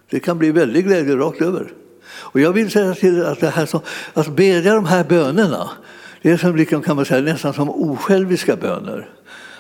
Det 0.10 0.20
kan 0.20 0.38
bli 0.38 0.52
väldigt 0.52 0.86
glädje 0.86 1.16
rakt 1.16 1.42
över. 1.42 1.74
Och 2.10 2.40
jag 2.40 2.54
vill 2.54 2.72
säga 2.72 2.94
till 2.94 3.26
att 3.26 3.40
det 3.40 3.50
här 3.50 3.66
som, 3.66 3.80
att 4.14 4.28
bedja 4.28 4.74
de 4.74 4.86
här 4.86 5.04
bönerna, 5.04 5.70
det 6.22 6.32
är 6.32 6.38
som, 6.38 6.56
liksom, 6.56 6.82
kan 6.82 6.96
man 6.96 7.06
säga, 7.06 7.22
nästan 7.22 7.54
som 7.54 7.70
osjälviska 7.70 8.56
böner. 8.56 9.10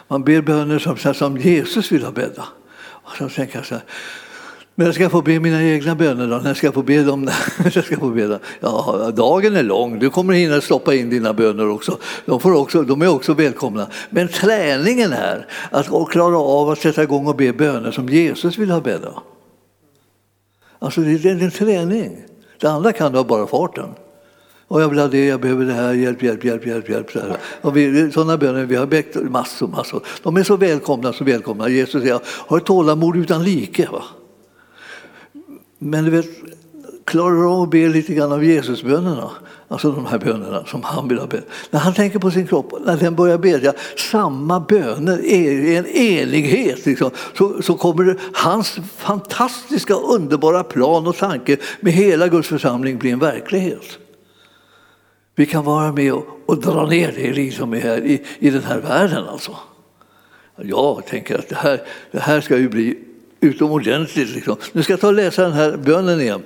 Man 0.07 0.23
ber 0.23 0.41
böner 0.41 0.79
som, 0.79 1.13
som 1.13 1.37
Jesus 1.37 1.91
vill 1.91 2.03
ha 2.03 2.11
bedda. 2.11 2.43
Och 2.79 3.17
så 3.17 3.29
tänker 3.29 3.55
jag 3.55 3.65
så 3.65 3.75
här, 3.75 3.83
men 4.79 4.85
jag 4.85 4.95
ska 4.95 5.09
få 5.09 5.21
be 5.21 5.39
mina 5.39 5.63
egna 5.63 5.95
böner 5.95 6.27
då? 6.27 6.37
När 6.37 6.53
ska 6.53 6.67
jag 6.67 6.73
få 6.73 6.81
be 6.81 7.03
dem? 7.03 7.29
jag 7.73 7.85
ska 7.85 7.97
få 7.97 8.09
be 8.09 8.27
dem. 8.27 8.39
Ja, 8.59 9.11
dagen 9.15 9.55
är 9.55 9.63
lång, 9.63 9.99
du 9.99 10.09
kommer 10.09 10.33
hinna 10.33 10.61
stoppa 10.61 10.95
in 10.95 11.09
dina 11.09 11.33
böner 11.33 11.69
också. 11.69 11.97
De, 12.25 12.39
får 12.39 12.53
också. 12.53 12.83
de 12.83 13.01
är 13.01 13.07
också 13.07 13.33
välkomna. 13.33 13.87
Men 14.09 14.27
träningen 14.27 15.13
är 15.13 15.47
att 15.71 16.09
klara 16.09 16.37
av 16.37 16.69
att 16.69 16.79
sätta 16.79 17.03
igång 17.03 17.27
och 17.27 17.35
be 17.35 17.53
böner 17.53 17.91
som 17.91 18.09
Jesus 18.09 18.57
vill 18.57 18.71
ha 18.71 18.81
bedda. 18.81 19.13
Alltså 20.79 21.01
det 21.01 21.25
är 21.25 21.43
en 21.43 21.51
träning. 21.51 22.17
Det 22.59 22.67
andra 22.67 22.93
kan 22.93 23.11
du 23.11 23.17
ha 23.17 23.25
bara 23.25 23.47
farten. 23.47 23.89
Och 24.67 24.81
jag 24.81 24.89
vill 24.89 24.99
ha 24.99 25.07
det, 25.07 25.25
jag 25.25 25.41
behöver 25.41 25.65
det 25.65 25.73
här, 25.73 25.93
hjälp, 25.93 26.23
hjälp, 26.23 26.43
hjälp, 26.43 26.67
hjälp. 26.67 26.89
hjälp 26.89 27.11
så 27.11 27.19
Och 27.61 27.77
vi, 27.77 28.11
sådana 28.11 28.37
böner, 28.37 28.65
vi 28.65 28.75
har 28.75 28.85
väckt 28.85 29.15
massor, 29.15 29.67
massor. 29.67 30.03
De 30.23 30.37
är 30.37 30.43
så 30.43 30.57
välkomna, 30.57 31.13
så 31.13 31.23
välkomna. 31.23 31.69
Jesus 31.69 32.01
säger, 32.01 32.19
har 32.25 32.59
tålamod 32.59 33.17
utan 33.17 33.43
like. 33.43 33.87
Va? 33.91 34.03
Men 35.77 36.05
du 36.05 36.11
vet, 36.11 36.29
klarar 37.05 37.35
du 37.35 37.47
av 37.47 37.61
att 37.61 37.69
be 37.69 37.87
lite 37.87 38.13
grann 38.13 38.31
av 38.31 38.43
Jesusbönerna? 38.43 39.31
Alltså 39.69 39.91
de 39.91 40.05
här 40.05 40.17
bönerna 40.17 40.65
som 40.65 40.83
han 40.83 41.07
vill 41.07 41.17
ha 41.17 41.27
bett. 41.27 41.47
När 41.69 41.79
han 41.79 41.93
tänker 41.93 42.19
på 42.19 42.31
sin 42.31 42.47
kropp, 42.47 42.73
när 42.85 42.97
den 42.97 43.15
börjar 43.15 43.37
bedja 43.37 43.73
samma 44.11 44.59
böner 44.59 45.25
i 45.25 45.75
en 45.75 45.85
enighet, 45.85 46.85
liksom, 46.85 47.11
så, 47.37 47.61
så 47.61 47.77
kommer 47.77 48.03
det, 48.03 48.15
hans 48.33 48.79
fantastiska 48.97 49.93
underbara 49.93 50.63
plan 50.63 51.07
och 51.07 51.17
tanke 51.17 51.57
med 51.79 51.93
hela 51.93 52.27
Guds 52.27 52.47
församling 52.47 52.97
bli 52.97 53.11
en 53.11 53.19
verklighet. 53.19 53.97
Vi 55.35 55.45
kan 55.45 55.63
vara 55.63 55.91
med 55.91 56.13
och, 56.13 56.25
och 56.45 56.61
dra 56.61 56.85
ner 56.85 57.13
det 57.15 57.33
liksom 57.33 57.73
här, 57.73 58.05
i, 58.05 58.23
i 58.39 58.49
den 58.49 58.63
här 58.63 58.79
världen. 58.79 59.25
Alltså. 59.25 59.55
Jag 60.55 61.05
tänker 61.05 61.39
att 61.39 61.49
det 61.49 61.55
här, 61.55 61.81
det 62.11 62.19
här 62.19 62.41
ska 62.41 62.57
ju 62.57 62.69
bli 62.69 62.97
utomordentligt. 63.39 64.29
Liksom. 64.29 64.55
Nu 64.71 64.83
ska 64.83 64.93
jag 64.93 64.99
ta 64.99 65.07
och 65.07 65.13
läsa 65.13 65.41
den 65.41 65.53
här 65.53 65.77
bönen 65.77 66.21
igen. 66.21 66.43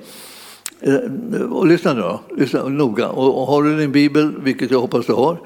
Eh, 0.81 1.41
och 1.41 1.67
lyssna 1.67 1.93
nu 1.93 2.01
då, 2.01 2.21
lyssna 2.37 2.67
noga. 2.67 3.07
Och 3.07 3.47
har 3.47 3.63
du 3.63 3.77
din 3.77 3.91
bibel, 3.91 4.33
vilket 4.43 4.71
jag 4.71 4.79
hoppas 4.79 5.05
du 5.05 5.13
har, 5.13 5.37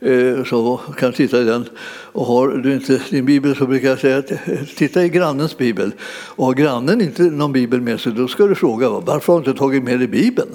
eh, 0.00 0.44
så 0.44 0.80
kan 0.98 1.10
du 1.10 1.16
titta 1.16 1.40
i 1.40 1.44
den. 1.44 1.64
Och 2.12 2.26
har 2.26 2.48
du 2.48 2.74
inte 2.74 3.00
din 3.10 3.24
bibel 3.24 3.56
så 3.56 3.66
brukar 3.66 3.88
jag 3.88 3.98
säga 3.98 4.18
att 4.18 4.30
eh, 4.30 4.38
titta 4.76 5.04
i 5.04 5.08
grannens 5.08 5.58
bibel. 5.58 5.92
Och 6.36 6.46
har 6.46 6.54
grannen 6.54 7.00
inte 7.00 7.22
någon 7.22 7.52
bibel 7.52 7.80
med 7.80 8.00
sig 8.00 8.12
då 8.12 8.28
ska 8.28 8.46
du 8.46 8.54
fråga 8.54 8.88
varför 8.88 9.32
har 9.32 9.40
du 9.40 9.50
inte 9.50 9.58
tagit 9.58 9.84
med 9.84 9.98
dig 9.98 10.08
bibeln? 10.08 10.50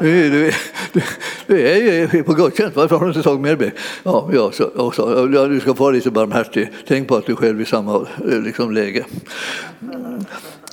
Du, 0.00 0.30
du, 0.30 0.52
du 1.46 1.68
är 1.68 2.14
ju 2.14 2.22
på 2.22 2.32
gudstjänst, 2.32 2.76
varför 2.76 2.96
har 2.96 3.04
du 3.04 3.10
inte 3.10 3.22
tagit 3.22 3.40
med 3.40 3.58
dig? 3.58 3.72
Ja, 4.02 4.30
ja, 4.32 4.52
så, 4.52 4.64
och 4.64 4.94
så, 4.94 5.30
ja, 5.34 5.46
du 5.46 5.60
ska 5.60 5.74
få 5.74 5.82
vara 5.84 5.92
lite 5.92 6.10
barmhärtig. 6.10 6.70
Tänk 6.86 7.08
på 7.08 7.16
att 7.16 7.26
du 7.26 7.36
själv 7.36 7.58
är 7.58 7.62
i 7.62 7.66
samma 7.66 8.06
liksom, 8.24 8.70
läge. 8.70 9.04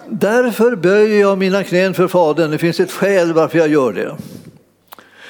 Därför 0.09 0.75
böjer 0.75 1.19
jag 1.19 1.37
mina 1.37 1.63
knän 1.63 1.93
för 1.93 2.07
Fadern. 2.07 2.51
Det 2.51 2.57
finns 2.57 2.79
ett 2.79 2.91
skäl 2.91 3.33
varför 3.33 3.57
jag 3.57 3.67
gör 3.67 3.93
det. 3.93 4.15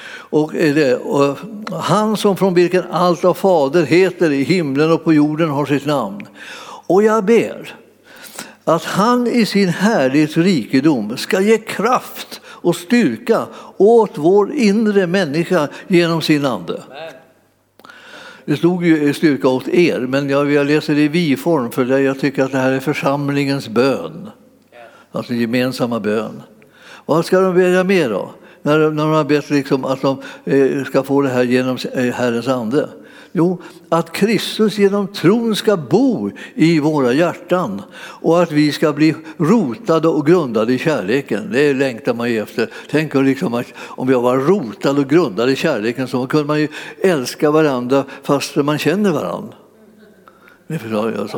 Och, 0.08 0.52
det, 0.52 0.96
och 0.96 1.38
han 1.72 2.16
som 2.16 2.36
från 2.36 2.54
vilken 2.54 2.84
allt 2.90 3.24
av 3.24 3.34
fader 3.34 3.82
heter 3.82 4.30
i 4.30 4.42
himlen 4.42 4.92
och 4.92 5.04
på 5.04 5.12
jorden 5.12 5.50
har 5.50 5.66
sitt 5.66 5.86
namn. 5.86 6.26
Och 6.86 7.02
jag 7.02 7.24
ber 7.24 7.74
att 8.64 8.84
han 8.84 9.26
i 9.26 9.46
sin 9.46 9.68
härlighets 9.68 10.36
rikedom 10.36 11.16
ska 11.16 11.40
ge 11.40 11.58
kraft 11.58 12.40
och 12.44 12.76
styrka 12.76 13.46
åt 13.76 14.10
vår 14.14 14.52
inre 14.52 15.06
människa 15.06 15.68
genom 15.86 16.22
sin 16.22 16.46
ande. 16.46 16.82
Det 18.44 18.56
stod 18.56 18.84
ju 18.84 19.14
styrka 19.14 19.48
åt 19.48 19.68
er, 19.68 20.00
men 20.00 20.28
jag, 20.28 20.52
jag 20.52 20.66
läser 20.66 20.94
det 20.94 21.00
i 21.00 21.08
vi-form 21.08 21.70
för 21.70 21.98
jag 21.98 22.20
tycker 22.20 22.44
att 22.44 22.52
det 22.52 22.58
här 22.58 22.72
är 22.72 22.80
församlingens 22.80 23.68
bön. 23.68 24.30
Alltså 25.16 25.34
gemensamma 25.34 26.00
bön. 26.00 26.42
Vad 27.06 27.24
ska 27.24 27.40
de 27.40 27.54
välja 27.54 27.84
mer 27.84 28.10
då? 28.10 28.30
När, 28.62 28.78
när 28.78 29.02
de 29.02 29.10
har 29.10 29.24
bett 29.24 29.50
liksom 29.50 29.84
att 29.84 30.02
de 30.02 30.22
eh, 30.44 30.84
ska 30.84 31.02
få 31.02 31.22
det 31.22 31.28
här 31.28 31.42
genom 31.42 31.78
eh, 31.92 32.04
Herrens 32.04 32.48
ande? 32.48 32.88
Jo, 33.32 33.62
att 33.88 34.12
Kristus 34.12 34.78
genom 34.78 35.08
tron 35.08 35.56
ska 35.56 35.76
bo 35.76 36.30
i 36.54 36.80
våra 36.80 37.12
hjärtan 37.12 37.82
och 37.96 38.42
att 38.42 38.52
vi 38.52 38.72
ska 38.72 38.92
bli 38.92 39.14
rotade 39.36 40.08
och 40.08 40.26
grundade 40.26 40.72
i 40.72 40.78
kärleken. 40.78 41.48
Det 41.52 41.74
längtar 41.74 42.14
man 42.14 42.30
ju 42.30 42.38
efter. 42.38 42.70
Tänk 42.90 43.14
liksom 43.14 43.54
att 43.54 43.66
om 43.78 44.10
jag 44.10 44.20
var 44.20 44.36
rotad 44.36 44.98
och 44.98 45.08
grundad 45.08 45.50
i 45.50 45.56
kärleken 45.56 46.08
så 46.08 46.26
kunde 46.26 46.46
man 46.46 46.60
ju 46.60 46.68
älska 47.00 47.50
varandra 47.50 48.04
fast 48.22 48.56
man 48.56 48.78
känner 48.78 49.10
varandra. 49.10 49.54
Ni 50.66 50.78
förstår 50.78 51.12
jag 51.12 51.30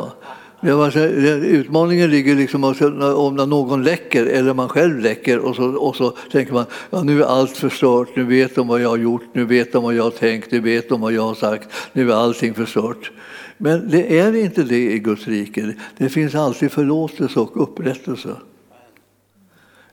så. 0.61 0.99
Utmaningen 0.99 2.11
ligger 2.11 2.35
liksom 2.35 2.65
om 2.65 3.37
när 3.37 3.47
någon 3.47 3.83
läcker 3.83 4.27
eller 4.27 4.55
man 4.55 4.69
själv 4.69 4.99
läcker 4.99 5.39
och 5.39 5.57
så, 5.57 5.65
och 5.65 5.97
så 5.97 6.11
tänker 6.11 6.53
man 6.53 6.65
ja, 6.91 7.03
nu 7.03 7.23
är 7.23 7.27
allt 7.27 7.57
förstört, 7.57 8.09
nu 8.17 8.25
vet 8.25 8.55
de 8.55 8.69
vad 8.69 8.81
jag 8.81 8.89
har 8.89 8.97
gjort, 8.97 9.23
nu 9.33 9.45
vet 9.45 9.73
de 9.73 9.83
vad 9.83 9.95
jag 9.95 10.05
har 10.05 10.11
tänkt, 10.11 10.53
nu 10.53 10.61
vet 10.61 10.89
de 10.89 11.01
vad 11.01 11.13
jag 11.13 11.23
har 11.23 11.35
sagt, 11.35 11.69
nu 11.93 12.13
är 12.13 12.15
allting 12.15 12.55
förstört. 12.55 13.11
Men 13.59 13.91
det 13.91 14.19
är 14.19 14.37
inte 14.37 14.63
det 14.63 14.93
i 14.93 14.99
Guds 14.99 15.27
rike. 15.29 15.75
Det 15.97 16.09
finns 16.09 16.35
alltid 16.35 16.73
förlåtelse 16.73 17.41
och 17.41 17.63
upprättelse. 17.63 18.37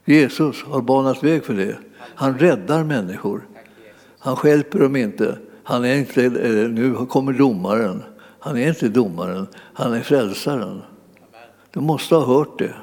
Jesus 0.05 0.63
har 0.63 0.81
banat 0.81 1.23
väg 1.23 1.45
för 1.45 1.53
det. 1.53 1.77
Han 1.99 2.37
räddar 2.37 2.83
människor. 2.83 3.41
Han 4.19 4.35
skälper 4.35 4.79
dem 4.79 4.95
inte. 4.95 5.37
Han 5.63 5.85
är 5.85 5.95
inte 5.95 6.29
nu 6.69 6.95
kommer 7.09 7.33
domaren. 7.33 8.03
Han 8.45 8.57
är 8.57 8.67
inte 8.67 8.89
domaren, 8.89 9.47
han 9.73 9.93
är 9.93 10.01
frälsaren. 10.01 10.81
Du 11.71 11.79
måste 11.79 12.15
ha 12.15 12.25
hört 12.25 12.59
det. 12.59 12.73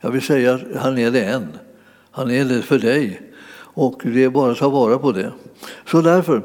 Jag 0.00 0.10
vill 0.10 0.22
säga 0.22 0.54
att 0.54 0.62
han 0.76 0.98
är 0.98 1.10
det 1.10 1.24
än. 1.24 1.48
Han 2.10 2.30
är 2.30 2.44
det 2.44 2.62
för 2.62 2.78
dig. 2.78 3.20
Och 3.54 4.00
det 4.04 4.24
är 4.24 4.30
bara 4.30 4.52
att 4.52 4.58
ta 4.58 4.68
vara 4.68 4.98
på 4.98 5.12
det. 5.12 5.32
Så 5.86 6.00
därför 6.00 6.42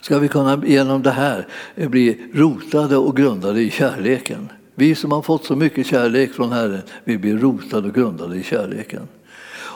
ska 0.00 0.18
vi 0.18 0.28
kunna 0.28 0.62
genom 0.66 1.02
det 1.02 1.10
här 1.10 1.48
bli 1.76 2.30
rotade 2.34 2.96
och 2.96 3.16
grundade 3.16 3.60
i 3.60 3.70
kärleken. 3.70 4.48
Vi 4.74 4.94
som 4.94 5.12
har 5.12 5.22
fått 5.22 5.44
så 5.44 5.56
mycket 5.56 5.86
kärlek 5.86 6.32
från 6.32 6.52
Herren, 6.52 6.82
vi 7.04 7.18
blir 7.18 7.38
rotade 7.38 7.88
och 7.88 7.94
grundade 7.94 8.36
i 8.36 8.42
kärleken. 8.42 9.08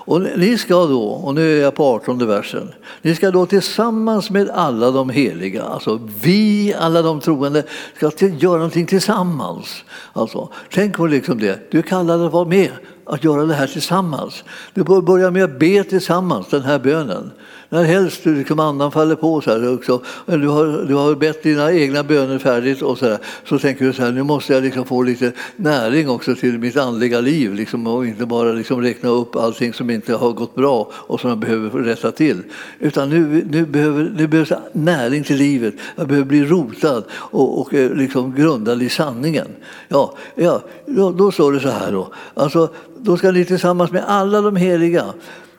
Och 0.04 0.22
ni 0.36 0.58
ska 0.58 0.74
då, 0.74 1.02
och 1.02 1.34
nu 1.34 1.58
är 1.58 1.62
jag 1.62 1.74
på 1.74 1.84
18 1.84 2.26
versen, 2.26 2.72
ni 3.02 3.14
ska 3.14 3.30
då 3.30 3.46
tillsammans 3.46 4.30
med 4.30 4.50
alla 4.50 4.90
de 4.90 5.10
heliga, 5.10 5.62
alltså 5.62 6.08
vi 6.22 6.74
alla 6.78 7.02
de 7.02 7.20
troende, 7.20 7.64
ska 7.96 8.10
göra 8.26 8.56
någonting 8.56 8.86
tillsammans. 8.86 9.84
Alltså, 10.12 10.48
tänk 10.70 10.96
på 10.96 11.06
liksom 11.06 11.38
det, 11.38 11.70
du 11.70 11.78
är 11.78 12.26
att 12.26 12.32
vara 12.32 12.48
med, 12.48 12.70
att 13.04 13.24
göra 13.24 13.44
det 13.44 13.54
här 13.54 13.66
tillsammans. 13.66 14.44
Du 14.74 14.84
börjar 14.84 15.30
med 15.30 15.44
att 15.44 15.58
be 15.58 15.84
tillsammans 15.84 16.48
den 16.50 16.62
här 16.62 16.78
bönen 16.78 17.30
när 17.72 17.84
helst 17.84 18.26
liksom 18.26 18.60
andan 18.60 18.92
faller 18.92 19.14
på 19.14 19.40
så 19.40 19.50
här 19.50 19.74
också, 19.74 20.02
du 20.26 20.48
har, 20.48 20.86
du 20.88 20.94
har 20.94 21.14
bett 21.14 21.42
dina 21.42 21.72
egna 21.72 22.02
böner 22.02 22.38
färdigt 22.38 22.82
och 22.82 22.98
så, 22.98 23.06
här, 23.06 23.18
så 23.48 23.58
tänker 23.58 23.84
du 23.84 23.92
så 23.92 24.02
här, 24.02 24.12
nu 24.12 24.22
måste 24.22 24.52
jag 24.52 24.62
liksom 24.62 24.84
få 24.84 25.02
lite 25.02 25.32
näring 25.56 26.10
också 26.10 26.34
till 26.34 26.58
mitt 26.58 26.76
andliga 26.76 27.20
liv 27.20 27.54
liksom, 27.54 27.86
och 27.86 28.06
inte 28.06 28.26
bara 28.26 28.52
liksom 28.52 28.82
räkna 28.82 29.08
upp 29.08 29.36
allting 29.36 29.72
som 29.72 29.90
inte 29.90 30.14
har 30.14 30.32
gått 30.32 30.54
bra 30.54 30.90
och 30.92 31.20
som 31.20 31.30
jag 31.30 31.38
behöver 31.38 31.82
rätta 31.82 32.12
till. 32.12 32.42
Utan 32.78 33.10
nu, 33.10 33.46
nu, 33.50 33.66
behöver, 33.66 34.12
nu 34.16 34.26
behövs 34.26 34.52
näring 34.72 35.24
till 35.24 35.36
livet, 35.36 35.74
jag 35.96 36.08
behöver 36.08 36.28
bli 36.28 36.44
rotad 36.44 37.04
och, 37.12 37.60
och 37.60 37.74
eh, 37.74 37.94
liksom 37.94 38.34
grundad 38.34 38.82
i 38.82 38.88
sanningen. 38.88 39.48
Ja, 39.88 40.14
ja, 40.34 40.62
då, 40.86 41.10
då 41.10 41.32
står 41.32 41.52
det 41.52 41.60
så 41.60 41.68
här 41.68 41.92
då, 41.92 42.12
alltså, 42.34 42.68
då 42.98 43.16
ska 43.16 43.30
ni 43.30 43.44
tillsammans 43.44 43.90
med 43.90 44.04
alla 44.06 44.40
de 44.40 44.56
heliga 44.56 45.04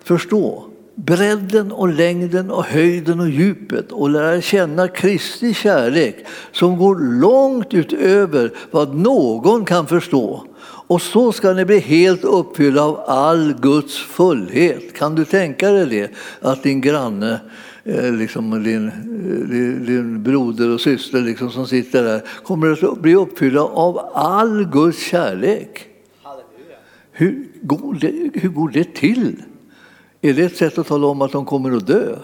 förstå 0.03 0.69
bredden 0.95 1.71
och 1.71 1.89
längden 1.89 2.51
och 2.51 2.63
höjden 2.63 3.19
och 3.19 3.29
djupet 3.29 3.91
och 3.91 4.09
lära 4.09 4.41
känna 4.41 4.87
Kristi 4.87 5.53
kärlek 5.53 6.25
som 6.51 6.77
går 6.77 7.19
långt 7.19 7.73
utöver 7.73 8.51
vad 8.71 8.95
någon 8.95 9.65
kan 9.65 9.87
förstå. 9.87 10.47
Och 10.87 11.01
så 11.01 11.31
ska 11.31 11.53
ni 11.53 11.65
bli 11.65 11.79
helt 11.79 12.23
uppfyllda 12.23 12.81
av 12.81 12.99
all 13.07 13.53
Guds 13.61 13.97
fullhet. 13.97 14.93
Kan 14.93 15.15
du 15.15 15.25
tänka 15.25 15.71
dig 15.71 15.85
det? 15.85 16.11
Att 16.41 16.63
din 16.63 16.81
granne, 16.81 17.39
eh, 17.83 18.13
liksom 18.13 18.63
din, 18.63 18.91
din, 19.49 19.85
din 19.85 20.23
broder 20.23 20.69
och 20.73 20.81
syster 20.81 21.21
liksom 21.21 21.49
som 21.49 21.67
sitter 21.67 22.03
där 22.03 22.21
kommer 22.43 22.91
att 22.91 23.01
bli 23.01 23.15
uppfyllda 23.15 23.61
av 23.61 23.99
all 24.13 24.65
Guds 24.65 24.99
kärlek. 24.99 25.87
Hur 27.11 27.47
går 27.61 27.93
det, 27.93 28.29
hur 28.33 28.49
går 28.49 28.69
det 28.69 28.93
till? 28.93 29.35
Är 30.25 30.33
det 30.33 30.43
ett 30.43 30.57
sätt 30.57 30.77
att 30.77 30.87
tala 30.87 31.07
om 31.07 31.21
att 31.21 31.31
de 31.31 31.45
kommer 31.45 31.77
att 31.77 31.87
dö? 31.87 32.15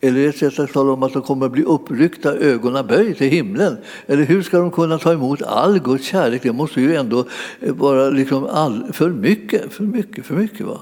Eller 0.00 0.20
är 0.20 0.22
det 0.22 0.28
ett 0.28 0.36
sätt 0.36 0.58
att 0.58 0.72
tala 0.72 0.92
om 0.92 1.02
att 1.02 1.12
de 1.12 1.22
kommer 1.22 1.46
att 1.46 1.52
bli 1.52 1.62
uppryckta, 1.62 2.34
ögonen 2.34 2.86
böj 2.86 3.14
till 3.14 3.30
himlen? 3.30 3.76
Eller 4.06 4.24
hur 4.24 4.42
ska 4.42 4.58
de 4.58 4.70
kunna 4.70 4.98
ta 4.98 5.12
emot 5.12 5.42
all 5.42 5.78
Guds 5.78 6.04
kärlek? 6.04 6.42
Det 6.42 6.52
måste 6.52 6.80
ju 6.80 6.94
ändå 6.94 7.24
eh, 7.60 7.74
vara 7.74 8.10
liksom 8.10 8.46
all, 8.46 8.92
för 8.92 9.10
mycket, 9.10 9.72
för 9.72 9.84
mycket, 9.84 10.26
för 10.26 10.34
mycket. 10.34 10.66
Va? 10.66 10.80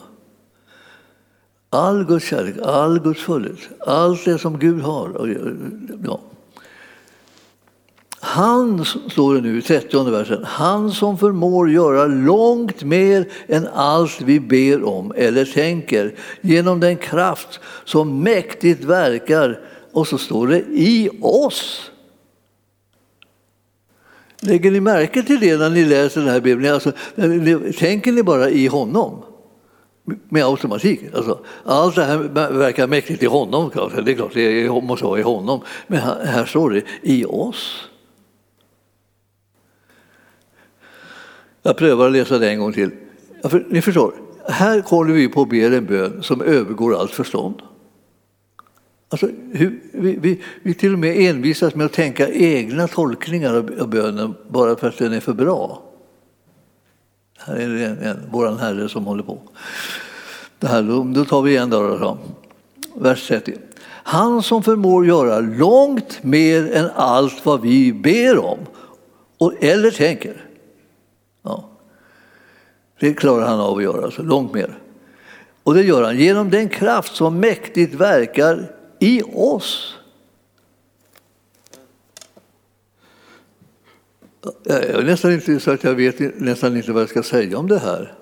All 1.71 2.05
Guds 2.05 2.25
kärlek, 2.25 2.55
all 2.65 3.01
Guds 3.01 3.21
fullhet, 3.21 3.59
allt 3.87 4.25
det 4.25 4.39
som 4.39 4.59
Gud 4.59 4.81
har. 4.81 5.37
Ja. 6.05 6.21
Han, 8.25 8.85
står 8.85 9.35
det 9.35 9.41
nu 9.41 9.59
i 9.59 9.63
30 9.63 10.11
versen, 10.11 10.45
han 10.45 10.93
som 10.93 11.19
förmår 11.19 11.71
göra 11.71 12.07
långt 12.07 12.83
mer 12.83 13.29
än 13.47 13.69
allt 13.75 14.21
vi 14.21 14.41
ber 14.41 14.85
om 14.85 15.13
eller 15.17 15.45
tänker 15.45 16.15
genom 16.41 16.81
den 16.81 16.97
kraft 16.97 17.61
som 17.85 18.21
mäktigt 18.23 18.85
verkar, 18.85 19.61
och 19.93 20.07
så 20.07 20.19
står 20.19 20.47
det 20.47 20.59
i 20.71 21.11
oss. 21.23 21.91
Lägger 24.41 24.71
ni 24.71 24.81
märke 24.81 25.23
till 25.23 25.41
det 25.41 25.57
när 25.57 25.71
ni 25.71 25.85
läser 25.85 26.21
den 26.21 26.31
här 26.31 26.41
Bibeln? 26.41 26.75
Alltså, 26.75 26.93
tänker 27.79 28.13
ni 28.13 28.23
bara 28.23 28.51
i 28.51 28.67
honom? 28.67 29.23
Med 30.29 30.45
automatik. 30.45 31.01
Alltså, 31.15 31.39
allt 31.65 31.95
det 31.95 32.05
här 32.05 32.19
verkar 32.53 32.87
mäktigt 32.87 33.23
i 33.23 33.27
honom. 33.27 33.71
Det 34.05 34.13
är 34.13 34.15
klart, 34.15 34.35
det 34.35 34.71
måste 34.83 35.05
vara 35.05 35.21
i 35.21 35.23
honom. 35.23 35.61
Men 35.87 35.99
här 36.25 36.45
står 36.45 36.71
det 36.71 36.83
i 37.03 37.25
oss. 37.25 37.89
Jag 41.63 41.77
prövar 41.77 42.07
att 42.07 42.13
läsa 42.13 42.39
det 42.39 42.51
en 42.51 42.59
gång 42.59 42.73
till. 42.73 42.91
Ja, 43.43 43.49
för, 43.49 43.67
ni 43.71 43.83
förstår, 43.83 44.15
här 44.49 44.83
håller 44.87 45.15
vi 45.15 45.29
på 45.29 45.43
att 45.43 45.49
be 45.49 45.77
en 45.77 45.87
bön 45.87 46.23
som 46.23 46.41
övergår 46.43 47.01
allt 47.01 47.11
förstånd. 47.11 47.63
Alltså, 49.09 49.29
hur, 49.53 49.81
vi, 49.93 50.17
vi, 50.21 50.41
vi 50.63 50.75
till 50.75 50.93
och 50.93 50.99
med 50.99 51.29
envisas 51.29 51.75
med 51.75 51.87
att 51.87 51.93
tänka 51.93 52.29
egna 52.29 52.89
tolkningar 52.89 53.55
av 53.55 53.89
bönen 53.89 54.35
bara 54.49 54.77
för 54.77 54.89
att 54.89 54.99
den 54.99 55.13
är 55.13 55.21
för 55.21 55.33
bra. 55.33 55.83
Här 57.39 57.57
är 57.57 57.69
det 57.69 57.87
en, 57.87 57.99
en, 57.99 58.21
vår 58.31 58.59
Herre 58.59 58.89
som 58.89 59.07
håller 59.07 59.23
på. 59.23 59.39
Det 60.59 60.67
här, 60.67 61.15
då 61.15 61.25
tar 61.25 61.43
vi 61.43 61.51
igen 61.51 61.71
då, 61.71 62.19
vers 62.95 63.29
30. 63.29 63.55
Han 64.05 64.43
som 64.43 64.63
förmår 64.63 65.07
göra 65.07 65.41
långt 65.41 66.23
mer 66.23 66.73
än 66.73 66.91
allt 66.95 67.47
vad 67.47 67.61
vi 67.61 67.93
ber 67.93 68.39
om 68.39 68.59
och, 69.39 69.65
eller 69.65 69.91
tänker. 69.91 70.45
Det 73.03 73.15
klarar 73.15 73.47
han 73.47 73.61
av 73.61 73.77
att 73.77 73.83
göra, 73.83 74.05
alltså, 74.05 74.23
långt 74.23 74.55
mer. 74.55 74.79
Och 75.63 75.75
det 75.75 75.83
gör 75.83 76.03
han 76.03 76.19
genom 76.19 76.51
den 76.51 76.69
kraft 76.69 77.15
som 77.15 77.41
mäktigt 77.41 77.95
verkar 77.95 78.77
i 78.99 79.23
oss. 79.23 79.95
Jag 84.65 84.85
är 84.85 85.03
nästan 85.03 85.33
inte 85.33 85.61
så 85.61 85.71
att 85.71 85.85
jag 85.85 85.95
vet 85.95 86.41
nästan 86.41 86.77
inte 86.77 86.93
vad 86.93 87.03
jag 87.03 87.09
ska 87.09 87.23
säga 87.23 87.59
om 87.59 87.69
det 87.69 87.79
här. 87.79 88.15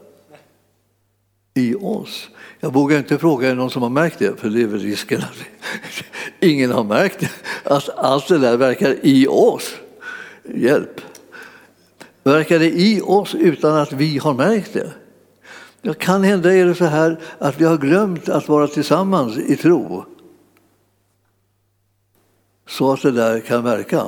I 1.54 1.74
oss. 1.74 2.28
Jag 2.60 2.72
vågar 2.72 2.98
inte 2.98 3.18
fråga 3.18 3.54
någon 3.54 3.70
som 3.70 3.82
har 3.82 3.90
märkt 3.90 4.18
det, 4.18 4.40
för 4.40 4.48
det 4.48 4.62
är 4.62 4.66
väl 4.66 4.80
risken 4.80 5.20
att 5.20 5.38
ingen 6.40 6.70
har 6.70 6.84
märkt 6.84 7.20
det. 7.20 7.30
Att 7.64 7.88
allt 7.88 8.28
det 8.28 8.38
där 8.38 8.56
verkar 8.56 8.96
i 9.02 9.26
oss. 9.26 9.74
Hjälp! 10.54 11.00
Verkar 12.22 12.58
det 12.58 12.70
i 12.70 13.00
oss 13.00 13.34
utan 13.34 13.76
att 13.76 13.92
vi 13.92 14.18
har 14.18 14.34
märkt 14.34 14.72
det? 14.72 14.92
Det 15.82 15.98
kan 15.98 16.24
hända 16.24 16.54
är 16.54 16.66
det 16.66 16.74
så 16.74 16.84
här 16.84 17.20
att 17.38 17.60
vi 17.60 17.64
har 17.64 17.78
glömt 17.78 18.28
att 18.28 18.48
vara 18.48 18.66
tillsammans 18.66 19.38
i 19.38 19.56
tro. 19.56 20.04
Så 22.66 22.92
att 22.92 23.02
det 23.02 23.10
där 23.10 23.40
kan 23.40 23.64
verka 23.64 24.06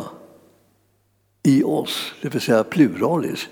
i 1.42 1.62
oss, 1.62 2.12
det 2.22 2.28
vill 2.28 2.40
säga 2.40 2.64
pluralis, 2.64 3.48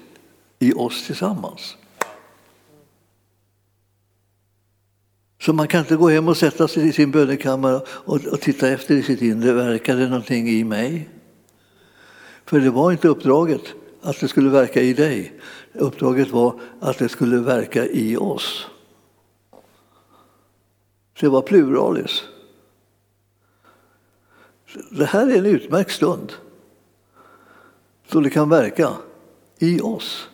i 0.58 0.72
oss 0.72 1.06
tillsammans. 1.06 1.76
Så 5.40 5.52
man 5.52 5.68
kan 5.68 5.80
inte 5.80 5.96
gå 5.96 6.08
hem 6.08 6.28
och 6.28 6.36
sätta 6.36 6.68
sig 6.68 6.88
i 6.88 6.92
sin 6.92 7.10
bönekammare 7.10 7.80
och, 7.86 8.26
och 8.26 8.40
titta 8.40 8.68
efter 8.68 8.94
i 8.94 9.02
sitt 9.02 9.22
inre, 9.22 9.52
verkar 9.52 9.96
det 9.96 10.08
någonting 10.08 10.48
i 10.48 10.64
mig? 10.64 11.08
För 12.44 12.60
det 12.60 12.70
var 12.70 12.92
inte 12.92 13.08
uppdraget 13.08 13.62
att 14.02 14.20
det 14.20 14.28
skulle 14.28 14.50
verka 14.50 14.82
i 14.82 14.92
dig. 14.92 15.40
Uppdraget 15.72 16.30
var 16.30 16.60
att 16.80 16.98
det 16.98 17.08
skulle 17.08 17.36
verka 17.36 17.86
i 17.86 18.16
oss. 18.16 18.66
Det 21.20 21.28
var 21.28 21.42
pluralis. 21.42 22.22
Det 24.90 25.04
här 25.04 25.26
är 25.26 25.38
en 25.38 25.46
utmärkt 25.46 25.90
stund 25.90 26.32
så 28.06 28.20
det 28.20 28.30
kan 28.30 28.48
verka 28.48 28.92
i 29.58 29.80
oss. 29.80 30.28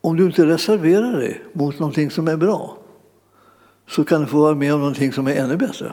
Om 0.00 0.16
du 0.16 0.26
inte 0.26 0.46
reserverar 0.46 1.12
dig 1.12 1.44
mot 1.52 1.78
någonting 1.78 2.10
som 2.10 2.28
är 2.28 2.36
bra 2.36 2.78
så 3.86 4.04
kan 4.04 4.20
du 4.20 4.26
få 4.26 4.38
vara 4.40 4.54
med 4.54 4.74
om 4.74 4.80
någonting 4.80 5.12
som 5.12 5.26
är 5.26 5.34
ännu 5.34 5.56
bättre. 5.56 5.92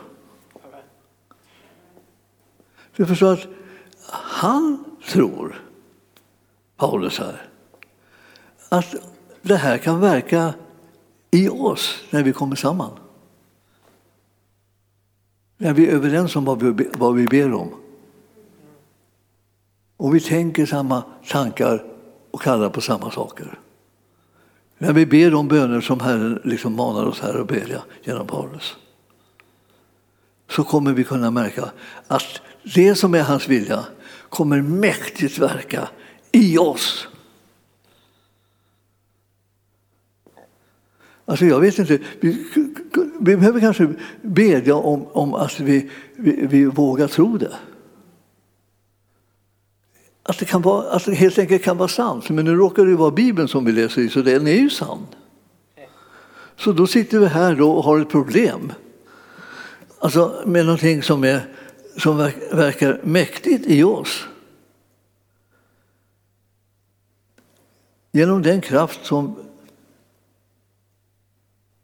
Du 2.95 3.05
förstår 3.05 3.33
att 3.33 3.47
han 4.11 4.85
tror, 5.07 5.61
Paulus 6.77 7.19
här, 7.19 7.49
att 8.69 8.95
det 9.41 9.55
här 9.55 9.77
kan 9.77 9.99
verka 9.99 10.53
i 11.31 11.49
oss 11.49 12.03
när 12.09 12.23
vi 12.23 12.33
kommer 12.33 12.55
samman. 12.55 12.91
När 15.57 15.73
vi 15.73 15.87
är 15.87 15.91
överens 15.91 16.35
om 16.35 16.45
vad 16.45 16.63
vi, 16.63 16.89
vad 16.97 17.15
vi 17.15 17.25
ber 17.27 17.53
om. 17.53 17.69
Och 19.97 20.15
vi 20.15 20.19
tänker 20.19 20.65
samma 20.65 21.03
tankar 21.27 21.85
och 22.31 22.41
kallar 22.41 22.69
på 22.69 22.81
samma 22.81 23.11
saker. 23.11 23.59
När 24.77 24.93
vi 24.93 25.05
ber 25.05 25.31
de 25.31 25.47
böner 25.47 25.81
som 25.81 25.99
Herren 25.99 26.41
liksom 26.43 26.75
manar 26.75 27.05
oss 27.05 27.19
här 27.19 27.41
att 27.41 27.47
bedja 27.47 27.83
genom 28.03 28.27
Paulus 28.27 28.75
så 30.49 30.63
kommer 30.63 30.93
vi 30.93 31.03
kunna 31.03 31.31
märka 31.31 31.71
att 32.07 32.41
det 32.75 32.95
som 32.95 33.13
är 33.13 33.23
hans 33.23 33.47
vilja 33.47 33.85
kommer 34.29 34.61
mäktigt 34.61 35.37
verka 35.37 35.89
i 36.31 36.57
oss. 36.57 37.07
Alltså 41.25 41.45
jag 41.45 41.59
vet 41.59 41.79
inte, 41.79 41.99
vi, 42.19 42.45
vi 43.19 43.37
behöver 43.37 43.59
kanske 43.59 43.93
bedja 44.21 44.75
om, 44.75 45.07
om 45.07 45.33
att 45.33 45.59
vi, 45.59 45.89
vi, 46.15 46.45
vi 46.45 46.65
vågar 46.65 47.07
tro 47.07 47.37
det. 47.37 47.55
Att 50.23 50.39
det, 50.39 50.45
kan 50.45 50.61
vara, 50.61 50.89
att 50.89 51.05
det 51.05 51.13
helt 51.13 51.37
enkelt 51.37 51.63
kan 51.63 51.77
vara 51.77 51.87
sant. 51.87 52.29
Men 52.29 52.45
nu 52.45 52.55
råkar 52.55 52.85
det 52.85 52.95
vara 52.95 53.11
Bibeln 53.11 53.47
som 53.47 53.65
vi 53.65 53.71
läser 53.71 54.01
i, 54.01 54.09
så 54.09 54.21
den 54.21 54.47
är 54.47 54.51
ju 54.51 54.69
sann. 54.69 55.05
Så 56.57 56.71
då 56.71 56.87
sitter 56.87 57.19
vi 57.19 57.25
här 57.25 57.55
då 57.55 57.71
och 57.71 57.83
har 57.83 57.99
ett 57.99 58.09
problem. 58.09 58.73
Alltså 59.99 60.43
med 60.45 60.65
någonting 60.65 61.03
som, 61.03 61.23
är, 61.23 61.41
som 61.97 62.17
verkar 62.51 63.01
mäktigt 63.03 63.65
i 63.67 63.83
oss. 63.83 64.27
Genom 68.11 68.41
den 68.41 68.61
kraft 68.61 69.05
som 69.05 69.35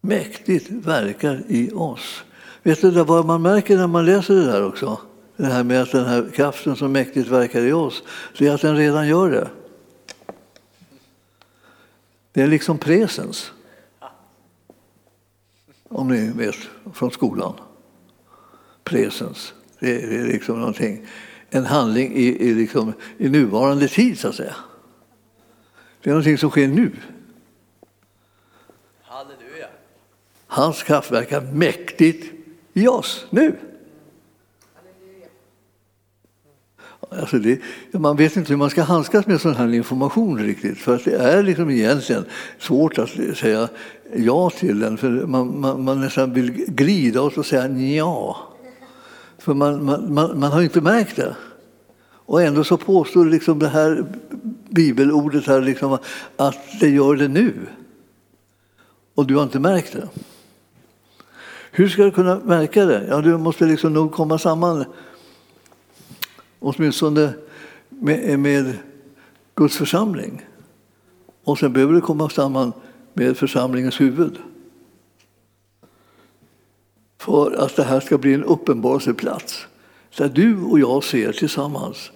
mäktigt 0.02 0.70
verkar 0.70 1.44
i 1.48 1.72
oss. 1.72 2.24
Vet 2.64 2.82
du 2.82 2.92
vad 2.92 3.26
man 3.26 3.42
märker 3.42 3.78
när 3.78 3.88
man 3.88 4.06
läser 4.06 4.36
det 4.36 4.46
där 4.46 4.66
också? 4.66 5.02
Det 5.38 5.46
här 5.46 5.64
med 5.64 5.82
att 5.82 5.92
den 5.92 6.06
här 6.06 6.30
kraften 6.34 6.76
som 6.76 6.92
mäktigt 6.92 7.28
verkar 7.28 7.62
i 7.62 7.74
oss, 7.74 8.04
det 8.38 8.48
är 8.48 8.54
att 8.54 8.62
den 8.62 8.78
redan 8.78 9.08
gör 9.08 9.32
det. 9.32 9.50
Det 12.32 12.42
är 12.42 12.48
liksom 12.48 12.78
presens. 12.78 13.52
Om 15.90 16.08
ni 16.08 16.32
vet 16.32 16.56
från 16.94 17.12
skolan. 17.12 17.54
Presens. 18.84 19.54
Det 19.84 20.04
är, 20.04 20.24
liksom 20.24 20.60
någonting, 20.60 21.06
en 21.50 21.66
handling 21.66 22.16
i, 22.16 22.48
i, 22.50 22.54
liksom, 22.54 22.94
i 23.18 23.30
nuvarande 23.30 23.88
tid, 23.88 24.20
så 24.20 24.28
att 24.28 24.36
säga. 24.36 24.56
Det 26.02 26.10
är 26.10 26.14
någonting 26.14 26.38
som 26.38 26.50
sker 26.50 26.68
nu. 26.68 26.92
Halleluja. 29.02 29.68
Hans 30.48 30.84
kraft 30.84 31.12
verkar 31.12 31.42
mäktigt 31.42 32.34
i 32.74 32.88
oss 32.88 33.26
nu. 33.30 33.56
Alltså 37.10 37.40
det, 37.40 37.60
man 37.92 38.16
vet 38.16 38.36
inte 38.36 38.50
hur 38.50 38.58
man 38.58 38.70
ska 38.70 38.84
handskas 38.84 39.28
med 39.28 39.42
sån 39.42 39.56
här 39.56 39.74
information 39.74 40.40
riktigt. 40.40 40.78
För 40.78 40.96
att 40.96 41.06
det 41.06 41.16
är 41.16 41.44
liksom 41.44 41.70
egentligen 41.70 42.26
svårt 42.60 42.98
att 42.98 43.10
säga 43.38 43.70
ja 44.16 44.50
till 44.50 44.80
den. 44.80 44.98
För 44.98 45.10
man, 45.10 45.60
man, 45.60 45.84
man 45.84 46.02
nästan 46.02 46.34
vill 46.34 46.52
glida 46.52 47.22
och 47.22 47.34
så 47.34 47.44
säga 47.44 47.68
ja. 47.68 48.53
För 49.44 49.54
man, 49.54 49.86
man, 49.86 50.14
man, 50.14 50.40
man 50.40 50.52
har 50.52 50.62
inte 50.62 50.82
märkt 50.82 51.16
det. 51.16 51.36
Och 52.26 52.42
ändå 52.42 52.64
så 52.64 52.78
påstår 52.78 53.26
liksom 53.26 53.60
det 53.60 53.68
här 53.68 54.06
bibelordet 54.70 55.48
här 55.48 55.62
liksom 55.62 55.98
att 56.38 56.58
det 56.80 56.90
gör 56.90 57.16
det 57.16 57.28
nu. 57.28 57.54
Och 59.16 59.28
du 59.28 59.36
har 59.36 59.44
inte 59.44 59.60
märkt 59.60 59.94
det. 59.94 60.10
Hur 61.72 61.90
ska 61.90 62.04
du 62.04 62.12
kunna 62.12 62.40
märka 62.40 62.86
det? 62.86 63.08
Ja, 63.10 63.22
du 63.22 63.38
måste 63.38 63.66
liksom 63.66 63.94
nog 63.94 64.12
komma 64.12 64.38
samman 64.38 64.86
åtminstone 66.60 67.34
med, 67.90 68.40
med 68.40 68.74
Guds 69.56 69.78
församling. 69.78 70.46
Och 71.44 71.60
sen 71.60 71.74
behöver 71.74 71.94
du 71.94 72.02
komma 72.02 72.30
samman 72.30 72.74
med 73.14 73.38
församlingens 73.38 74.02
huvud. 74.02 74.38
För 77.26 77.52
att 77.52 77.76
det 77.76 77.84
här 77.84 78.00
ska 78.00 78.18
bli 78.18 78.34
en 78.34 78.44
uppenbarelseplats 78.44 79.68
där 80.18 80.30
du 80.30 80.64
och 80.64 80.80
jag 80.80 81.04
ser 81.04 81.32
tillsammans 81.32 82.12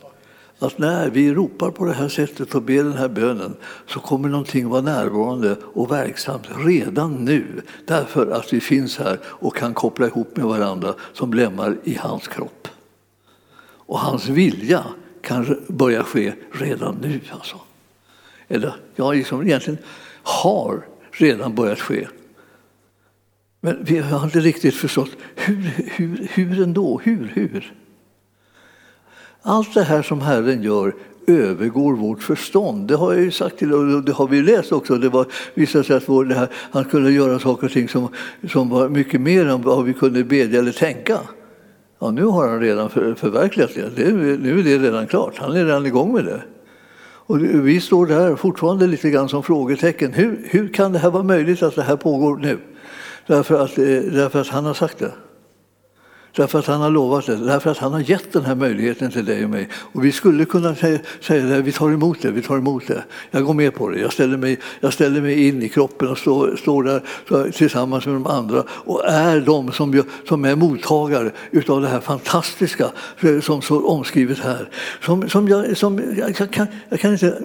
att 0.60 0.78
när 0.78 1.10
vi 1.10 1.34
ropar 1.34 1.72
på 1.72 1.86
det 1.86 1.94
här 1.94 2.08
sättet 2.08 2.56
och 2.56 2.62
ber 2.62 2.84
den 2.84 2.94
här 2.98 3.08
bönen 3.08 3.56
så 3.88 4.00
kommer 4.00 4.30
någonting 4.30 4.70
vara 4.70 4.82
närvarande 4.82 5.56
och 5.74 5.92
verksamt 5.92 6.48
redan 6.58 7.26
nu 7.26 7.62
därför 7.86 8.32
att 8.32 8.54
vi 8.54 8.60
finns 8.60 8.98
här 8.98 9.20
och 9.24 9.56
kan 9.56 9.74
koppla 9.74 10.08
ihop 10.08 10.38
med 10.38 10.46
varandra 10.46 10.94
som 11.14 11.34
lemmar 11.34 11.78
i 11.84 11.96
hans 11.96 12.28
kropp. 12.28 12.68
Och 13.62 14.00
hans 14.00 14.28
vilja 14.30 14.84
kan 15.22 15.62
börja 15.68 16.04
ske 16.04 16.34
redan 16.52 16.98
nu. 17.02 17.20
Alltså. 17.32 17.58
Eller 18.48 18.76
ja, 18.96 19.12
liksom 19.12 19.42
egentligen 19.42 19.80
har 20.24 20.86
redan 21.12 21.56
börjat 21.56 21.80
ske. 21.80 22.08
Men 23.68 23.78
vi 23.84 23.98
har 23.98 24.24
inte 24.24 24.40
riktigt 24.40 24.76
förstått 24.76 25.10
hur, 25.36 25.72
hur, 25.96 26.28
hur 26.34 26.64
ändå? 26.64 27.02
Hur, 27.04 27.32
hur? 27.34 27.74
Allt 29.42 29.74
det 29.74 29.84
här 29.84 30.02
som 30.02 30.22
Herren 30.22 30.64
gör 30.64 30.96
övergår 31.28 31.94
vårt 31.94 32.24
förstånd. 32.24 32.88
Det 32.88 32.96
har 32.96 33.14
jag 33.14 33.24
ju 33.24 33.32
sagt 33.32 33.58
till 33.58 33.74
och 33.74 34.04
det 34.04 34.12
har 34.12 34.28
vi 34.28 34.42
läst 34.42 34.72
också. 34.72 34.98
Det 34.98 35.10
var, 35.10 35.26
visade 35.54 35.84
sig 35.84 35.96
att 35.96 36.10
vår, 36.10 36.26
det 36.26 36.36
här, 36.36 36.48
han 36.72 36.86
kunde 36.86 37.12
göra 37.12 37.40
saker 37.40 37.68
och 37.68 37.74
ting 37.74 37.90
som, 37.90 38.08
som 38.50 38.70
var 38.70 38.90
mycket 38.90 39.22
mer 39.22 39.48
än 39.48 39.62
vad 39.62 39.86
vi 39.86 39.94
kunde 39.94 40.24
bedja 40.24 40.60
eller 40.60 40.72
tänka. 40.72 41.20
Ja, 42.00 42.12
nu 42.12 42.24
har 42.24 42.48
han 42.48 42.60
redan 42.60 42.90
för, 42.90 43.14
förverkligat 43.14 43.72
det. 43.76 43.90
det. 43.96 44.12
Nu 44.38 44.60
är 44.60 44.64
det 44.64 44.78
redan 44.78 45.08
klart. 45.08 45.38
Han 45.38 45.52
är 45.52 45.66
redan 45.66 45.86
igång 45.86 46.14
med 46.14 46.26
det. 46.26 46.42
Och 47.02 47.44
vi 47.44 47.82
står 47.82 48.06
där 48.08 48.36
fortfarande 48.36 48.88
lite 48.88 49.10
grann 49.10 49.30
som 49.30 49.44
frågetecken. 49.44 50.14
Hur, 50.14 50.42
hur 50.44 50.68
kan 50.68 50.94
det 50.94 51.00
här 51.00 51.10
vara 51.10 51.24
möjligt 51.24 51.64
att 51.64 51.76
det 51.76 51.84
här 51.84 51.96
pågår 51.96 52.38
nu? 52.38 52.58
Därför 53.28 53.64
att, 53.64 53.78
eh, 53.78 53.86
därför 53.86 54.42
att 54.42 54.48
han 54.48 54.66
har 54.66 54.74
sagt 54.74 55.00
det. 55.00 55.12
Därför 56.38 56.60
att 56.60 56.66
han 56.66 56.82
har 56.82 56.90
lovat 56.90 57.26
det, 57.26 57.36
därför 57.36 57.72
att 57.72 57.78
han 57.78 57.94
har 57.94 58.00
gett 58.00 58.34
den 58.34 58.46
här 58.46 58.56
möjligheten 58.56 59.12
till 59.12 59.26
dig 59.26 59.44
och 59.44 59.50
mig. 59.50 59.70
Och 59.74 60.06
vi 60.06 60.12
skulle 60.12 60.46
kunna 60.46 60.76
säga, 60.76 61.00
säga 61.22 61.46
det, 61.46 61.62
vi 61.62 61.72
tar 61.72 61.92
emot 61.92 62.22
det, 62.22 62.32
vi 62.32 62.42
tar 62.42 62.58
emot 62.58 62.88
det. 62.88 63.04
Jag 63.32 63.44
går 63.44 63.54
med 63.54 63.76
på 63.76 63.90
det, 63.90 64.00
jag 64.00 64.14
ställer 64.14 64.38
mig, 64.38 64.60
jag 64.80 64.94
ställer 64.94 65.22
mig 65.22 65.48
in 65.48 65.64
i 65.64 65.70
kroppen 65.70 66.08
och 66.08 66.18
står, 66.18 66.56
står 66.56 66.84
där 66.84 67.52
tillsammans 67.52 68.06
med 68.06 68.16
de 68.16 68.28
andra 68.28 68.64
och 68.70 69.06
är 69.06 69.42
de 69.42 69.72
som, 69.72 70.04
som 70.28 70.46
är 70.46 70.56
mottagare 70.56 71.32
utav 71.52 71.82
det 71.82 71.88
här 71.88 72.00
fantastiska 72.00 72.92
eh, 73.20 73.40
som 73.40 73.62
står 73.62 73.88
omskrivet 73.88 74.40
här. 74.40 74.70
Som, 75.02 75.30
som 75.30 75.48
jag, 75.48 75.78
som, 75.78 76.02
jag, 76.18 76.52
kan, 76.52 76.68
jag 76.90 77.00
kan 77.00 77.12
inte 77.12 77.38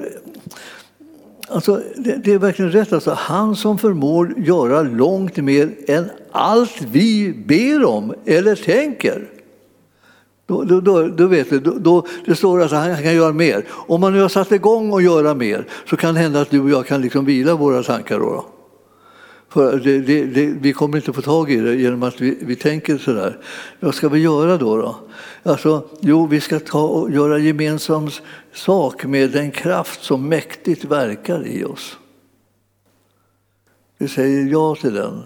Alltså, 1.53 1.81
det, 1.97 2.17
det, 2.25 2.33
är 2.33 2.39
verkligen 2.39 2.73
rätt. 2.73 2.93
Alltså, 2.93 3.11
han 3.11 3.57
som 3.57 3.79
förmår 3.79 4.35
göra 4.39 4.83
långt 4.83 5.37
mer 5.37 5.71
än 5.87 6.11
allt 6.33 6.83
vi 6.83 7.33
ber 7.47 7.85
om 7.85 8.15
eller 8.25 8.57
tänker. 8.57 9.29
Då, 10.47 10.65
då, 10.65 10.81
då, 10.81 11.09
då 11.09 11.27
vet 11.27 11.51
du, 11.51 11.61
då, 11.61 11.71
då, 11.79 12.07
det 12.27 12.35
står 12.35 12.61
alltså, 12.61 12.77
att 12.77 12.85
han 12.85 13.03
kan 13.03 13.15
göra 13.15 13.33
mer. 13.33 13.65
Om 13.71 14.01
man 14.01 14.13
nu 14.13 14.21
har 14.21 14.29
satt 14.29 14.53
igång 14.53 14.95
att 14.95 15.03
göra 15.03 15.35
mer 15.35 15.67
så 15.91 15.97
kan 15.97 16.15
det 16.15 16.21
hända 16.21 16.41
att 16.41 16.51
du 16.51 16.61
och 16.61 16.71
jag 16.71 16.87
kan 16.87 17.01
liksom 17.01 17.25
vila 17.25 17.55
våra 17.55 17.83
tankar. 17.83 18.19
Då. 18.19 18.25
då 18.25 18.45
det, 19.55 20.01
det, 20.01 20.25
det, 20.25 20.47
vi 20.47 20.73
kommer 20.73 20.97
inte 20.97 21.13
få 21.13 21.23
tag 21.23 21.51
i 21.51 21.57
det 21.57 21.75
genom 21.75 22.03
att 22.03 22.21
vi, 22.21 22.39
vi 22.41 22.57
tänker 22.57 22.99
sådär. 22.99 23.39
Vad 23.81 23.95
ska 23.95 24.09
vi 24.09 24.19
göra 24.21 24.57
då? 24.57 24.77
då? 24.77 24.97
Alltså, 25.43 25.89
jo, 26.01 26.27
vi 26.27 26.41
ska 26.41 26.61
ta 26.61 26.83
och 26.83 27.11
göra 27.11 27.39
gemensam 27.39 28.11
sak 28.53 29.05
med 29.05 29.31
den 29.31 29.51
kraft 29.51 30.03
som 30.03 30.29
mäktigt 30.29 30.85
verkar 30.85 31.47
i 31.47 31.65
oss. 31.65 31.99
Vi 33.99 34.09
säger 34.09 34.47
ja 34.47 34.75
till 34.75 34.95
den 34.95 35.23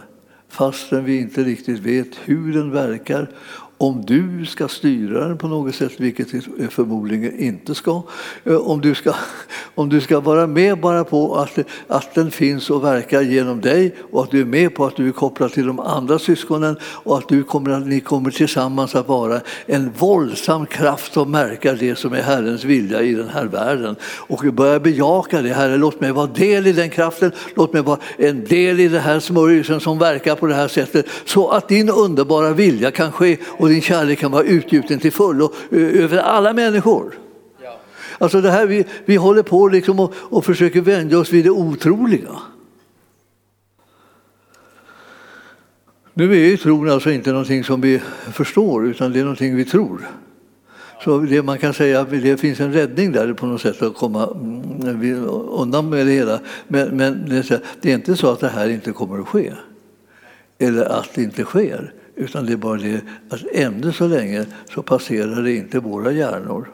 fastän 0.49 1.05
vi 1.05 1.19
inte 1.19 1.43
riktigt 1.43 1.79
vet 1.79 2.09
hur 2.25 2.53
den 2.53 2.71
verkar 2.71 3.31
om 3.79 4.05
du 4.07 4.47
ska 4.47 4.69
styra 4.69 5.29
den 5.29 5.39
på 5.39 5.49
något 5.49 5.75
sätt, 5.75 5.93
vilket 5.97 6.33
du 6.33 6.69
förmodligen 6.69 7.39
inte 7.39 7.75
ska, 7.75 8.03
eh, 8.45 8.57
om 8.57 8.81
du 8.81 8.95
ska, 8.95 9.15
om 9.75 9.89
du 9.89 10.01
ska 10.01 10.21
vara 10.21 10.47
med 10.47 10.81
bara 10.81 11.05
på 11.05 11.35
att, 11.35 11.59
att 11.89 12.15
den 12.15 12.31
finns 12.31 12.71
och 12.71 12.85
verkar 12.85 13.23
genom 13.23 13.61
dig 13.61 13.95
och 14.13 14.23
att 14.23 14.31
du 14.31 14.41
är 14.41 14.45
med 14.45 14.75
på 14.75 14.87
att 14.87 14.97
du 14.97 15.09
är 15.09 15.13
kopplad 15.13 15.53
till 15.53 15.67
de 15.67 15.81
andra 15.81 16.19
syskonen 16.19 16.77
och 16.83 17.19
att 17.19 17.29
du 17.29 17.43
kommer, 17.43 17.71
att 17.71 17.87
ni 17.87 18.01
kommer 18.01 18.31
tillsammans 18.31 18.95
att 18.95 19.09
vara 19.09 19.41
en 19.67 19.93
våldsam 19.99 20.67
kraft 20.67 21.13
som 21.13 21.31
märker 21.31 21.77
det 21.81 21.97
som 21.97 22.13
är 22.13 22.23
Herrens 22.23 22.65
vilja 22.65 23.03
i 23.03 23.13
den 23.13 23.29
här 23.29 23.45
världen. 23.45 23.97
Och 24.03 24.45
börja 24.53 24.81
bejaka 24.81 25.43
det, 25.43 25.55
Herre, 25.55 25.77
låt 25.77 26.01
mig 26.01 26.13
vara 26.13 26.27
del 26.27 26.67
i 26.67 26.73
den 26.73 26.91
kraften, 26.91 27.33
låt 27.55 27.73
mig 27.73 27.83
vara 27.83 27.99
en 28.17 28.45
del 28.45 28.81
i 28.81 28.89
den 28.89 29.01
här 29.01 29.21
smörjelsen 29.21 29.81
som 29.81 29.99
verkar 29.99 30.35
på 30.35 30.47
det 30.47 30.55
här 30.55 30.69
sättet 30.69 31.07
så 31.25 31.49
att 31.49 31.69
din 31.69 31.91
underbara 31.91 32.53
vilja 32.53 32.91
kan 32.91 33.13
ske 33.13 33.37
och 33.67 33.73
din 33.73 33.83
kärlek 33.83 34.19
kan 34.19 34.33
vara 34.33 34.43
utgjuten 34.43 34.99
till 34.99 35.13
fullo 35.13 35.53
över 35.71 36.19
alla 36.19 36.53
människor. 36.53 37.19
Alltså 38.19 38.41
det 38.41 38.51
här, 38.51 38.67
vi, 38.67 38.85
vi 39.05 39.17
håller 39.17 39.43
på 39.43 39.69
liksom 39.69 40.01
och, 40.01 40.15
och 40.19 40.45
försöker 40.45 40.81
vänja 40.81 41.19
oss 41.19 41.33
vid 41.33 41.45
det 41.45 41.51
otroliga. 41.51 42.31
Nu 46.15 46.33
är 46.33 46.49
ju 46.49 46.57
tron 46.57 46.91
alltså 46.91 47.11
inte 47.11 47.31
någonting 47.31 47.65
som 47.65 47.81
vi 47.81 48.03
förstår 48.33 48.87
utan 48.87 49.13
det 49.13 49.19
är 49.19 49.25
någonting 49.25 49.57
vi 49.57 49.65
tror. 49.65 50.09
Så 51.05 51.19
det 51.19 51.43
man 51.43 51.59
kan 51.59 51.75
säga 51.75 52.01
att 52.01 52.11
det 52.11 52.41
finns 52.41 52.61
en 52.61 52.73
räddning 52.73 53.13
där 53.13 53.33
på 53.33 53.47
något 53.47 53.61
sätt 53.61 53.83
att 53.83 53.95
komma 53.97 54.29
mm, 54.35 55.25
undan 55.51 55.91
med 55.91 56.07
det 56.07 56.13
hela. 56.13 56.41
Men, 56.69 56.97
men 56.97 57.43
det 57.81 57.91
är 57.91 57.95
inte 57.95 58.17
så 58.17 58.31
att 58.31 58.41
det 58.41 58.49
här 58.49 58.69
inte 58.69 58.93
kommer 58.93 59.19
att 59.19 59.29
ske. 59.29 59.53
Eller 60.59 60.85
att 60.85 61.15
det 61.15 61.23
inte 61.23 61.45
sker. 61.45 61.93
Utan 62.17 62.47
det 62.47 62.53
är 62.53 62.57
bara 62.57 62.79
det 62.79 63.01
att 63.29 63.45
ännu 63.53 63.93
så 63.93 64.09
länge 64.09 64.47
så 64.75 64.83
passerar 64.83 65.43
det 65.43 65.55
inte 65.55 65.81
våra 65.81 66.13
hjärnor. 66.13 66.69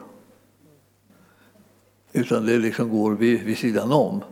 Utan 2.13 2.45
det 2.45 2.57
liksom 2.57 2.89
går 2.89 3.11
vid, 3.11 3.43
vid 3.43 3.57
sidan 3.57 3.91
om. 3.91 4.23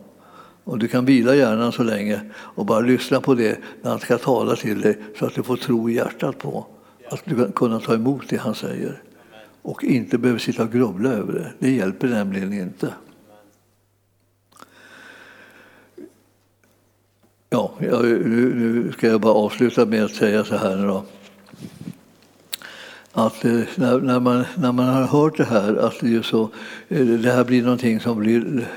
Och 0.64 0.80
du 0.80 0.88
kan 0.88 1.06
vila 1.06 1.36
hjärnan 1.36 1.72
så 1.72 1.84
länge 1.84 2.22
och 2.34 2.66
bara 2.66 2.80
lyssna 2.80 3.22
på 3.22 3.36
det 3.36 3.60
när 3.82 3.90
han 3.90 4.00
ska 4.00 4.18
tala 4.18 4.56
till 4.56 4.82
dig 4.82 4.98
så 5.20 5.26
att 5.26 5.36
du 5.36 5.44
får 5.44 5.58
tro 5.58 5.90
i 5.90 5.94
hjärtat 5.94 6.40
på 6.40 6.66
att 7.10 7.22
du 7.26 7.36
kan 7.36 7.52
kunna 7.52 7.80
ta 7.80 7.94
emot 7.94 8.30
det 8.30 8.38
han 8.38 8.56
säger. 8.56 9.02
Och 9.62 9.84
inte 9.84 10.18
behöver 10.18 10.40
sitta 10.40 10.64
och 10.64 10.72
grubbla 10.72 11.10
över 11.10 11.34
det. 11.34 11.52
Det 11.60 11.72
hjälper 11.72 12.08
nämligen 12.08 12.54
inte. 12.54 12.94
Ja, 17.54 17.72
nu 17.80 18.92
ska 18.98 19.08
jag 19.08 19.22
bara 19.22 19.34
avsluta 19.34 19.86
med 19.86 20.04
att 20.04 20.12
säga 20.12 20.46
så 20.46 20.56
här. 20.56 20.88
Då. 20.88 21.04
Att 23.14 23.46
eh, 23.46 23.60
när, 23.76 24.00
när, 24.00 24.20
man, 24.20 24.44
när 24.56 24.72
man 24.72 24.88
har 24.88 25.04
hört 25.04 25.38
det 25.38 25.44
här, 25.44 25.76
att 25.76 26.00
det, 26.00 26.26
så, 26.26 26.50
eh, 26.90 27.06
det 27.06 27.32
här 27.32 27.44
blir 27.44 27.64
någonting 27.64 28.00
som 28.00 28.20
blir 28.20 28.68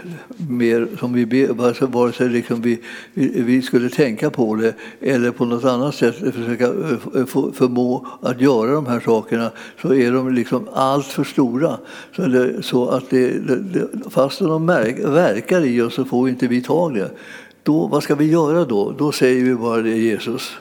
mer 0.49 0.89
som 1.01 1.13
vi 1.13 1.27
ber, 1.27 1.67
alltså, 1.67 1.87
vare 1.87 2.13
sig 2.13 2.29
liksom 2.29 2.61
vi, 2.63 2.81
vi, 3.15 3.63
skulle 3.63 3.89
tänka 3.89 4.31
på 4.31 4.55
det 4.55 4.75
eller 5.01 5.31
på 5.31 5.45
något 5.45 5.65
annat 5.65 5.95
sätt 5.95 6.17
försöka 6.17 6.65
eh, 6.65 7.27
förmå 7.53 8.07
att 8.23 8.41
göra 8.41 8.73
de 8.73 8.87
här 8.87 9.01
sakerna, 9.01 9.51
så 9.83 9.95
är 9.95 10.13
de 10.13 10.35
liksom 10.35 10.69
allt 10.73 11.07
för 11.07 11.25
stora. 11.25 11.79
Så, 12.17 12.23
det, 12.23 12.63
så 12.63 12.89
att 12.89 13.11
det, 13.11 13.39
det, 13.39 13.89
fast 14.11 14.39
de 14.39 14.65
märk, 14.65 14.99
verkar 14.99 15.65
i 15.65 15.81
oss 15.81 15.95
så 15.95 16.05
får 16.05 16.29
inte 16.29 16.47
vi 16.47 16.63
tag 16.63 16.97
i 16.97 17.01
det. 17.01 17.11
Då, 17.65 17.87
vad 17.87 18.03
ska 18.03 18.15
vi 18.15 18.25
göra 18.25 18.65
då? 18.65 18.93
Då 18.99 19.13
säger 19.13 19.45
vi 19.45 19.55
bara 19.55 19.83
det 19.83 19.97
Jesus. 19.97 20.57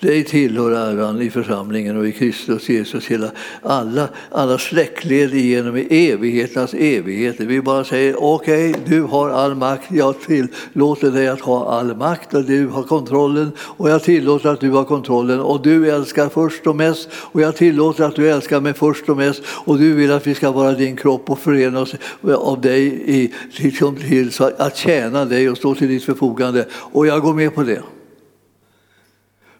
Dig 0.00 0.24
tillhör 0.24 0.70
äran 0.70 1.22
i 1.22 1.30
församlingen 1.30 1.96
och 1.96 2.08
i 2.08 2.12
Kristus 2.12 2.68
Jesus. 2.68 3.06
Hela, 3.06 3.30
alla, 3.62 4.08
alla 4.30 4.58
släktled 4.58 5.34
igenom 5.34 5.76
i 5.76 6.10
evigheternas 6.10 6.74
evigheter. 6.74 7.46
Vi 7.46 7.62
bara 7.62 7.84
säger 7.84 8.22
okej, 8.22 8.70
okay, 8.70 8.82
du 8.86 9.02
har 9.02 9.30
all 9.30 9.54
makt, 9.54 9.88
jag 9.90 10.14
tillåter 10.20 11.10
dig 11.10 11.28
att 11.28 11.40
ha 11.40 11.78
all 11.78 11.96
makt 11.96 12.34
och 12.34 12.44
du 12.44 12.66
har 12.66 12.82
kontrollen. 12.82 13.52
Och 13.58 13.90
jag 13.90 14.02
tillåter 14.02 14.48
att 14.48 14.60
du 14.60 14.70
har 14.70 14.84
kontrollen. 14.84 15.40
Och 15.40 15.62
du 15.62 15.90
älskar 15.90 16.28
först 16.28 16.66
och 16.66 16.76
mest. 16.76 17.08
Och 17.14 17.40
jag 17.40 17.56
tillåter 17.56 18.04
att 18.04 18.16
du 18.16 18.30
älskar 18.30 18.60
mig 18.60 18.74
först 18.74 19.08
och 19.08 19.16
mest. 19.16 19.42
Och 19.46 19.78
du 19.78 19.94
vill 19.94 20.12
att 20.12 20.26
vi 20.26 20.34
ska 20.34 20.50
vara 20.50 20.72
din 20.72 20.96
kropp 20.96 21.30
och 21.30 21.38
förena 21.38 21.80
oss 21.80 21.94
av 22.22 22.60
dig 22.60 23.02
i, 23.06 23.34
till, 23.56 23.76
till, 23.76 24.30
att 24.58 24.76
tjäna 24.76 25.24
dig 25.24 25.50
och 25.50 25.56
stå 25.56 25.74
till 25.74 25.88
ditt 25.88 26.04
förfogande. 26.04 26.66
Och 26.72 27.06
jag 27.06 27.22
går 27.22 27.34
med 27.34 27.54
på 27.54 27.62
det. 27.62 27.82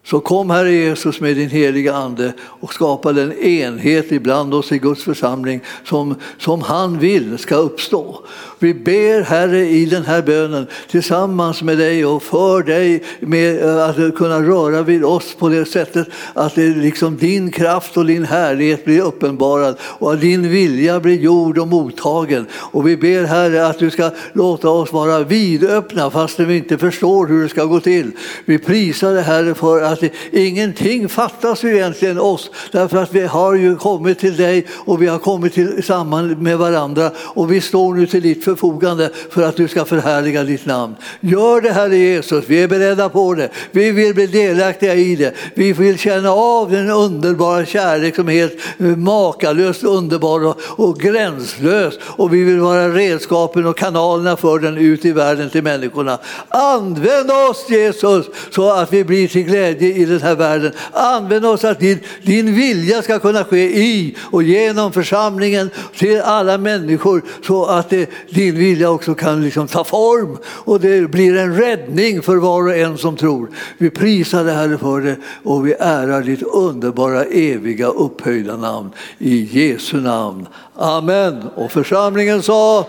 Så 0.03 0.19
kom 0.19 0.49
Herre 0.49 0.71
Jesus 0.71 1.19
med 1.19 1.35
din 1.35 1.49
heliga 1.49 1.93
Ande 1.93 2.33
och 2.39 2.73
skapa 2.73 3.13
den 3.13 3.33
enhet 3.33 4.11
ibland 4.11 4.53
oss 4.53 4.71
i 4.71 4.77
Guds 4.77 5.03
församling 5.03 5.61
som, 5.83 6.15
som 6.37 6.61
han 6.61 6.99
vill 6.99 7.37
ska 7.37 7.55
uppstå. 7.55 8.19
Vi 8.59 8.73
ber 8.73 9.21
Herre 9.21 9.59
i 9.59 9.85
den 9.85 10.05
här 10.05 10.21
bönen 10.21 10.67
tillsammans 10.89 11.61
med 11.61 11.77
dig 11.77 12.05
och 12.05 12.23
för 12.23 12.63
dig 12.63 13.03
med 13.19 13.63
eh, 13.63 13.89
att 13.89 14.15
kunna 14.15 14.41
röra 14.41 14.81
vid 14.81 15.03
oss 15.03 15.35
på 15.39 15.49
det 15.49 15.65
sättet 15.65 16.07
att 16.33 16.55
det 16.55 16.67
liksom 16.67 17.17
din 17.17 17.51
kraft 17.51 17.97
och 17.97 18.05
din 18.05 18.25
härlighet 18.25 18.85
blir 18.85 19.01
uppenbarad 19.01 19.75
och 19.81 20.13
att 20.13 20.21
din 20.21 20.49
vilja 20.49 20.99
blir 20.99 21.19
gjord 21.19 21.57
och 21.57 21.67
mottagen. 21.67 22.45
Och 22.53 22.87
vi 22.87 22.97
ber 22.97 23.23
Herre 23.23 23.67
att 23.67 23.79
du 23.79 23.89
ska 23.89 24.11
låta 24.33 24.69
oss 24.69 24.91
vara 24.91 25.23
vidöppna 25.23 26.09
fastän 26.09 26.47
vi 26.47 26.57
inte 26.57 26.77
förstår 26.77 27.27
hur 27.27 27.43
det 27.43 27.49
ska 27.49 27.65
gå 27.65 27.79
till. 27.79 28.11
Vi 28.45 28.59
prisar 28.59 29.13
dig 29.13 29.23
Herre 29.23 29.53
för 29.53 29.90
att 29.91 30.03
ingenting 30.31 31.09
fattas 31.09 31.63
ju 31.63 31.75
egentligen 31.75 32.19
oss 32.19 32.49
därför 32.71 32.97
att 32.97 33.13
vi 33.13 33.21
har 33.21 33.55
ju 33.55 33.75
kommit 33.75 34.19
till 34.19 34.37
dig 34.37 34.65
och 34.71 35.01
vi 35.01 35.07
har 35.07 35.19
kommit 35.19 35.53
tillsammans 35.53 36.37
med 36.37 36.57
varandra 36.57 37.11
och 37.17 37.51
vi 37.51 37.61
står 37.61 37.93
nu 37.93 38.07
till 38.07 38.21
ditt 38.21 38.43
förfogande 38.43 39.09
för 39.29 39.43
att 39.43 39.55
du 39.55 39.67
ska 39.67 39.85
förhärliga 39.85 40.43
ditt 40.43 40.65
namn. 40.65 40.95
Gör 41.19 41.61
det 41.61 41.71
Herre 41.71 41.97
Jesus, 41.97 42.45
vi 42.47 42.63
är 42.63 42.67
beredda 42.67 43.09
på 43.09 43.33
det. 43.33 43.49
Vi 43.71 43.91
vill 43.91 44.15
bli 44.15 44.27
delaktiga 44.27 44.95
i 44.95 45.15
det. 45.15 45.33
Vi 45.55 45.73
vill 45.73 45.97
känna 45.97 46.31
av 46.31 46.71
den 46.71 46.89
underbara 46.89 47.65
kärlek 47.65 48.15
som 48.15 48.29
är 48.29 48.33
helt 48.33 48.57
makalöst 48.97 49.83
underbar 49.83 50.55
och 50.59 50.99
gränslös 50.99 51.93
och 52.03 52.33
vi 52.33 52.43
vill 52.43 52.59
vara 52.59 52.89
redskapen 52.89 53.65
och 53.65 53.77
kanalerna 53.77 54.37
för 54.37 54.59
den 54.59 54.77
ut 54.77 55.05
i 55.05 55.11
världen 55.11 55.49
till 55.49 55.63
människorna. 55.63 56.19
Använd 56.49 57.31
oss 57.31 57.65
Jesus 57.69 58.25
så 58.51 58.71
att 58.71 58.93
vi 58.93 59.03
blir 59.03 59.27
till 59.27 59.43
glädje 59.43 59.80
i 59.85 60.05
den 60.05 60.21
här 60.21 60.35
världen. 60.35 60.71
Använd 60.91 61.45
oss 61.45 61.63
att 61.63 61.79
din, 61.79 61.99
din 62.23 62.55
vilja 62.55 63.01
ska 63.01 63.19
kunna 63.19 63.43
ske 63.43 63.79
i 63.79 64.15
och 64.19 64.43
genom 64.43 64.93
församlingen 64.93 65.69
till 65.97 66.21
alla 66.21 66.57
människor 66.57 67.21
så 67.47 67.65
att 67.65 67.89
det, 67.89 68.09
din 68.29 68.55
vilja 68.55 68.89
också 68.89 69.15
kan 69.15 69.43
liksom 69.43 69.67
ta 69.67 69.83
form 69.83 70.37
och 70.45 70.79
det 70.79 71.11
blir 71.11 71.37
en 71.37 71.55
räddning 71.55 72.21
för 72.21 72.35
var 72.35 72.63
och 72.63 72.77
en 72.77 72.97
som 72.97 73.17
tror. 73.17 73.49
Vi 73.77 73.89
prisar 73.89 74.43
dig 74.43 74.55
Herre 74.55 74.77
för 74.77 75.01
det 75.01 75.15
och 75.43 75.67
vi 75.67 75.73
ärar 75.79 76.21
ditt 76.21 76.43
underbara 76.43 77.23
eviga 77.23 77.87
upphöjda 77.87 78.57
namn 78.57 78.89
i 79.17 79.49
Jesu 79.51 79.97
namn. 79.97 80.47
Amen. 80.75 81.43
Och 81.55 81.71
församlingen 81.71 82.41
sa 82.41 82.87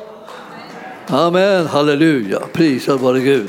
Amen, 1.06 1.66
halleluja, 1.66 2.40
prisad 2.52 3.00
vare 3.00 3.20
Gud. 3.20 3.48